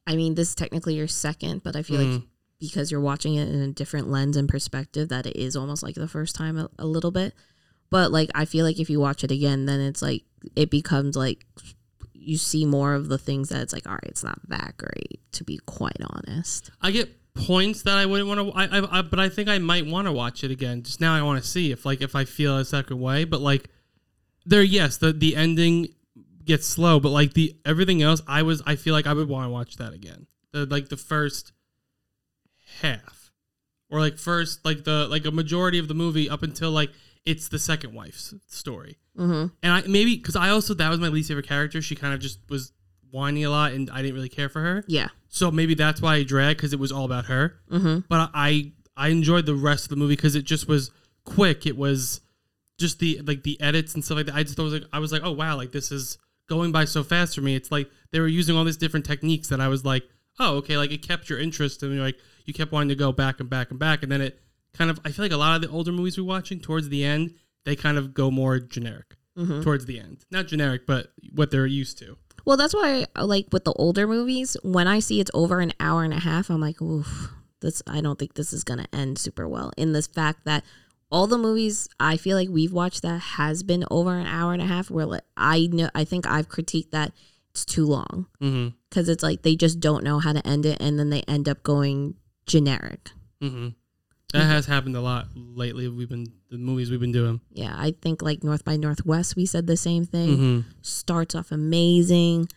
I 0.10 0.16
mean, 0.18 0.36
this 0.36 0.50
is 0.50 0.56
technically 0.56 0.96
your 0.96 1.08
second, 1.08 1.64
but 1.64 1.76
I 1.76 1.84
feel 1.84 1.98
like 2.00 2.08
Mm. 2.22 2.26
because 2.60 2.92
you're 2.92 3.00
watching 3.00 3.36
it 3.36 3.48
in 3.48 3.62
a 3.62 3.72
different 3.72 4.10
lens 4.10 4.36
and 4.36 4.50
perspective, 4.50 5.08
that 5.10 5.26
it 5.26 5.36
is 5.38 5.56
almost 5.56 5.84
like 5.84 5.96
the 5.96 6.08
first 6.08 6.36
time 6.36 6.58
a, 6.58 6.70
a 6.78 6.86
little 6.86 7.12
bit. 7.12 7.34
But 7.90 8.12
like, 8.12 8.30
I 8.36 8.46
feel 8.46 8.66
like 8.66 8.80
if 8.80 8.90
you 8.90 9.00
watch 9.00 9.24
it 9.24 9.32
again, 9.32 9.66
then 9.66 9.80
it's 9.80 10.02
like 10.02 10.24
it 10.56 10.70
becomes 10.70 11.16
like 11.16 11.46
you 12.14 12.38
see 12.38 12.66
more 12.66 12.94
of 12.96 13.08
the 13.08 13.18
things 13.18 13.50
that 13.50 13.62
it's 13.62 13.72
like, 13.72 13.88
all 13.88 13.94
right, 13.94 14.04
it's 14.04 14.24
not 14.24 14.40
that 14.50 14.76
great, 14.78 15.20
to 15.34 15.44
be 15.44 15.58
quite 15.66 15.98
honest. 16.10 16.70
I 16.82 16.92
get 16.92 17.16
points 17.34 17.84
that 17.84 17.98
I 17.98 18.06
wouldn't 18.06 18.28
want 18.28 18.40
to. 18.42 18.52
I, 18.58 18.80
I, 18.80 19.00
I, 19.00 19.02
but 19.04 19.20
I 19.20 19.30
think 19.30 19.48
I 19.48 19.58
might 19.60 19.86
want 19.86 20.08
to 20.08 20.12
watch 20.12 20.44
it 20.44 20.52
again. 20.52 20.84
Just 20.84 21.00
now, 21.00 21.14
I 21.16 21.22
want 21.22 21.42
to 21.42 21.48
see 21.48 21.72
if 21.72 21.86
like 21.86 22.02
if 22.02 22.16
I 22.16 22.26
feel 22.26 22.58
a 22.58 22.66
second 22.66 23.00
way. 23.00 23.24
But 23.24 23.42
like, 23.42 23.70
there, 24.46 24.64
yes, 24.64 24.98
the 24.98 25.14
the 25.14 25.36
ending 25.36 25.90
gets 26.50 26.68
slow, 26.68 27.00
but 27.00 27.10
like 27.10 27.34
the 27.34 27.56
everything 27.64 28.02
else, 28.02 28.22
I 28.28 28.42
was. 28.42 28.62
I 28.66 28.76
feel 28.76 28.94
like 28.94 29.08
I 29.08 29.14
would 29.14 29.30
want 29.30 29.46
to 29.46 29.50
watch 29.50 29.78
that 29.78 29.94
again. 29.94 30.28
The 30.52 30.66
like 30.66 30.90
the 30.90 30.98
first 30.98 31.54
half, 32.82 33.32
or 33.90 34.00
like 34.00 34.18
first 34.18 34.66
like 34.66 34.84
the 34.84 35.08
like 35.08 35.26
a 35.26 35.32
majority 35.32 35.80
of 35.80 35.88
the 35.88 35.94
movie 35.94 36.30
up 36.30 36.44
until 36.44 36.72
like 36.72 36.92
it's 37.26 37.48
the 37.48 37.60
second 37.60 37.94
wife's 37.94 38.34
story. 38.48 38.98
Mm-hmm. 39.18 39.54
And 39.64 39.74
I 39.74 39.84
maybe 39.88 40.18
because 40.18 40.36
I 40.36 40.50
also 40.50 40.74
that 40.74 40.90
was 40.90 41.00
my 41.00 41.08
least 41.08 41.30
favorite 41.30 41.48
character. 41.48 41.82
She 41.82 41.96
kind 41.96 42.14
of 42.14 42.20
just 42.20 42.40
was 42.50 42.74
whiny 43.12 43.44
a 43.44 43.50
lot, 43.50 43.72
and 43.72 43.90
I 43.92 44.02
didn't 44.02 44.16
really 44.16 44.30
care 44.30 44.50
for 44.50 44.62
her. 44.62 44.84
Yeah. 44.88 45.10
So 45.30 45.52
maybe 45.52 45.76
that's 45.76 46.02
why 46.02 46.16
I 46.16 46.24
dragged 46.24 46.58
because 46.58 46.74
it 46.74 46.80
was 46.80 46.92
all 46.92 47.06
about 47.06 47.26
her. 47.26 47.60
Mm-hmm. 47.72 48.00
But 48.10 48.32
I 48.34 48.74
I 48.98 49.10
enjoyed 49.10 49.46
the 49.46 49.56
rest 49.56 49.86
of 49.86 49.90
the 49.90 49.96
movie 49.96 50.16
because 50.16 50.36
it 50.36 50.44
just 50.44 50.68
was 50.68 50.90
quick. 51.26 51.66
It 51.68 51.78
was 51.78 52.22
just 52.80 52.98
the 53.00 53.22
like 53.24 53.44
the 53.44 53.62
edits 53.62 53.94
and 53.94 54.04
stuff 54.04 54.18
like 54.18 54.26
that. 54.26 54.36
I 54.36 54.44
just 54.44 54.58
was 54.58 54.74
like 54.74 54.86
I 54.92 55.00
was 55.00 55.12
like 55.12 55.22
oh 55.24 55.32
wow 55.32 55.56
like 55.56 55.72
this 55.72 55.92
is 55.92 56.18
going 56.50 56.72
by 56.72 56.86
so 56.86 57.04
fast 57.04 57.36
for 57.36 57.42
me. 57.42 57.56
It's 57.56 57.72
like 57.72 57.90
they 58.12 58.20
were 58.20 58.28
using 58.28 58.56
all 58.58 58.64
these 58.66 58.78
different 58.78 59.06
techniques 59.06 59.48
that 59.50 59.62
I 59.62 59.68
was 59.70 59.86
like 59.86 60.04
oh 60.40 60.56
okay 60.58 60.78
like 60.78 60.92
it 60.92 61.02
kept 61.06 61.30
your 61.30 61.38
interest 61.40 61.84
and 61.84 61.94
you're 61.94 62.04
like 62.04 62.18
you 62.46 62.54
kept 62.54 62.72
wanting 62.72 62.90
to 62.90 62.96
go 62.96 63.12
back 63.12 63.40
and 63.40 63.50
back 63.50 63.72
and 63.72 63.80
back 63.80 64.04
and 64.04 64.12
then 64.12 64.22
it 64.22 64.40
kind 64.74 64.90
of 64.90 65.00
I 65.06 65.12
feel 65.12 65.26
like 65.26 65.32
a 65.32 65.38
lot 65.38 65.56
of 65.56 65.62
the 65.62 65.70
older 65.70 65.92
movies 65.92 66.18
we're 66.18 66.24
watching 66.26 66.60
towards 66.60 66.90
the 66.90 67.04
end 67.04 67.36
they 67.66 67.76
kind 67.76 67.98
of 67.98 68.14
go 68.14 68.32
more 68.32 68.60
generic 68.60 69.16
Mhm. 69.38 69.64
towards 69.64 69.86
the 69.86 70.00
end. 70.00 70.26
Not 70.32 70.48
generic, 70.48 70.86
but 70.86 71.14
what 71.34 71.50
they're 71.52 71.66
used 71.66 71.98
to. 72.00 72.18
Well, 72.46 72.58
that's 72.58 72.74
why, 72.74 73.06
I, 73.16 73.24
like 73.24 73.48
with 73.54 73.64
the 73.64 73.72
older 73.74 74.06
movies, 74.08 74.58
when 74.64 74.88
I 74.88 75.00
see 75.00 75.20
it's 75.22 75.32
over 75.34 75.60
an 75.62 75.72
hour 75.80 76.04
and 76.04 76.14
a 76.14 76.20
half, 76.20 76.50
I'm 76.50 76.60
like, 76.60 76.82
oof, 76.82 77.30
this. 77.62 77.82
I 77.88 78.02
don't 78.02 78.18
think 78.20 78.34
this 78.34 78.52
is 78.54 78.64
gonna 78.66 78.88
end 78.92 79.18
super 79.18 79.48
well. 79.48 79.72
In 79.78 79.94
this 79.94 80.08
fact 80.08 80.44
that 80.46 80.64
all 81.12 81.26
the 81.28 81.38
movies 81.38 81.90
I 82.00 82.18
feel 82.18 82.38
like 82.38 82.50
we've 82.50 82.72
watched 82.74 83.02
that 83.02 83.20
has 83.20 83.64
been 83.64 83.84
over 83.90 84.16
an 84.18 84.28
hour 84.28 84.54
and 84.54 84.62
a 84.62 84.66
half, 84.66 84.90
where 84.92 85.06
like 85.06 85.24
I 85.36 85.68
know, 85.72 85.90
I 85.96 86.04
think 86.04 86.28
I've 86.28 86.50
critiqued 86.50 86.92
that 86.92 87.12
it's 87.52 87.66
too 87.66 87.86
long 87.86 88.28
Mm-hmm. 88.42 88.76
because 88.90 89.10
it's 89.10 89.24
like 89.24 89.42
they 89.42 89.56
just 89.56 89.80
don't 89.80 90.04
know 90.04 90.20
how 90.20 90.34
to 90.34 90.46
end 90.48 90.66
it, 90.66 90.78
and 90.80 91.00
then 91.00 91.10
they 91.10 91.22
end 91.22 91.50
up 91.50 91.64
going 91.64 92.16
generic. 92.46 93.10
Mm-hmm. 93.42 93.70
That 94.34 94.44
has 94.46 94.68
happened 94.68 94.96
a 94.96 95.02
lot 95.02 95.28
lately. 95.36 95.88
We've 95.88 96.08
been 96.10 96.28
the 96.52 96.60
movies 96.60 96.92
we've 96.92 97.00
been 97.00 97.12
doing. 97.12 97.42
Yeah, 97.52 97.74
I 97.76 97.96
think 98.00 98.22
like 98.22 98.44
North 98.44 98.64
by 98.64 98.76
Northwest, 98.78 99.36
we 99.36 99.48
said 99.48 99.66
the 99.66 99.78
same 99.78 100.06
thing. 100.06 100.30
Mm-hmm. 100.38 100.70
starts 100.84 101.34
off 101.34 101.52
amazing, 101.52 102.48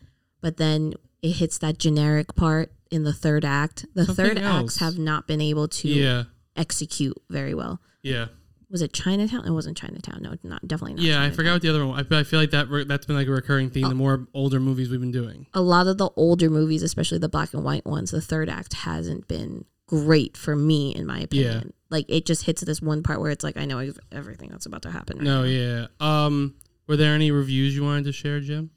but 0.43 0.59
then 0.59 0.93
it 1.23 1.31
hits 1.37 1.57
that 1.59 1.79
generic 1.79 2.35
part 2.35 2.71
in 2.91 3.05
the 3.05 3.13
third 3.15 3.47
act. 3.47 3.87
The 3.95 4.05
Something 4.05 4.25
third 4.27 4.39
else. 4.39 4.65
acts 4.73 4.77
have 4.81 4.99
not 4.99 5.27
been 5.27 5.41
able 5.41 5.69
to 5.69 5.89
Yeah, 5.89 6.25
execute 6.57 7.17
very 7.31 7.55
well. 7.55 7.81
yeah, 8.03 8.27
Was 8.73 8.83
it 8.83 8.93
Chinatown? 8.93 9.45
It 9.47 9.51
wasn't 9.51 9.77
Chinatown. 9.77 10.23
No, 10.23 10.35
not 10.43 10.67
definitely 10.67 10.95
not. 10.95 11.03
yeah. 11.05 11.13
I 11.13 11.15
Chinatown. 11.17 11.37
forgot 11.37 11.53
what 11.53 11.63
the 11.63 11.69
other 11.69 11.87
one. 11.87 12.07
I, 12.11 12.19
I 12.21 12.23
feel 12.25 12.41
like 12.41 12.51
that 12.53 12.69
re- 12.69 12.85
that's 12.85 13.07
been 13.07 13.15
like 13.17 13.29
a 13.29 13.31
recurring 13.31 13.69
theme. 13.71 13.89
The 13.89 13.95
more 13.95 14.27
older 14.35 14.59
movies 14.59 14.89
we've 14.91 14.99
been 15.01 15.13
doing. 15.13 15.47
A 15.55 15.61
lot 15.61 15.87
of 15.87 15.99
the 15.99 16.11
older 16.17 16.49
movies, 16.51 16.83
especially 16.83 17.19
the 17.19 17.29
black 17.29 17.53
and 17.55 17.63
white 17.63 17.85
ones, 17.87 18.11
the 18.11 18.21
third 18.23 18.49
act 18.49 18.73
hasn't 18.73 19.29
been 19.29 19.67
great 19.87 20.37
for 20.39 20.57
me, 20.57 20.95
in 20.95 21.07
my 21.07 21.21
opinion. 21.21 21.63
Yeah. 21.67 21.71
Like 21.91 22.07
it 22.09 22.25
just 22.25 22.45
hits 22.45 22.63
this 22.63 22.81
one 22.81 23.03
part 23.03 23.21
where 23.21 23.31
it's 23.31 23.45
like 23.45 23.59
I 23.59 23.67
know 23.67 23.93
everything 24.11 24.49
that's 24.49 24.65
about 24.65 24.81
to 24.83 24.91
happen. 24.91 25.19
Right 25.19 25.25
No, 25.25 25.43
now. 25.43 25.49
yeah. 25.49 25.87
Um, 26.01 26.55
were 26.87 26.97
there 26.97 27.15
any 27.15 27.31
reviews 27.31 27.77
you 27.77 27.85
wanted 27.85 28.05
to 28.05 28.13
share, 28.13 28.41
Jim? 28.41 28.71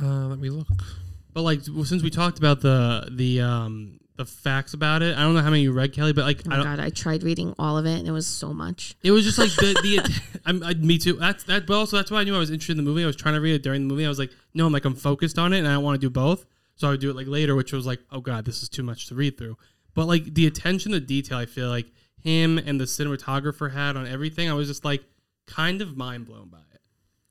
uh, 0.00 0.26
let 0.26 0.38
me 0.38 0.50
look. 0.50 0.68
But 1.32 1.42
like, 1.42 1.60
well, 1.74 1.84
since 1.86 2.02
we 2.02 2.10
talked 2.10 2.36
about 2.38 2.60
the 2.60 3.08
the 3.10 3.40
um 3.40 3.98
the 4.24 4.30
facts 4.30 4.72
about 4.74 5.02
it, 5.02 5.16
I 5.16 5.22
don't 5.22 5.34
know 5.34 5.40
how 5.40 5.50
many 5.50 5.62
you 5.62 5.72
read, 5.72 5.92
Kelly, 5.92 6.12
but 6.12 6.24
like, 6.24 6.42
Oh 6.48 6.52
I 6.52 6.62
god, 6.62 6.80
I 6.80 6.90
tried 6.90 7.22
reading 7.22 7.54
all 7.58 7.76
of 7.76 7.86
it 7.86 7.98
and 7.98 8.06
it 8.06 8.12
was 8.12 8.26
so 8.26 8.52
much. 8.52 8.94
It 9.02 9.10
was 9.10 9.24
just 9.24 9.38
like 9.38 9.50
the 9.56 9.74
the. 9.82 10.40
I'm, 10.46 10.62
I, 10.62 10.74
me 10.74 10.98
too. 10.98 11.14
That's 11.14 11.44
that. 11.44 11.66
But 11.66 11.74
also 11.74 11.96
that's 11.96 12.10
why 12.10 12.20
I 12.20 12.24
knew 12.24 12.34
I 12.34 12.38
was 12.38 12.50
interested 12.50 12.78
in 12.78 12.84
the 12.84 12.88
movie. 12.88 13.02
I 13.02 13.06
was 13.06 13.16
trying 13.16 13.34
to 13.34 13.40
read 13.40 13.54
it 13.54 13.62
during 13.62 13.86
the 13.86 13.92
movie. 13.92 14.04
I 14.04 14.08
was 14.08 14.18
like, 14.18 14.30
no, 14.54 14.66
I'm 14.66 14.72
like 14.72 14.84
I'm 14.84 14.94
focused 14.94 15.38
on 15.38 15.52
it, 15.52 15.58
and 15.58 15.68
I 15.68 15.72
don't 15.72 15.82
want 15.84 16.00
to 16.00 16.06
do 16.06 16.10
both. 16.10 16.46
So 16.76 16.88
I 16.88 16.92
would 16.92 17.00
do 17.00 17.10
it 17.10 17.16
like 17.16 17.26
later, 17.26 17.54
which 17.54 17.72
was 17.72 17.86
like, 17.86 18.00
oh 18.10 18.20
god, 18.20 18.44
this 18.44 18.62
is 18.62 18.68
too 18.68 18.82
much 18.82 19.08
to 19.08 19.14
read 19.14 19.36
through. 19.36 19.56
But 19.94 20.06
like 20.06 20.34
the 20.34 20.46
attention 20.46 20.92
to 20.92 21.00
detail, 21.00 21.38
I 21.38 21.46
feel 21.46 21.68
like 21.68 21.86
him 22.22 22.58
and 22.58 22.80
the 22.80 22.84
cinematographer 22.84 23.72
had 23.72 23.96
on 23.96 24.06
everything. 24.06 24.48
I 24.48 24.54
was 24.54 24.68
just 24.68 24.84
like 24.84 25.02
kind 25.46 25.82
of 25.82 25.96
mind 25.96 26.26
blown 26.26 26.48
by 26.48 26.58
it. 26.72 26.80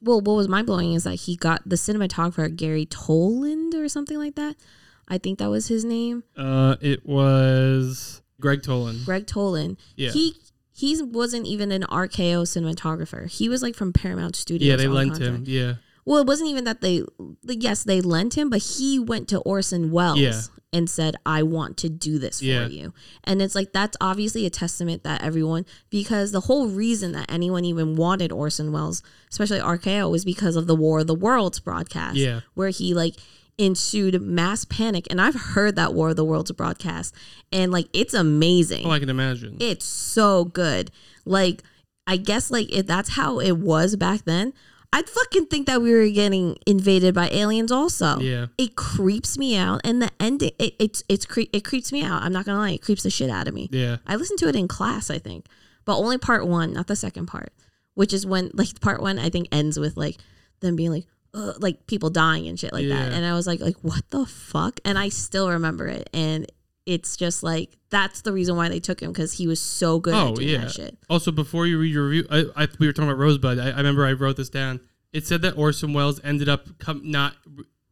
well, 0.01 0.19
what 0.19 0.35
was 0.35 0.47
mind 0.47 0.67
blowing 0.67 0.93
is 0.93 1.05
that 1.05 1.15
he 1.15 1.35
got 1.35 1.61
the 1.65 1.77
cinematographer 1.77 2.53
Gary 2.55 2.85
Toland 2.85 3.73
or 3.73 3.87
something 3.87 4.17
like 4.17 4.35
that. 4.35 4.57
I 5.07 5.17
think 5.17 5.39
that 5.39 5.49
was 5.49 5.67
his 5.67 5.83
name, 5.83 6.23
Uh, 6.37 6.75
it 6.81 7.05
was 7.05 8.21
Gregg 8.39 8.63
Toland. 8.63 9.05
Gregg 9.05 9.27
Toland. 9.27 9.77
Yeah. 9.95 10.11
He 10.11 10.35
he 10.73 10.99
wasn't 11.03 11.45
even 11.45 11.71
an 11.71 11.83
RKO 11.83 12.43
cinematographer. 12.43 13.29
He 13.29 13.49
was 13.49 13.61
like 13.61 13.75
from 13.75 13.93
Paramount 13.93 14.35
Studios. 14.35 14.67
Yeah, 14.67 14.75
they 14.77 14.87
lent 14.87 15.17
him. 15.17 15.43
Yeah. 15.45 15.75
Well, 16.05 16.19
it 16.19 16.25
wasn't 16.25 16.49
even 16.49 16.63
that 16.63 16.81
they. 16.81 17.03
like, 17.43 17.61
Yes, 17.61 17.83
they 17.83 18.01
lent 18.01 18.35
him, 18.35 18.49
but 18.49 18.61
he 18.63 18.97
went 18.97 19.27
to 19.29 19.39
Orson 19.39 19.91
Welles 19.91 20.17
Yeah. 20.19 20.41
and 20.73 20.89
said, 20.89 21.15
"I 21.23 21.43
want 21.43 21.77
to 21.77 21.89
do 21.89 22.17
this 22.17 22.39
for 22.39 22.45
you." 22.45 22.93
And 23.23 23.41
it's 23.43 23.53
like 23.53 23.71
that's 23.73 23.95
obviously 24.01 24.45
a 24.47 24.49
testament 24.49 25.03
that 25.03 25.21
everyone, 25.21 25.65
because 25.91 26.31
the 26.31 26.39
whole 26.41 26.67
reason 26.67 27.11
that 27.11 27.31
anyone 27.31 27.65
even 27.65 27.95
wanted 27.95 28.31
Orson 28.31 28.71
Welles, 28.71 29.03
especially 29.29 29.59
RKO, 29.59 30.09
was 30.09 30.25
because 30.25 30.55
of 30.55 30.65
the 30.65 30.75
War 30.75 31.01
of 31.01 31.07
the 31.07 31.13
Worlds 31.13 31.59
broadcast. 31.59 32.15
Yeah. 32.17 32.39
where 32.55 32.69
he 32.69 32.95
like 32.95 33.17
ensued 33.61 34.21
mass 34.21 34.65
panic, 34.65 35.07
and 35.09 35.21
I've 35.21 35.35
heard 35.35 35.75
that 35.75 35.93
War 35.93 36.09
of 36.09 36.15
the 36.15 36.25
Worlds 36.25 36.51
broadcast, 36.51 37.15
and 37.51 37.71
like 37.71 37.87
it's 37.93 38.13
amazing. 38.13 38.85
Oh, 38.85 38.91
I 38.91 38.99
can 38.99 39.09
imagine. 39.09 39.57
It's 39.59 39.85
so 39.85 40.45
good. 40.45 40.91
Like, 41.25 41.63
I 42.07 42.17
guess 42.17 42.51
like 42.51 42.71
if 42.71 42.87
that's 42.87 43.09
how 43.09 43.39
it 43.39 43.53
was 43.53 43.95
back 43.95 44.25
then, 44.25 44.53
I'd 44.93 45.07
fucking 45.07 45.45
think 45.45 45.67
that 45.67 45.81
we 45.81 45.93
were 45.93 46.09
getting 46.09 46.57
invaded 46.67 47.15
by 47.15 47.29
aliens 47.29 47.71
also. 47.71 48.19
Yeah. 48.19 48.47
It 48.57 48.75
creeps 48.75 49.37
me 49.37 49.55
out. 49.55 49.79
And 49.83 50.01
the 50.01 50.11
ending 50.19 50.51
it, 50.59 50.75
it's 50.79 51.03
it's 51.07 51.25
cre- 51.25 51.51
it 51.53 51.63
creeps 51.63 51.91
me 51.93 52.03
out. 52.03 52.23
I'm 52.23 52.33
not 52.33 52.45
gonna 52.45 52.59
lie, 52.59 52.71
it 52.71 52.81
creeps 52.81 53.03
the 53.03 53.09
shit 53.09 53.29
out 53.29 53.47
of 53.47 53.53
me. 53.53 53.69
Yeah. 53.71 53.97
I 54.05 54.15
listened 54.15 54.39
to 54.39 54.49
it 54.49 54.55
in 54.55 54.67
class, 54.67 55.09
I 55.09 55.17
think. 55.17 55.45
But 55.85 55.97
only 55.97 56.17
part 56.17 56.45
one, 56.45 56.73
not 56.73 56.87
the 56.87 56.95
second 56.95 57.27
part. 57.27 57.53
Which 57.93 58.13
is 58.13 58.25
when 58.25 58.51
like 58.53 58.79
part 58.81 59.01
one 59.01 59.17
I 59.17 59.29
think 59.29 59.47
ends 59.51 59.79
with 59.79 59.95
like 59.95 60.17
them 60.59 60.75
being 60.75 60.91
like, 60.91 61.05
uh, 61.33 61.53
like 61.59 61.87
people 61.87 62.09
dying 62.09 62.47
and 62.47 62.59
shit 62.59 62.73
like 62.73 62.87
that. 62.89 63.11
And 63.13 63.25
I 63.25 63.33
was 63.33 63.47
like, 63.47 63.59
like 63.61 63.77
what 63.81 64.03
the 64.09 64.25
fuck? 64.25 64.79
And 64.85 64.97
I 64.97 65.09
still 65.09 65.49
remember 65.49 65.87
it. 65.87 66.09
And 66.13 66.51
it's 66.85 67.15
just 67.15 67.43
like 67.43 67.77
that's 67.89 68.21
the 68.21 68.33
reason 68.33 68.55
why 68.55 68.67
they 68.69 68.79
took 68.79 68.99
him 69.01 69.11
because 69.11 69.33
he 69.33 69.47
was 69.47 69.61
so 69.61 69.99
good 69.99 70.13
Oh, 70.13 70.29
at 70.29 70.35
doing 70.35 70.47
yeah. 70.49 70.57
that 70.59 70.71
shit. 70.71 70.97
Also, 71.09 71.31
before 71.31 71.67
you 71.67 71.77
read 71.79 71.93
your 71.93 72.07
review, 72.07 72.27
I, 72.31 72.63
I 72.63 72.67
we 72.79 72.87
were 72.87 72.93
talking 72.93 73.09
about 73.09 73.19
Rosebud. 73.19 73.59
I, 73.59 73.69
I 73.69 73.77
remember 73.77 74.05
I 74.05 74.13
wrote 74.13 74.37
this 74.37 74.49
down. 74.49 74.79
It 75.13 75.25
said 75.27 75.41
that 75.43 75.57
Orson 75.57 75.93
Welles 75.93 76.19
ended 76.23 76.49
up 76.49 76.79
come, 76.79 77.01
not. 77.03 77.35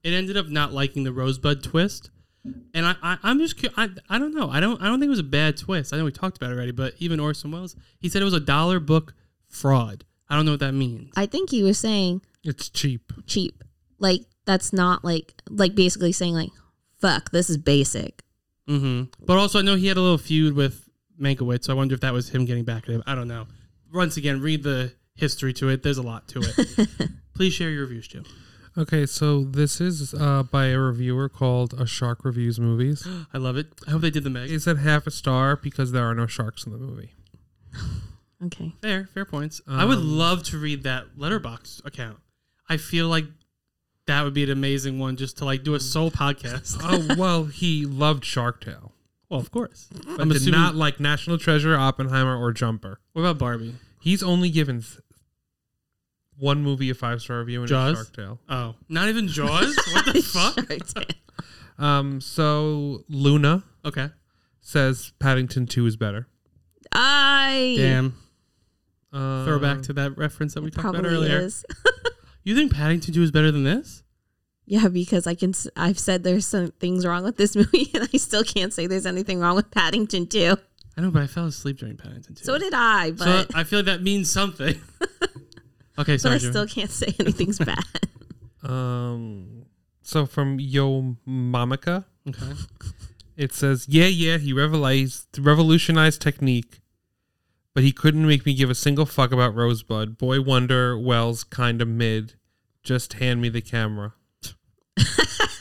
It 0.03 0.13
ended 0.13 0.37
up 0.37 0.47
not 0.47 0.71
liking 0.73 1.03
the 1.03 1.11
Rosebud 1.11 1.61
twist, 1.61 2.09
and 2.73 2.85
I, 2.85 2.95
I 3.03 3.17
I'm 3.23 3.37
just 3.39 3.61
cu- 3.61 3.69
I, 3.77 3.89
I 4.09 4.17
don't 4.17 4.33
know. 4.33 4.49
I 4.49 4.59
don't 4.61 4.81
I 4.81 4.85
don't 4.85 4.99
think 4.99 5.07
it 5.07 5.11
was 5.11 5.19
a 5.19 5.23
bad 5.23 5.57
twist. 5.57 5.93
I 5.93 5.97
know 5.97 6.05
we 6.05 6.11
talked 6.13 6.37
about 6.37 6.51
it 6.51 6.55
already, 6.55 6.71
but 6.71 6.93
even 6.97 7.19
Orson 7.19 7.51
Welles, 7.51 7.75
he 7.99 8.07
said 8.09 8.21
it 8.21 8.25
was 8.25 8.33
a 8.33 8.39
dollar 8.39 8.79
book 8.79 9.13
Freud. 9.47 10.05
I 10.29 10.35
don't 10.35 10.45
know 10.45 10.51
what 10.51 10.61
that 10.61 10.73
means. 10.73 11.11
I 11.17 11.25
think 11.25 11.49
he 11.49 11.61
was 11.63 11.77
saying 11.77 12.21
It's 12.43 12.69
cheap. 12.69 13.11
cheap. 13.27 13.63
Like 13.99 14.21
that's 14.45 14.71
not 14.73 15.03
like 15.03 15.33
like 15.49 15.75
basically 15.75 16.11
saying 16.11 16.33
like 16.33 16.49
fuck 16.99 17.31
this 17.31 17.49
is 17.49 17.57
basic. 17.57 18.23
Mm-hmm. 18.67 19.25
But 19.25 19.37
also, 19.37 19.59
I 19.59 19.61
know 19.63 19.75
he 19.75 19.87
had 19.87 19.97
a 19.97 20.01
little 20.01 20.17
feud 20.17 20.55
with 20.55 20.87
Mankiewicz, 21.19 21.65
so 21.65 21.73
I 21.73 21.75
wonder 21.75 21.95
if 21.95 22.01
that 22.01 22.13
was 22.13 22.29
him 22.29 22.45
getting 22.45 22.63
back 22.65 22.83
at 22.83 22.89
him. 22.95 23.03
I 23.07 23.15
don't 23.15 23.27
know. 23.27 23.47
Once 23.93 24.15
again, 24.17 24.41
read 24.41 24.61
the 24.63 24.93
history 25.15 25.53
to 25.53 25.69
it. 25.69 25.81
There's 25.83 25.97
a 25.97 26.03
lot 26.03 26.27
to 26.29 26.41
it. 26.43 27.09
Please 27.35 27.53
share 27.53 27.71
your 27.71 27.81
reviews, 27.81 28.07
Joe. 28.07 28.21
Okay, 28.77 29.05
so 29.07 29.43
this 29.43 29.81
is 29.81 30.13
uh, 30.13 30.43
by 30.43 30.67
a 30.67 30.77
reviewer 30.77 31.27
called 31.27 31.73
A 31.73 31.87
Shark 31.87 32.23
Reviews 32.23 32.59
Movies. 32.59 33.05
I 33.33 33.39
love 33.39 33.57
it. 33.57 33.67
I 33.87 33.91
hope 33.91 34.01
they 34.01 34.11
did 34.11 34.23
the 34.23 34.29
Meg. 34.29 34.51
It's 34.51 34.65
said 34.65 34.77
half 34.77 35.07
a 35.07 35.11
star 35.11 35.55
because 35.55 35.91
there 35.91 36.03
are 36.05 36.13
no 36.13 36.27
sharks 36.27 36.65
in 36.65 36.71
the 36.71 36.77
movie. 36.77 37.13
Okay. 38.41 38.71
Fair, 38.81 39.09
fair 39.13 39.25
points. 39.25 39.59
I 39.67 39.83
would 39.83 39.97
Um, 39.97 40.17
love 40.17 40.43
to 40.43 40.57
read 40.57 40.83
that 40.83 41.17
Letterboxd 41.17 41.83
account. 41.85 42.19
I 42.69 42.77
feel 42.77 43.07
like 43.07 43.25
that 44.07 44.23
would 44.23 44.33
be 44.33 44.43
an 44.43 44.49
amazing 44.51 44.99
one 44.99 45.17
just 45.17 45.37
to 45.39 45.45
like 45.45 45.63
do 45.63 45.73
a 45.75 45.79
sole 45.79 46.11
podcast. 46.11 46.77
oh 46.83 47.15
well, 47.17 47.45
he 47.45 47.85
loved 47.85 48.23
Shark 48.25 48.63
Tale, 48.63 48.91
well, 49.29 49.39
of 49.39 49.51
course. 49.51 49.89
but 49.93 50.21
I'm 50.21 50.27
did 50.29 50.37
assuming. 50.37 50.59
not 50.59 50.75
like 50.75 50.99
National 50.99 51.37
Treasure, 51.37 51.75
Oppenheimer, 51.75 52.37
or 52.37 52.51
Jumper. 52.51 52.99
what 53.13 53.21
about 53.23 53.37
Barbie? 53.37 53.75
He's 54.01 54.23
only 54.23 54.49
given 54.49 54.81
th- 54.81 54.99
one 56.37 56.63
movie 56.63 56.89
a 56.89 56.93
five 56.95 57.21
star 57.21 57.39
review, 57.39 57.59
and 57.61 57.65
it's 57.65 57.71
Jaws? 57.71 57.95
Shark 57.97 58.15
Tale. 58.15 58.39
Oh, 58.47 58.75
not 58.87 59.09
even 59.09 59.27
Jaws. 59.27 59.75
what 59.93 60.05
the 60.13 60.21
fuck? 61.77 61.83
Um, 61.83 62.19
so 62.21 63.03
Luna 63.09 63.63
Okay. 63.85 64.09
says 64.61 65.11
Paddington 65.19 65.65
Two 65.67 65.85
is 65.85 65.95
better. 65.97 66.27
I 66.91 67.75
Damn. 67.77 68.15
Uh, 69.13 69.43
Throwback 69.45 69.81
to 69.83 69.93
that 69.93 70.17
reference 70.17 70.53
that 70.53 70.63
we 70.63 70.71
talked 70.71 70.87
about 70.97 71.05
earlier. 71.05 71.49
is. 72.49 72.55
You 72.57 72.61
think 72.61 72.73
Paddington 72.73 73.13
Two 73.13 73.23
is 73.23 73.31
better 73.31 73.51
than 73.51 73.63
this? 73.63 74.03
Yeah, 74.65 74.87
because 74.87 75.25
I 75.25 75.33
can. 75.35 75.53
I've 75.75 75.97
said 75.97 76.23
there's 76.23 76.45
some 76.45 76.71
things 76.79 77.05
wrong 77.05 77.23
with 77.23 77.37
this 77.37 77.55
movie, 77.55 77.89
and 77.93 78.07
I 78.13 78.17
still 78.17 78.43
can't 78.43 78.73
say 78.73 78.87
there's 78.87 79.05
anything 79.05 79.39
wrong 79.39 79.55
with 79.55 79.71
Paddington 79.71 80.27
2. 80.27 80.55
I 80.97 81.01
know, 81.01 81.11
but 81.11 81.23
I 81.23 81.27
fell 81.27 81.45
asleep 81.45 81.79
during 81.79 81.97
Paddington 81.97 82.35
Two. 82.35 82.43
So 82.43 82.57
did 82.57 82.73
I, 82.73 83.09
So 83.15 83.25
but 83.25 83.55
I 83.55 83.63
feel 83.63 83.79
like 83.79 83.85
that 83.87 84.03
means 84.03 84.29
something. 84.31 84.79
okay, 85.97 86.13
but 86.13 86.19
sorry. 86.21 86.35
I 86.35 86.37
still 86.39 86.67
can't 86.67 86.91
say 86.91 87.15
anything's 87.19 87.57
bad. 87.71 87.83
Um, 88.63 89.65
so 90.01 90.25
from 90.25 90.59
Yo 90.59 91.15
Mamica, 91.27 92.05
Okay. 92.27 92.53
it 93.37 93.53
says, 93.53 93.87
"Yeah, 93.87 94.05
yeah, 94.07 94.37
he 94.37 94.51
revolutionized 94.53 95.39
revolutionized 95.39 96.21
technique, 96.21 96.81
but 97.73 97.83
he 97.83 97.91
couldn't 97.91 98.27
make 98.27 98.45
me 98.45 98.53
give 98.53 98.69
a 98.69 98.75
single 98.75 99.05
fuck 99.05 99.31
about 99.31 99.55
Rosebud. 99.55 100.17
Boy 100.17 100.41
Wonder, 100.41 100.97
Welles, 100.99 101.43
kind 101.43 101.81
of 101.81 101.87
mid. 101.87 102.35
Just 102.89 103.13
hand 103.13 103.39
me 103.39 103.49
the 103.49 103.61
camera. 103.61 104.13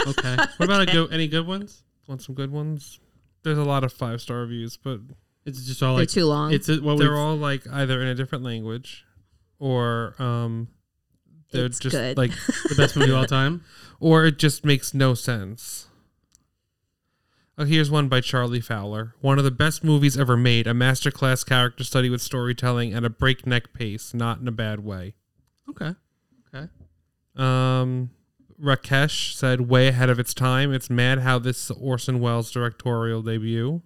Okay. 0.06 0.34
What 0.56 0.64
about 0.64 0.80
a 0.80 0.86
good, 0.86 1.12
any 1.12 1.28
good 1.28 1.46
ones? 1.46 1.82
Want 2.06 2.22
some 2.22 2.34
good 2.34 2.50
ones? 2.50 2.98
There's 3.42 3.58
a 3.58 3.64
lot 3.64 3.84
of 3.84 3.92
five 3.92 4.22
star 4.22 4.38
reviews, 4.38 4.78
but 4.78 5.00
It's 5.44 5.66
just 5.66 5.82
all 5.82 5.94
They're 5.96 6.04
like 6.04 6.08
too 6.08 6.24
long. 6.24 6.54
It's 6.54 6.70
a, 6.70 6.76
what 6.78 6.96
they're 6.98 7.18
all 7.18 7.36
like 7.36 7.66
either 7.70 8.00
in 8.00 8.08
a 8.08 8.14
different 8.14 8.44
language, 8.44 9.04
or 9.58 10.14
um, 10.18 10.68
they're 11.52 11.66
It's 11.66 11.78
just 11.78 11.92
good. 11.94 12.16
like, 12.16 12.30
the 12.30 12.74
best 12.78 12.96
movie 12.96 13.10
of 13.12 13.18
all 13.18 13.26
time. 13.40 13.62
or 14.00 14.24
it 14.24 14.38
just 14.38 14.64
makes 14.64 14.94
no 14.94 15.12
sense." 15.12 15.88
Oh, 17.58 17.64
here's 17.66 17.90
one 17.90 18.08
by 18.08 18.22
Charlie 18.22 18.62
Fowler. 18.62 19.14
One 19.20 19.36
of 19.38 19.44
the 19.44 19.50
best 19.50 19.84
movies 19.84 20.16
ever 20.16 20.38
made, 20.38 20.66
a 20.66 20.72
masterclass 20.72 21.44
character 21.44 21.84
study 21.84 22.08
with 22.08 22.22
storytelling 22.22 22.94
at 22.94 23.04
a 23.04 23.10
breakneck 23.10 23.74
pace, 23.74 24.14
not 24.14 24.40
in 24.40 24.48
a 24.48 24.52
bad 24.52 24.80
way. 24.80 25.16
Okay. 25.68 25.88
Okay. 25.88 25.94
Um, 27.38 28.10
Rakesh 28.60 29.34
said, 29.34 29.62
way 29.62 29.88
ahead 29.88 30.10
of 30.10 30.18
its 30.18 30.34
time. 30.34 30.72
It's 30.72 30.90
mad 30.90 31.20
how 31.20 31.38
this 31.38 31.70
Orson 31.70 32.18
Welles 32.20 32.50
directorial 32.50 33.22
debut. 33.22 33.80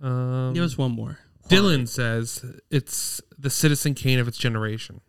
Um, 0.00 0.52
Give 0.54 0.64
us 0.64 0.78
one 0.78 0.92
more. 0.92 1.18
Dylan 1.48 1.86
says, 1.86 2.44
it's 2.70 3.20
the 3.38 3.50
Citizen 3.50 3.94
Kane 3.94 4.18
of 4.18 4.26
its 4.28 4.38
generation. 4.38 5.00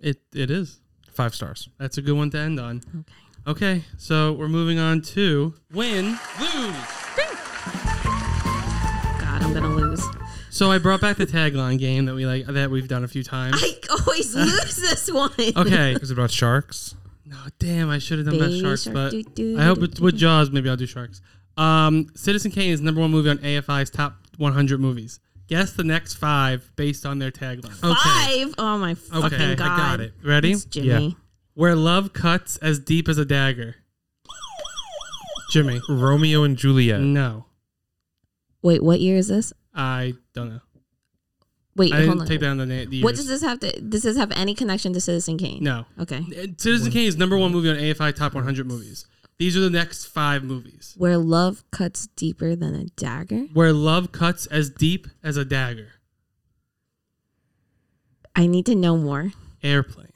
It 0.00 0.20
it 0.34 0.50
is. 0.50 0.80
Five 1.10 1.34
stars. 1.34 1.68
That's 1.78 1.96
a 1.98 2.02
good 2.02 2.16
one 2.16 2.30
to 2.30 2.38
end 2.38 2.60
on. 2.60 2.82
okay. 2.86 3.12
Okay, 3.46 3.84
so 3.98 4.32
we're 4.32 4.48
moving 4.48 4.78
on 4.78 5.02
to 5.02 5.54
win, 5.72 6.18
lose. 6.40 6.74
God, 9.20 9.42
I'm 9.42 9.52
gonna 9.52 9.68
lose. 9.68 10.02
So 10.54 10.70
I 10.70 10.78
brought 10.78 11.00
back 11.00 11.16
the 11.16 11.26
tagline 11.26 11.80
game 11.80 12.04
that 12.04 12.14
we 12.14 12.26
like 12.26 12.46
that 12.46 12.70
we've 12.70 12.86
done 12.86 13.02
a 13.02 13.08
few 13.08 13.24
times. 13.24 13.60
I 13.60 13.72
always 13.90 14.32
lose 14.36 14.76
this 14.76 15.10
one. 15.10 15.32
Okay. 15.56 15.94
Is 15.94 16.12
it 16.12 16.14
about 16.14 16.30
sharks? 16.30 16.94
No, 17.26 17.36
damn, 17.58 17.90
I 17.90 17.98
should 17.98 18.18
have 18.18 18.28
done 18.28 18.38
best 18.38 18.50
Baby 18.50 18.60
sharks, 18.60 18.82
shark, 18.84 18.94
but 18.94 19.10
doo, 19.10 19.24
doo, 19.24 19.56
I 19.58 19.64
hope 19.64 19.78
doo, 19.78 19.80
with, 19.80 19.94
doo, 19.96 20.04
with. 20.04 20.16
Jaws, 20.16 20.52
maybe 20.52 20.70
I'll 20.70 20.76
do 20.76 20.86
sharks. 20.86 21.20
Um, 21.56 22.06
Citizen 22.14 22.52
Kane 22.52 22.70
is 22.70 22.80
number 22.80 23.00
one 23.00 23.10
movie 23.10 23.30
on 23.30 23.38
AFI's 23.38 23.90
top 23.90 24.14
100 24.36 24.78
movies. 24.78 25.18
Guess 25.48 25.72
the 25.72 25.82
next 25.82 26.14
five 26.14 26.70
based 26.76 27.04
on 27.04 27.18
their 27.18 27.32
tagline. 27.32 27.82
Okay. 27.82 28.44
Five. 28.44 28.54
Oh 28.56 28.78
my 28.78 28.94
fucking 28.94 29.24
Okay, 29.24 29.52
I 29.52 29.54
got 29.56 29.98
it. 29.98 30.12
Ready? 30.22 30.52
It's 30.52 30.64
Jimmy. 30.64 31.16
Where 31.54 31.74
love 31.74 32.12
cuts 32.12 32.58
as 32.58 32.78
deep 32.78 33.08
as 33.08 33.18
a 33.18 33.24
dagger. 33.24 33.74
Jimmy. 35.50 35.80
Romeo 35.88 36.44
and 36.44 36.56
Juliet. 36.56 37.00
No, 37.00 37.46
Wait, 38.62 38.82
what 38.82 38.98
year 38.98 39.18
is 39.18 39.28
this? 39.28 39.52
I 39.74 40.14
don't 40.34 40.50
know. 40.50 40.60
Wait, 41.76 41.92
I 41.92 42.06
hold 42.06 42.20
on. 42.20 42.26
take 42.26 42.40
down 42.40 42.58
the 42.58 42.66
name. 42.66 42.88
The 42.88 43.02
What 43.02 43.10
years. 43.16 43.26
does 43.26 43.28
this 43.28 43.42
have 43.42 43.58
to? 43.60 43.80
Does 43.80 44.02
this 44.04 44.16
have 44.16 44.30
any 44.32 44.54
connection 44.54 44.92
to 44.92 45.00
Citizen 45.00 45.36
Kane? 45.36 45.62
No. 45.62 45.86
Okay. 45.98 46.24
Citizen 46.56 46.92
Kane 46.92 47.08
is 47.08 47.16
number 47.16 47.36
one 47.36 47.50
movie 47.50 47.68
on 47.70 47.76
AFI 47.76 48.14
top 48.14 48.34
100 48.34 48.66
movies. 48.66 49.06
These 49.38 49.56
are 49.56 49.60
the 49.60 49.70
next 49.70 50.04
five 50.04 50.44
movies. 50.44 50.94
Where 50.96 51.18
love 51.18 51.64
cuts 51.72 52.06
deeper 52.06 52.54
than 52.54 52.76
a 52.76 52.84
dagger. 52.84 53.46
Where 53.52 53.72
love 53.72 54.12
cuts 54.12 54.46
as 54.46 54.70
deep 54.70 55.08
as 55.24 55.36
a 55.36 55.44
dagger. 55.44 55.88
I 58.36 58.46
need 58.46 58.66
to 58.66 58.76
know 58.76 58.96
more. 58.96 59.32
Airplane. 59.62 60.08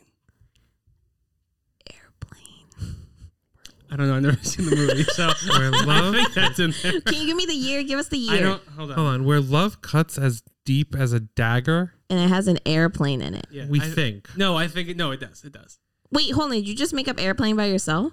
I 3.90 3.96
don't 3.96 4.08
know. 4.08 4.16
I've 4.16 4.22
never 4.22 4.36
seen 4.42 4.66
the 4.68 4.76
movie, 4.76 5.02
so 5.04 5.26
Where 5.58 5.72
I 5.74 5.84
love, 5.84 6.14
think 6.14 6.34
that's 6.34 6.58
in 6.58 6.74
there. 6.82 7.00
Can 7.00 7.14
you 7.14 7.26
give 7.26 7.36
me 7.36 7.46
the 7.46 7.54
year? 7.54 7.82
Give 7.82 7.98
us 7.98 8.08
the 8.08 8.18
year. 8.18 8.34
I 8.36 8.40
don't. 8.40 8.62
Hold 8.76 8.90
on. 8.90 8.96
hold 8.96 9.08
on. 9.08 9.24
Where 9.24 9.40
love 9.40 9.80
cuts 9.80 10.18
as 10.18 10.42
deep 10.66 10.94
as 10.94 11.12
a 11.14 11.20
dagger. 11.20 11.94
and 12.10 12.20
it 12.20 12.28
has 12.28 12.48
an 12.48 12.58
airplane 12.66 13.22
in 13.22 13.34
it. 13.34 13.46
Yeah, 13.50 13.66
we 13.68 13.80
I- 13.80 13.84
think. 13.84 14.28
No, 14.36 14.56
I 14.56 14.68
think 14.68 14.88
it. 14.90 14.96
No, 14.96 15.10
it 15.10 15.20
does. 15.20 15.42
It 15.44 15.52
does. 15.52 15.78
Wait, 16.10 16.30
hold 16.32 16.46
on. 16.50 16.56
Did 16.56 16.68
you 16.68 16.74
just 16.74 16.92
make 16.94 17.08
up 17.08 17.20
airplane 17.20 17.56
by 17.56 17.66
yourself? 17.66 18.12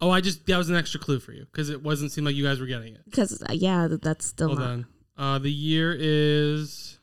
Oh, 0.00 0.10
I 0.10 0.20
just 0.20 0.44
that 0.46 0.58
was 0.58 0.68
an 0.70 0.76
extra 0.76 1.00
clue 1.00 1.18
for 1.20 1.32
you 1.32 1.46
because 1.50 1.70
it 1.70 1.82
wasn't 1.82 2.12
seem 2.12 2.24
like 2.24 2.34
you 2.36 2.44
guys 2.44 2.60
were 2.60 2.66
getting 2.66 2.94
it. 2.94 3.04
Because 3.06 3.42
uh, 3.42 3.52
yeah, 3.52 3.88
th- 3.88 4.00
that's 4.02 4.26
still 4.26 4.48
Hold 4.48 4.58
not. 4.60 4.68
on. 4.70 4.86
Uh, 5.16 5.38
the 5.38 5.50
year 5.50 5.96
is 5.98 6.98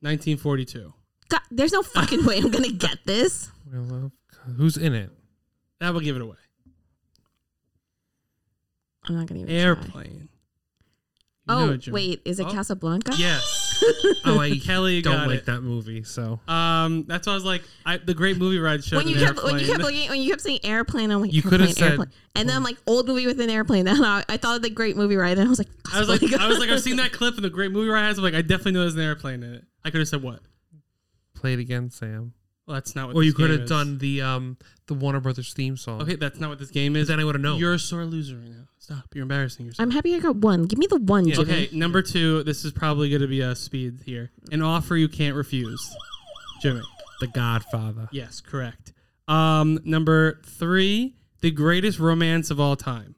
1942. 0.00 0.92
God, 1.28 1.40
there's 1.50 1.72
no 1.72 1.82
fucking 1.82 2.24
way 2.24 2.38
I'm 2.38 2.50
gonna 2.50 2.70
get 2.70 2.98
this. 3.04 3.50
Where 3.68 3.80
love. 3.80 4.12
cut- 4.30 4.54
Who's 4.56 4.76
in 4.76 4.94
it? 4.94 5.10
That 5.80 5.92
will 5.92 6.00
give 6.00 6.16
it 6.16 6.22
away. 6.22 6.36
I'm 9.08 9.16
not 9.16 9.26
gonna 9.26 9.40
even. 9.40 9.54
Airplane. 9.54 10.28
You 11.48 11.54
Oh 11.54 11.66
know 11.66 11.72
it, 11.72 11.88
wait, 11.88 12.22
is 12.24 12.38
it 12.38 12.46
Oh. 12.46 12.52
Casablanca? 12.52 13.14
Yes. 13.16 13.68
Oh, 14.24 14.38
I 14.38 14.56
Kelly 14.58 15.02
don't 15.02 15.12
got 15.16 15.26
like 15.26 15.40
it. 15.40 15.46
that 15.46 15.60
movie. 15.62 16.04
So 16.04 16.38
Um, 16.46 17.04
that's 17.08 17.26
why 17.26 17.32
I 17.32 17.34
was 17.34 17.44
like, 17.44 17.62
I, 17.84 17.96
the 17.96 18.14
Great 18.14 18.38
Movie 18.38 18.60
Ride 18.60 18.84
show. 18.84 18.96
When 18.96 19.08
you 19.08 19.16
kept 19.16 19.42
when 19.42 19.58
you 19.58 19.66
kept 19.66 19.80
looking 19.80 20.08
when 20.08 20.20
you 20.22 20.30
kept 20.30 20.42
saying 20.42 20.60
airplane, 20.62 21.10
I'm 21.10 21.20
like 21.20 21.32
You 21.32 21.42
coulda 21.42 21.56
airplane, 21.64 21.74
said- 21.74 21.88
airplane, 21.90 22.10
and 22.36 22.48
then 22.48 22.56
I'm 22.56 22.62
like 22.62 22.76
old 22.86 23.08
movie 23.08 23.26
with 23.26 23.40
an 23.40 23.50
airplane. 23.50 23.84
Then 23.86 24.04
I, 24.04 24.22
I 24.28 24.36
thought 24.36 24.54
of 24.54 24.62
the 24.62 24.70
Great 24.70 24.96
Movie 24.96 25.16
Ride, 25.16 25.36
and 25.36 25.48
I 25.48 25.50
was 25.50 25.58
like, 25.58 25.66
I 25.92 25.98
was 25.98 26.08
like, 26.08 26.20
Casablanca. 26.20 26.44
I 26.44 26.48
was 26.48 26.58
like, 26.60 26.70
I've 26.70 26.80
seen 26.80 26.94
that 26.96 27.10
clip 27.12 27.36
in 27.36 27.42
the 27.42 27.50
Great 27.50 27.72
Movie 27.72 27.88
Ride. 27.88 28.08
I'm 28.16 28.22
like, 28.22 28.34
I 28.34 28.42
definitely 28.42 28.72
know 28.72 28.80
there's 28.82 28.94
an 28.94 29.00
airplane 29.00 29.42
in 29.42 29.54
it. 29.54 29.64
I 29.84 29.90
could 29.90 29.98
have 29.98 30.06
said 30.08 30.22
what? 30.22 30.38
play 31.34 31.54
it 31.54 31.58
again, 31.58 31.90
Sam. 31.90 32.34
Well, 32.66 32.74
that's 32.74 32.94
not 32.94 33.08
what. 33.08 33.16
Or 33.16 33.20
this 33.20 33.26
you 33.26 33.34
could 33.34 33.50
have 33.50 33.68
done 33.68 33.98
the 33.98 34.22
um 34.22 34.56
the 34.86 34.94
Warner 34.94 35.20
Brothers 35.20 35.52
theme 35.52 35.76
song. 35.76 36.00
Okay, 36.02 36.14
that's 36.16 36.38
not 36.38 36.48
what 36.50 36.58
this 36.58 36.70
game 36.70 36.94
is. 36.96 37.08
Then 37.08 37.18
I 37.18 37.24
would 37.24 37.34
have 37.34 37.42
known. 37.42 37.58
You're 37.58 37.74
a 37.74 37.78
sore 37.78 38.04
loser 38.04 38.36
right 38.36 38.48
now. 38.50 38.64
Stop. 38.78 39.04
You're 39.14 39.22
embarrassing 39.22 39.66
yourself. 39.66 39.84
I'm 39.84 39.90
happy 39.90 40.14
I 40.14 40.20
got 40.20 40.36
one. 40.36 40.64
Give 40.64 40.78
me 40.78 40.86
the 40.86 40.96
one, 40.98 41.26
Yeah. 41.26 41.34
Jimmy. 41.36 41.52
Okay, 41.52 41.68
number 41.76 42.02
two. 42.02 42.42
This 42.44 42.64
is 42.64 42.72
probably 42.72 43.10
going 43.10 43.22
to 43.22 43.28
be 43.28 43.40
a 43.40 43.54
speed 43.56 44.00
here. 44.04 44.30
An 44.50 44.62
offer 44.62 44.96
you 44.96 45.08
can't 45.08 45.34
refuse. 45.36 45.94
Jimmy. 46.60 46.82
The 47.20 47.26
Godfather. 47.28 48.08
Yes, 48.12 48.40
correct. 48.40 48.92
Um, 49.28 49.78
number 49.84 50.40
three, 50.44 51.14
the 51.40 51.50
greatest 51.52 51.98
romance 52.00 52.50
of 52.50 52.58
all 52.60 52.74
time. 52.76 53.14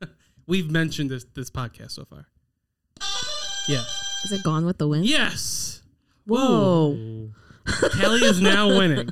We've 0.46 0.70
mentioned 0.70 1.10
this 1.10 1.24
this 1.34 1.50
podcast 1.50 1.92
so 1.92 2.04
far. 2.04 2.26
Yes. 3.68 4.02
Is 4.24 4.32
it 4.32 4.42
Gone 4.42 4.64
with 4.64 4.78
the 4.78 4.88
Wind? 4.88 5.06
Yes. 5.06 5.75
Whoa. 6.26 7.30
Kelly 7.94 8.20
is 8.20 8.40
now 8.40 8.68
winning. 8.68 9.10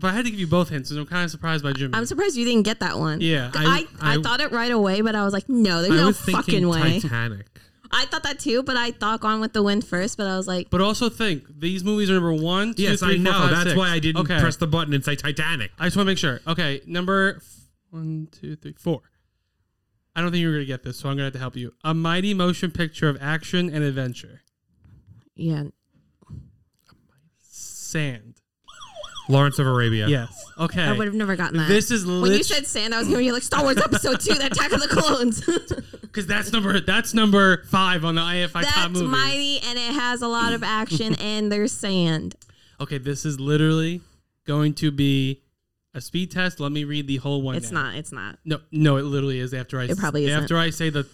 But 0.00 0.08
I 0.08 0.12
had 0.12 0.24
to 0.26 0.30
give 0.30 0.38
you 0.38 0.46
both 0.46 0.68
hints, 0.68 0.90
so 0.90 0.96
I'm 1.00 1.06
kind 1.06 1.24
of 1.24 1.30
surprised 1.30 1.64
by 1.64 1.72
Jimmy. 1.72 1.94
I'm 1.94 2.06
surprised 2.06 2.36
you 2.36 2.44
didn't 2.44 2.62
get 2.62 2.78
that 2.80 2.98
one. 2.98 3.20
Yeah. 3.20 3.50
I, 3.54 3.86
I, 4.00 4.14
I- 4.14 4.22
thought 4.22 4.40
it 4.40 4.52
right 4.52 4.70
away, 4.70 5.00
but 5.00 5.14
I 5.16 5.24
was 5.24 5.32
like, 5.32 5.48
no, 5.48 5.82
there's 5.82 5.94
I 5.94 5.96
no 6.02 6.06
was 6.06 6.20
thinking 6.20 6.42
fucking 6.42 6.68
way. 6.68 7.00
Titanic. 7.00 7.46
I 7.90 8.04
thought 8.04 8.22
that 8.24 8.38
too, 8.38 8.62
but 8.62 8.76
I 8.76 8.90
thought 8.92 9.20
Gone 9.20 9.40
with 9.40 9.54
the 9.54 9.62
Wind 9.62 9.82
first, 9.84 10.18
but 10.18 10.26
I 10.26 10.36
was 10.36 10.46
like, 10.46 10.68
But 10.70 10.82
also 10.82 11.08
think 11.08 11.44
these 11.58 11.82
movies 11.82 12.10
are 12.10 12.14
number 12.14 12.34
one, 12.34 12.74
two, 12.74 12.82
Yes, 12.82 13.00
three, 13.00 13.12
I 13.12 13.14
four, 13.14 13.22
know. 13.24 13.32
five, 13.32 13.50
That's 13.50 13.62
six. 13.70 13.76
why 13.78 13.88
I 13.90 13.98
didn't 13.98 14.20
Okay. 14.22 14.38
press 14.38 14.56
the 14.56 14.66
button 14.66 14.92
and 14.92 15.02
say 15.02 15.16
Titanic. 15.16 15.70
I 15.78 15.86
just 15.86 15.96
want 15.96 16.06
to 16.06 16.10
make 16.10 16.18
sure. 16.18 16.40
Okay, 16.46 16.82
number 16.86 17.36
f- 17.38 17.60
one, 17.90 18.28
two, 18.30 18.56
three, 18.56 18.74
four. 18.78 19.00
I 20.14 20.20
don't 20.20 20.30
think 20.32 20.42
you're 20.42 20.52
gonna 20.52 20.64
get 20.66 20.82
this, 20.82 20.98
so 20.98 21.08
I'm 21.08 21.16
gonna 21.16 21.24
have 21.24 21.32
to 21.32 21.38
help 21.38 21.56
you. 21.56 21.72
A 21.82 21.94
mighty 21.94 22.34
motion 22.34 22.70
picture 22.72 23.08
of 23.08 23.16
action 23.22 23.70
and 23.70 23.82
adventure. 23.82 24.42
yeah, 25.34 25.64
Sand. 27.88 28.40
Lawrence 29.30 29.58
of 29.58 29.66
Arabia. 29.66 30.08
Yes. 30.08 30.44
Okay. 30.58 30.82
I 30.82 30.92
would 30.92 31.06
have 31.06 31.14
never 31.14 31.36
gotten 31.36 31.58
that. 31.58 31.68
This 31.68 31.90
is 31.90 32.06
when 32.06 32.32
you 32.32 32.42
said 32.42 32.66
sand, 32.66 32.94
I 32.94 32.98
was 32.98 33.08
going 33.08 33.20
to 33.20 33.24
be 33.24 33.32
like 33.32 33.42
Star 33.42 33.62
Wars 33.62 33.76
Episode 33.76 34.20
Two: 34.20 34.34
The 34.34 34.46
Attack 34.46 34.72
of 34.72 34.80
the 34.80 34.88
Clones. 34.88 35.44
because 36.00 36.26
that's 36.26 36.50
number 36.52 36.80
that's 36.80 37.12
number 37.12 37.64
five 37.64 38.04
on 38.04 38.14
the 38.14 38.22
AFI 38.22 38.52
top 38.52 38.62
movie. 38.62 38.64
That's 38.64 38.92
movies. 38.94 39.08
mighty, 39.10 39.60
and 39.60 39.78
it 39.78 39.92
has 39.94 40.22
a 40.22 40.28
lot 40.28 40.54
of 40.54 40.62
action, 40.62 41.14
and 41.16 41.52
there's 41.52 41.72
sand. 41.72 42.36
Okay, 42.80 42.98
this 42.98 43.26
is 43.26 43.38
literally 43.38 44.00
going 44.46 44.72
to 44.74 44.90
be 44.90 45.42
a 45.94 46.00
speed 46.00 46.30
test. 46.30 46.58
Let 46.58 46.72
me 46.72 46.84
read 46.84 47.06
the 47.06 47.16
whole 47.16 47.42
one. 47.42 47.56
It's 47.56 47.70
now. 47.70 47.84
not. 47.84 47.94
It's 47.96 48.12
not. 48.12 48.38
No, 48.44 48.60
no, 48.72 48.96
it 48.96 49.02
literally 49.02 49.40
is. 49.40 49.52
After 49.52 49.78
I 49.78 49.84
It 49.84 49.98
probably 49.98 50.24
isn't. 50.24 50.42
after 50.42 50.56
I 50.56 50.70
say 50.70 50.88
the 50.90 51.06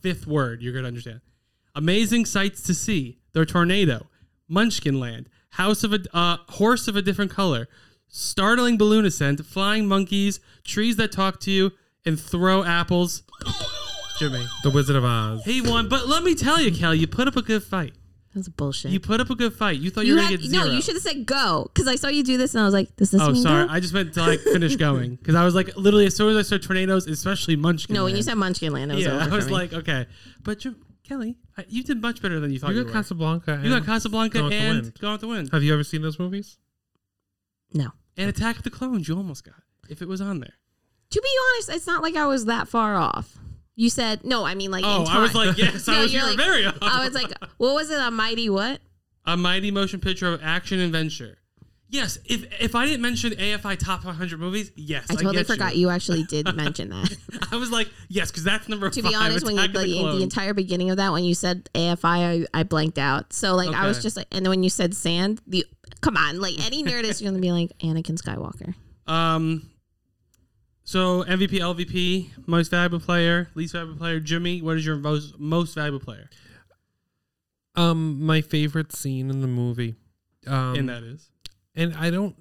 fifth 0.00 0.26
word, 0.26 0.60
you're 0.60 0.74
gonna 0.74 0.88
understand. 0.88 1.20
Amazing 1.74 2.26
sights 2.26 2.62
to 2.64 2.74
see. 2.74 3.20
The 3.32 3.44
tornado, 3.44 4.06
Munchkin 4.48 4.98
Land, 5.00 5.28
House 5.50 5.84
of 5.84 5.92
a 5.92 6.00
uh, 6.12 6.36
horse 6.48 6.88
of 6.88 6.96
a 6.96 7.02
different 7.02 7.30
color, 7.30 7.68
startling 8.08 8.76
balloon 8.78 9.04
ascent, 9.04 9.44
flying 9.44 9.86
monkeys, 9.86 10.40
trees 10.64 10.96
that 10.96 11.12
talk 11.12 11.40
to 11.40 11.50
you 11.50 11.72
and 12.04 12.18
throw 12.20 12.64
apples. 12.64 13.22
Jimmy, 14.18 14.46
The 14.62 14.70
Wizard 14.70 14.96
of 14.96 15.04
Oz. 15.04 15.42
he 15.44 15.60
won, 15.60 15.88
but 15.88 16.06
let 16.06 16.22
me 16.22 16.34
tell 16.34 16.60
you, 16.60 16.70
Kelly, 16.70 16.98
you 16.98 17.06
put 17.06 17.26
up 17.26 17.36
a 17.36 17.42
good 17.42 17.62
fight. 17.64 17.94
That's 18.32 18.48
bullshit. 18.48 18.90
You 18.90 18.98
put 18.98 19.20
up 19.20 19.30
a 19.30 19.36
good 19.36 19.52
fight. 19.54 19.78
You 19.78 19.90
thought 19.90 20.06
you, 20.06 20.10
You 20.10 20.14
were 20.16 20.22
gonna 20.22 20.30
had, 20.32 20.40
get 20.42 20.50
no, 20.50 20.64
you 20.64 20.82
should 20.82 20.94
have 20.96 21.02
said 21.02 21.24
go 21.24 21.70
because 21.72 21.86
I 21.86 21.94
saw 21.94 22.08
you 22.08 22.24
do 22.24 22.36
this 22.36 22.52
and 22.54 22.62
I 22.62 22.64
was 22.64 22.74
like, 22.74 22.94
does 22.96 23.12
this 23.12 23.20
Oh, 23.22 23.30
mean 23.30 23.42
sorry. 23.42 23.66
go? 23.68 23.72
I 23.72 23.78
just 23.78 23.94
meant 23.94 24.12
to 24.14 24.20
like 24.22 24.40
finish 24.40 24.74
going 24.74 25.14
because 25.22 25.36
I 25.36 25.44
was 25.44 25.54
like, 25.54 25.76
literally, 25.76 26.06
as 26.06 26.16
soon 26.16 26.36
as 26.36 26.36
I 26.36 26.42
saw 26.42 26.58
tornadoes, 26.58 27.06
especially 27.06 27.54
Munchkin. 27.54 27.94
no, 27.94 28.02
when 28.02 28.10
you 28.10 28.16
Land, 28.16 28.24
said 28.24 28.34
Munchkin 28.34 28.72
Land, 28.72 28.90
it 28.90 28.96
was 28.96 29.04
yeah, 29.04 29.12
over 29.14 29.20
I 29.22 29.28
for 29.28 29.36
was 29.36 29.46
me. 29.46 29.52
like, 29.52 29.72
okay, 29.72 30.06
but 30.42 30.58
Jim, 30.58 30.76
Kelly, 31.04 31.36
I, 31.56 31.64
you 31.68 31.82
did 31.84 32.00
much 32.02 32.20
better 32.20 32.40
than 32.40 32.50
you 32.50 32.58
thought 32.58 32.70
you, 32.72 32.78
You 32.78 32.84
got 32.84 32.88
were. 32.94 33.00
Casablanca. 33.00 33.60
you 33.62 33.70
got 33.70 33.84
Casablanca 33.86 34.38
Gone 34.38 34.52
and 34.52 34.82
Wind. 34.82 34.98
Gone 35.00 35.12
with 35.12 35.20
the 35.20 35.28
Wind 35.28 35.50
Have 35.52 35.62
you 35.62 35.72
ever 35.72 35.84
seen 35.84 36.02
those 36.02 36.18
movies? 36.18 36.58
no. 37.72 37.90
and 38.16 38.28
Attack 38.28 38.56
of 38.58 38.62
the 38.62 38.70
Clones. 38.70 39.08
You 39.08 39.16
almost 39.16 39.44
got 39.44 39.54
if 39.88 40.00
it 40.02 40.08
was 40.08 40.20
on 40.20 40.40
there. 40.40 40.54
To 41.10 41.20
be 41.20 41.28
honest, 41.54 41.70
it's 41.70 41.86
not 41.86 42.02
like 42.02 42.16
I 42.16 42.26
was 42.26 42.46
that 42.46 42.66
far 42.68 42.96
off. 42.96 43.38
You 43.76 43.90
said 43.90 44.24
no. 44.24 44.44
I 44.44 44.54
mean, 44.54 44.70
like, 44.70 44.84
Oh, 44.86 45.02
in 45.02 45.08
I 45.08 45.18
was 45.20 45.34
like, 45.34 45.56
yes, 45.58 45.86
No, 45.88 45.94
I 45.94 46.00
was. 46.02 46.12
You 46.12 46.20
you're 46.20 46.28
like- 46.28 46.36
very 46.36 46.64
off. 46.66 46.76
I 46.80 47.04
was 47.04 47.14
like, 47.14 47.30
what 47.58 47.74
was 47.74 47.90
it? 47.90 47.98
A 48.00 48.10
mighty 48.10 48.48
what? 48.50 48.80
a 49.26 49.36
mighty 49.36 49.70
motion 49.70 50.00
picture 50.00 50.32
of 50.32 50.40
action 50.42 50.78
and 50.80 50.94
adventure. 50.94 51.38
Yes, 51.90 52.18
if 52.24 52.46
if 52.60 52.74
I 52.74 52.86
didn't 52.86 53.02
mention 53.02 53.32
AFI 53.32 53.78
top 53.78 54.04
100 54.04 54.40
movies, 54.40 54.72
yes, 54.74 55.06
I 55.10 55.14
totally 55.14 55.36
get 55.36 55.46
forgot 55.46 55.76
you. 55.76 55.90
actually 55.90 56.22
did 56.28 56.52
mention 56.56 56.88
that. 56.88 57.16
I 57.52 57.56
was 57.56 57.70
like, 57.70 57.88
yes, 58.08 58.30
because 58.30 58.42
that's 58.42 58.68
number 58.68 58.88
to 58.90 59.02
five. 59.02 59.10
be 59.10 59.14
honest, 59.14 59.44
when 59.46 59.56
you 59.56 59.68
the, 59.68 59.78
the, 59.78 60.16
the 60.16 60.22
entire 60.22 60.54
beginning 60.54 60.90
of 60.90 60.96
that, 60.96 61.12
when 61.12 61.24
you 61.24 61.34
said 61.34 61.68
AFI, 61.74 62.46
I, 62.54 62.58
I 62.58 62.62
blanked 62.62 62.98
out. 62.98 63.32
So 63.32 63.54
like 63.54 63.74
I 63.74 63.86
was 63.86 64.02
just 64.02 64.16
like, 64.16 64.26
and 64.32 64.44
then 64.44 64.50
when 64.50 64.62
you 64.62 64.70
said 64.70 64.94
sand, 64.94 65.40
the 65.46 65.64
come 66.00 66.16
on, 66.16 66.40
like 66.40 66.54
any 66.64 66.82
nerd 66.82 67.04
is 67.04 67.20
gonna 67.20 67.38
be 67.38 67.52
like 67.52 67.70
Anakin 67.78 68.20
Skywalker. 68.20 68.74
Um. 69.06 69.70
So 70.86 71.22
MVP, 71.24 71.60
LVP, 71.60 72.46
most 72.46 72.70
valuable 72.70 73.00
player, 73.00 73.48
least 73.54 73.72
valuable 73.72 73.96
player. 73.96 74.20
Jimmy, 74.20 74.60
what 74.62 74.76
is 74.76 74.84
your 74.84 74.96
most 74.96 75.38
most 75.38 75.74
valuable 75.74 76.00
player? 76.00 76.28
Um, 77.76 78.22
my 78.24 78.40
favorite 78.40 78.92
scene 78.92 79.30
in 79.30 79.40
the 79.40 79.46
movie. 79.48 79.94
Um, 80.46 80.74
and 80.74 80.88
that 80.88 81.02
is 81.02 81.30
and 81.74 81.94
I 81.94 82.10
don't 82.10 82.36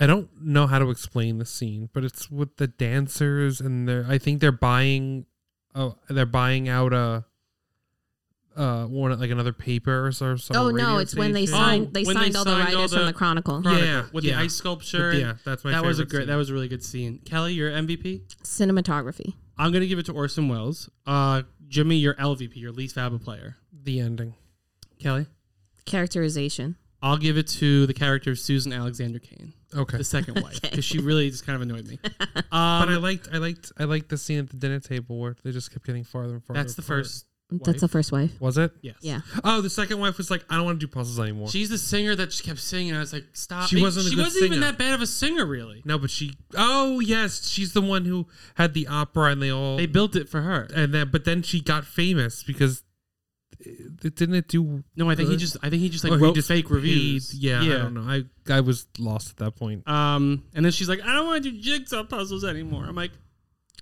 I 0.00 0.06
don't 0.06 0.28
know 0.40 0.66
how 0.66 0.78
to 0.78 0.90
explain 0.90 1.38
the 1.38 1.44
scene, 1.46 1.88
but 1.92 2.04
it's 2.04 2.30
with 2.30 2.56
the 2.56 2.68
dancers 2.68 3.60
and 3.60 3.88
they're 3.88 4.06
I 4.08 4.18
think 4.18 4.40
they're 4.40 4.52
buying 4.52 5.26
oh 5.74 5.96
they're 6.08 6.26
buying 6.26 6.68
out 6.68 6.92
a 6.92 7.24
uh 8.56 8.84
one 8.86 9.16
like 9.20 9.30
another 9.30 9.52
paper 9.52 10.06
or 10.06 10.12
so- 10.12 10.36
some 10.36 10.56
oh 10.56 10.70
no, 10.70 10.74
radio 10.74 10.96
it's 10.98 11.14
when 11.14 11.32
they 11.32 11.46
station. 11.46 11.60
signed 11.64 11.86
Oh, 11.88 11.90
they 11.92 12.02
when 12.04 12.16
they 12.16 12.22
signed 12.22 12.36
all 12.36 12.44
the 12.44 12.50
signed 12.50 12.68
all 12.68 12.74
writers 12.82 12.92
from 12.92 13.00
the- 13.00 13.06
the 13.06 13.12
Chronicle. 13.12 13.62
Chronicle 13.62 13.86
Yeah, 13.86 14.06
with 14.12 14.24
yeah. 14.24 14.36
the 14.36 14.42
ice 14.42 14.54
sculpture. 14.54 15.12
Yeah, 15.12 15.34
that's 15.44 15.64
my 15.64 15.70
that 15.72 15.84
was 15.84 15.98
a 16.00 16.04
great. 16.04 16.20
scene. 16.22 16.26
That 16.28 16.36
was 16.36 16.50
a 16.50 16.54
really 16.54 16.68
good 16.68 16.82
scene. 16.82 17.18
Kelly, 17.24 17.54
your 17.54 17.70
MVP. 17.70 18.22
Cinematography. 18.44 19.34
I'm 19.56 19.72
gonna 19.72 19.86
give 19.86 19.98
it 19.98 20.06
to 20.06 20.12
Orson 20.12 20.48
Welles. 20.48 20.88
Uh, 21.06 21.42
Jimmy, 21.68 21.96
your 21.96 22.14
LVP, 22.14 22.56
your 22.56 22.72
least 22.72 22.94
valuable 22.94 23.18
player. 23.18 23.56
the 23.72 24.00
ending. 24.00 24.34
Kelly, 24.98 25.26
Characterization. 25.84 26.76
I'll 27.02 27.16
give 27.16 27.36
it 27.38 27.46
to 27.48 27.86
the 27.86 27.94
character 27.94 28.32
of 28.32 28.38
Susan 28.38 28.72
Alexander 28.72 29.18
Kane, 29.20 29.52
Okay. 29.76 29.98
the 29.98 30.04
second 30.04 30.40
wife, 30.42 30.60
because 30.60 30.84
she 30.84 30.98
really 30.98 31.30
just 31.30 31.46
kind 31.46 31.54
of 31.56 31.62
annoyed 31.62 31.86
me. 31.86 31.98
but 32.18 32.44
I 32.50 32.82
Um, 32.94 33.02
liked 33.02 33.28
I 33.32 33.38
liked 33.38 33.70
I 33.78 33.84
liked 33.84 34.08
the 34.08 34.18
scene 34.18 34.38
at 34.40 34.50
the 34.50 34.56
dinner 34.56 34.80
table 34.80 35.18
where 35.18 35.36
they 35.44 35.52
just 35.52 35.70
kept 35.72 35.86
getting 35.86 36.04
farther 36.04 36.34
and 36.34 36.44
farther. 36.44 36.60
that's 36.60 36.74
the 36.74 36.82
apart. 36.82 37.04
first. 37.04 37.24
That's 37.50 37.80
the 37.80 37.88
first 37.88 38.12
wife. 38.12 38.32
Was 38.40 38.58
it? 38.58 38.72
Yes. 38.82 38.96
Yeah. 39.00 39.20
Oh, 39.42 39.62
the 39.62 39.70
second 39.70 39.98
wife 40.00 40.18
was 40.18 40.30
like, 40.30 40.44
I 40.50 40.56
don't 40.56 40.66
want 40.66 40.80
to 40.80 40.86
do 40.86 40.90
puzzles 40.92 41.18
anymore. 41.18 41.48
She's 41.48 41.70
the 41.70 41.78
singer 41.78 42.14
that 42.14 42.26
just 42.26 42.44
kept 42.44 42.58
singing. 42.60 42.94
I 42.94 42.98
was 42.98 43.14
like, 43.14 43.24
stop. 43.32 43.70
She 43.70 43.80
wasn't 43.80 44.04
a 44.04 44.10
She 44.10 44.16
good 44.16 44.24
wasn't 44.26 44.44
even 44.44 44.56
singer. 44.58 44.66
that 44.66 44.76
bad 44.78 44.92
of 44.92 45.00
a 45.00 45.06
singer, 45.06 45.46
really. 45.46 45.80
no, 45.86 45.96
but 45.98 46.10
she. 46.10 46.34
Oh 46.56 47.00
yes, 47.00 47.48
she's 47.48 47.72
the 47.72 47.80
one 47.80 48.04
who 48.04 48.26
had 48.56 48.74
the 48.74 48.86
opera, 48.86 49.30
and 49.30 49.40
they 49.40 49.50
all 49.50 49.78
They 49.78 49.86
built 49.86 50.14
it 50.14 50.28
for 50.28 50.42
her. 50.42 50.68
and 50.74 50.92
then 50.92 51.08
but 51.10 51.24
then 51.24 51.40
she 51.40 51.62
got 51.62 51.86
famous 51.86 52.42
because 52.42 52.78
it, 52.80 52.84
didn't 53.60 54.34
it 54.34 54.48
do 54.48 54.84
No, 54.96 55.10
I 55.10 55.14
think 55.14 55.28
he 55.30 55.36
just. 55.36 55.56
I 55.62 55.70
think 55.70 55.82
he 55.82 55.88
just 55.88 56.04
like 56.04 56.12
Or 56.12 56.18
he 56.18 56.24
wrote 56.24 56.34
just 56.34 56.48
fake 56.48 56.66
paid- 56.66 56.74
reviews. 56.74 57.34
yeah, 57.34 57.60
I 57.60 57.66
don't 57.68 57.94
know. 57.94 58.02
I 58.02 58.24
I 58.52 58.60
was 58.60 58.86
lost 58.98 59.30
at 59.30 59.36
that 59.38 59.56
point. 59.56 59.86
Um, 59.88 60.44
and 60.54 60.64
then 60.64 60.72
she's 60.72 60.88
like, 60.88 61.00
I 61.02 61.12
don't 61.14 61.26
want 61.26 61.42
to 61.44 61.50
do 61.50 61.58
jigsaw 61.60 62.04
puzzles 62.04 62.44
anymore. 62.44 62.84
I'm 62.86 62.94
like, 62.96 63.10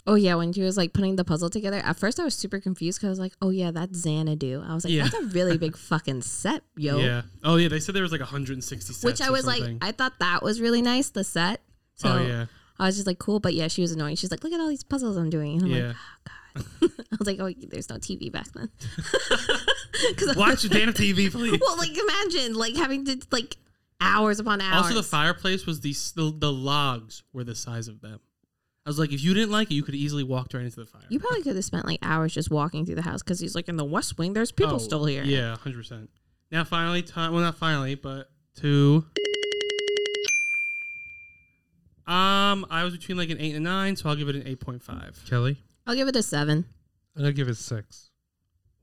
Oh 0.09 0.15
yeah, 0.15 0.37
when 0.37 0.53
she 0.53 0.63
was 0.63 0.77
like 0.77 0.93
putting 0.93 1.17
the 1.17 1.25
puzzle 1.25 1.51
together. 1.51 1.79
At 1.79 1.97
first 1.99 2.21
I 2.21 2.25
was 2.25 2.35
super 2.35 2.61
confused 2.61 2.99
because 2.99 3.07
I 3.09 3.11
was 3.11 3.19
like, 3.19 3.33
oh 3.43 3.51
yeah, 3.51 3.73
that's 3.73 3.99
Xanadu. 3.99 4.63
I 4.65 4.73
was 4.75 4.85
like, 4.85 4.93
Yeah. 4.95 5.03
that's 5.03 5.15
a 5.15 5.23
really 5.23 5.59
big 5.67 5.77
fucking 5.77 6.23
set, 6.23 6.63
yo. 6.77 6.99
yeah. 6.99 7.23
Oh 7.43 7.57
yeah, 7.57 7.69
they 7.69 7.81
said 7.81 7.95
there 7.95 8.03
was 8.05 8.13
like 8.13 8.21
160 8.21 8.93
sets. 8.93 9.05
Which 9.05 9.21
I 9.21 9.29
or 9.29 9.33
was 9.33 9.47
like. 9.47 9.65
I 9.83 9.91
thought 9.93 10.13
that 10.21 10.43
was 10.45 10.61
really 10.61 10.81
nice, 10.81 11.11
the 11.11 11.25
set. 11.25 11.61
So 11.97 12.09
oh 12.11 12.23
yeah, 12.25 12.47
I 12.79 12.87
was 12.87 12.95
just 12.97 13.07
like, 13.09 13.19
cool. 13.19 13.41
But 13.41 13.55
yeah, 13.55 13.67
she 13.69 13.83
was 13.83 13.91
annoying. 13.91 14.15
She's 14.17 14.31
like, 14.31 14.45
look 14.45 14.53
at 14.53 14.61
all 14.61 14.69
these 14.69 14.85
puzzles 14.85 15.17
I'm 15.17 15.29
doing. 15.31 15.55
And 15.57 15.65
I'm 15.65 15.71
yeah. 15.71 15.87
like, 15.89 15.97
oh 15.97 16.21
god. 16.25 16.33
I 16.83 17.17
was 17.19 17.27
like, 17.27 17.39
oh, 17.41 17.53
there's 17.69 17.89
no 17.89 17.97
TV 17.97 18.31
back 18.33 18.47
then. 18.53 18.69
'Cause 20.17 20.29
I- 20.29 20.39
Watch 20.39 20.63
the 20.63 20.69
damn 20.69 20.93
TV, 20.93 21.31
please. 21.31 21.59
Well, 21.61 21.77
like 21.79 21.97
imagine 21.97 22.55
like 22.55 22.77
having 22.77 23.05
to 23.07 23.19
like 23.33 23.57
hours 24.01 24.41
upon 24.41 24.61
hours. 24.61 24.85
Also, 24.85 24.95
the 24.95 25.03
fireplace 25.03 25.65
was 25.67 25.81
the, 25.81 25.93
the 26.15 26.35
the 26.39 26.53
logs 26.53 27.23
were 27.33 27.45
the 27.45 27.55
size 27.55 27.89
of 27.89 28.01
them. 28.01 28.21
I 28.85 28.89
was 28.91 28.99
like, 28.99 29.13
if 29.13 29.21
you 29.25 29.35
didn't 29.35 29.51
like 29.51 29.71
it, 29.71 29.75
you 29.75 29.83
could 29.83 29.95
easily 29.97 30.23
walk 30.23 30.49
right 30.55 30.63
into 30.65 30.77
the 30.79 30.87
fire. 30.87 31.03
You 31.09 31.19
probably 31.19 31.43
could 31.43 31.57
have 31.57 31.65
spent 31.65 31.87
like 31.87 31.99
hours 32.03 32.33
just 32.35 32.51
walking 32.51 32.85
through 32.87 32.95
the 32.97 33.03
house 33.03 33.23
because 33.23 33.41
he's 33.41 33.55
like 33.55 33.69
in 33.69 33.77
the 33.77 33.85
West 33.85 34.17
Wing. 34.19 34.33
There's 34.33 34.53
people 34.53 34.75
Oh, 34.75 34.79
still 34.79 35.05
here. 35.07 35.25
Yeah, 35.25 35.57
hundred 35.57 35.79
percent. 35.79 36.11
Now, 36.53 36.63
finally, 36.63 37.03
time. 37.03 37.33
Well, 37.33 37.41
not 37.43 37.57
finally, 37.57 37.95
but 37.97 38.29
two. 38.55 39.05
Um, 42.07 42.65
I 42.71 42.85
was 42.85 42.97
between 42.97 43.19
like 43.19 43.31
an 43.31 43.41
eight 43.41 43.57
and 43.57 43.67
a 43.67 43.69
nine, 43.69 43.97
so 43.97 44.09
I'll 44.09 44.15
give 44.15 44.29
it 44.29 44.37
an 44.37 44.47
eight 44.47 44.61
point 44.61 44.81
five. 44.83 45.21
Kelly, 45.29 45.57
I'll 45.87 45.95
give 45.95 46.09
it 46.09 46.17
a 46.17 46.23
seven. 46.23 46.65
I'm 47.15 47.23
gonna 47.23 47.33
give 47.33 47.49
it 47.49 47.57
six. 47.57 48.11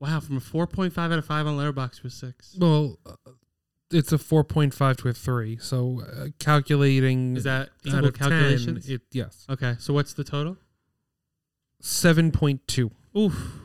Wow, 0.00 0.20
from 0.20 0.36
a 0.36 0.40
four 0.40 0.66
point 0.66 0.92
five 0.92 1.12
out 1.12 1.18
of 1.18 1.24
five 1.24 1.46
on 1.46 1.56
Letterboxd 1.56 2.00
to 2.02 2.06
a 2.08 2.10
six. 2.10 2.56
Well, 2.58 2.98
uh, 3.06 3.12
it's 3.90 4.12
a 4.12 4.18
four 4.18 4.42
point 4.44 4.74
five 4.74 4.96
to 4.98 5.08
a 5.08 5.12
three. 5.12 5.56
So 5.58 6.02
uh, 6.02 6.26
calculating 6.38 7.36
Is 7.36 7.44
that 7.44 7.68
out 7.86 7.86
equal 7.86 8.06
of 8.06 8.18
10, 8.18 8.28
calculations? 8.30 8.88
it 8.88 9.02
yes, 9.12 9.46
Okay, 9.48 9.76
so 9.78 9.92
what's 9.94 10.12
the 10.14 10.24
total? 10.24 10.56
seven 11.80 12.32
point 12.32 12.66
two. 12.66 12.90
Oof, 13.16 13.60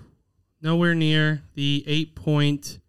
nowhere 0.62 0.94
near 0.94 1.44
the 1.56 1.84
eight 1.88 2.16
point 2.16 2.80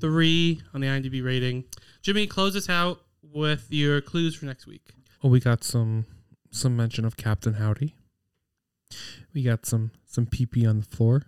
three 0.00 0.60
on 0.74 0.80
the 0.80 0.86
IMDb 0.86 1.24
rating. 1.24 1.64
Jimmy, 2.02 2.26
close 2.26 2.56
us 2.56 2.68
out 2.68 3.00
with 3.22 3.66
your 3.70 4.00
clues 4.00 4.34
for 4.34 4.46
next 4.46 4.66
week. 4.66 4.90
Well, 5.22 5.30
we 5.30 5.40
got 5.40 5.62
some 5.64 6.06
some 6.50 6.76
mention 6.76 7.04
of 7.04 7.16
Captain 7.16 7.54
Howdy. 7.54 7.94
We 9.34 9.42
got 9.42 9.66
some 9.66 9.90
some 10.04 10.26
pee 10.26 10.46
pee 10.46 10.66
on 10.66 10.80
the 10.80 10.86
floor, 10.86 11.24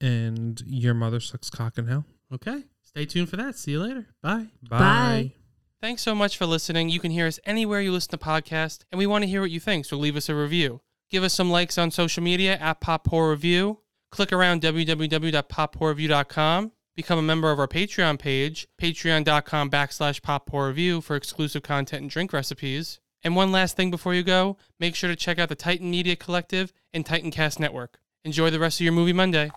and 0.00 0.60
your 0.66 0.94
mother 0.94 1.20
sucks 1.20 1.50
cock 1.50 1.78
in 1.78 1.86
hell. 1.86 2.04
Okay. 2.32 2.64
Stay 2.82 3.06
tuned 3.06 3.28
for 3.28 3.36
that. 3.36 3.56
See 3.56 3.72
you 3.72 3.82
later. 3.82 4.06
Bye. 4.22 4.46
Bye. 4.68 5.32
Thanks 5.80 6.02
so 6.02 6.14
much 6.14 6.36
for 6.36 6.46
listening. 6.46 6.90
You 6.90 7.00
can 7.00 7.10
hear 7.10 7.26
us 7.26 7.40
anywhere 7.44 7.80
you 7.80 7.90
listen 7.90 8.12
to 8.12 8.18
podcasts, 8.18 8.84
and 8.92 8.98
we 8.98 9.06
want 9.06 9.24
to 9.24 9.28
hear 9.28 9.40
what 9.40 9.50
you 9.50 9.58
think, 9.58 9.84
so 9.84 9.96
leave 9.96 10.14
us 10.14 10.28
a 10.28 10.34
review. 10.34 10.80
Give 11.10 11.24
us 11.24 11.34
some 11.34 11.50
likes 11.50 11.76
on 11.76 11.90
social 11.90 12.22
media 12.22 12.56
at 12.56 12.80
Pop 12.80 13.04
Pour 13.04 13.30
Review. 13.30 13.80
Click 14.10 14.32
around 14.32 14.62
www.poppourreview.com. 14.62 16.72
Become 16.94 17.18
a 17.18 17.22
member 17.22 17.50
of 17.50 17.58
our 17.58 17.66
Patreon 17.66 18.18
page, 18.18 18.68
patreon.com 18.80 19.70
backslash 19.70 20.22
Pop 20.22 20.46
Pour 20.46 20.68
Review 20.68 21.00
for 21.00 21.16
exclusive 21.16 21.62
content 21.62 22.02
and 22.02 22.10
drink 22.10 22.32
recipes. 22.32 23.00
And 23.24 23.36
one 23.36 23.52
last 23.52 23.76
thing 23.76 23.90
before 23.90 24.14
you 24.14 24.22
go, 24.22 24.56
make 24.80 24.96
sure 24.96 25.08
to 25.08 25.16
check 25.16 25.38
out 25.38 25.48
the 25.48 25.54
Titan 25.54 25.90
Media 25.90 26.16
Collective 26.16 26.72
and 26.92 27.04
Titancast 27.04 27.60
Network. 27.60 27.98
Enjoy 28.24 28.50
the 28.50 28.58
rest 28.58 28.80
of 28.80 28.84
your 28.84 28.92
movie 28.92 29.12
Monday. 29.12 29.50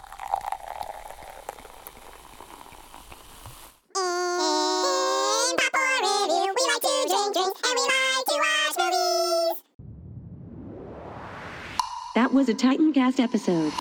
That 12.16 12.34
was 12.34 12.48
a 12.48 12.54
Titancast 12.54 13.20
episode. 13.20 13.74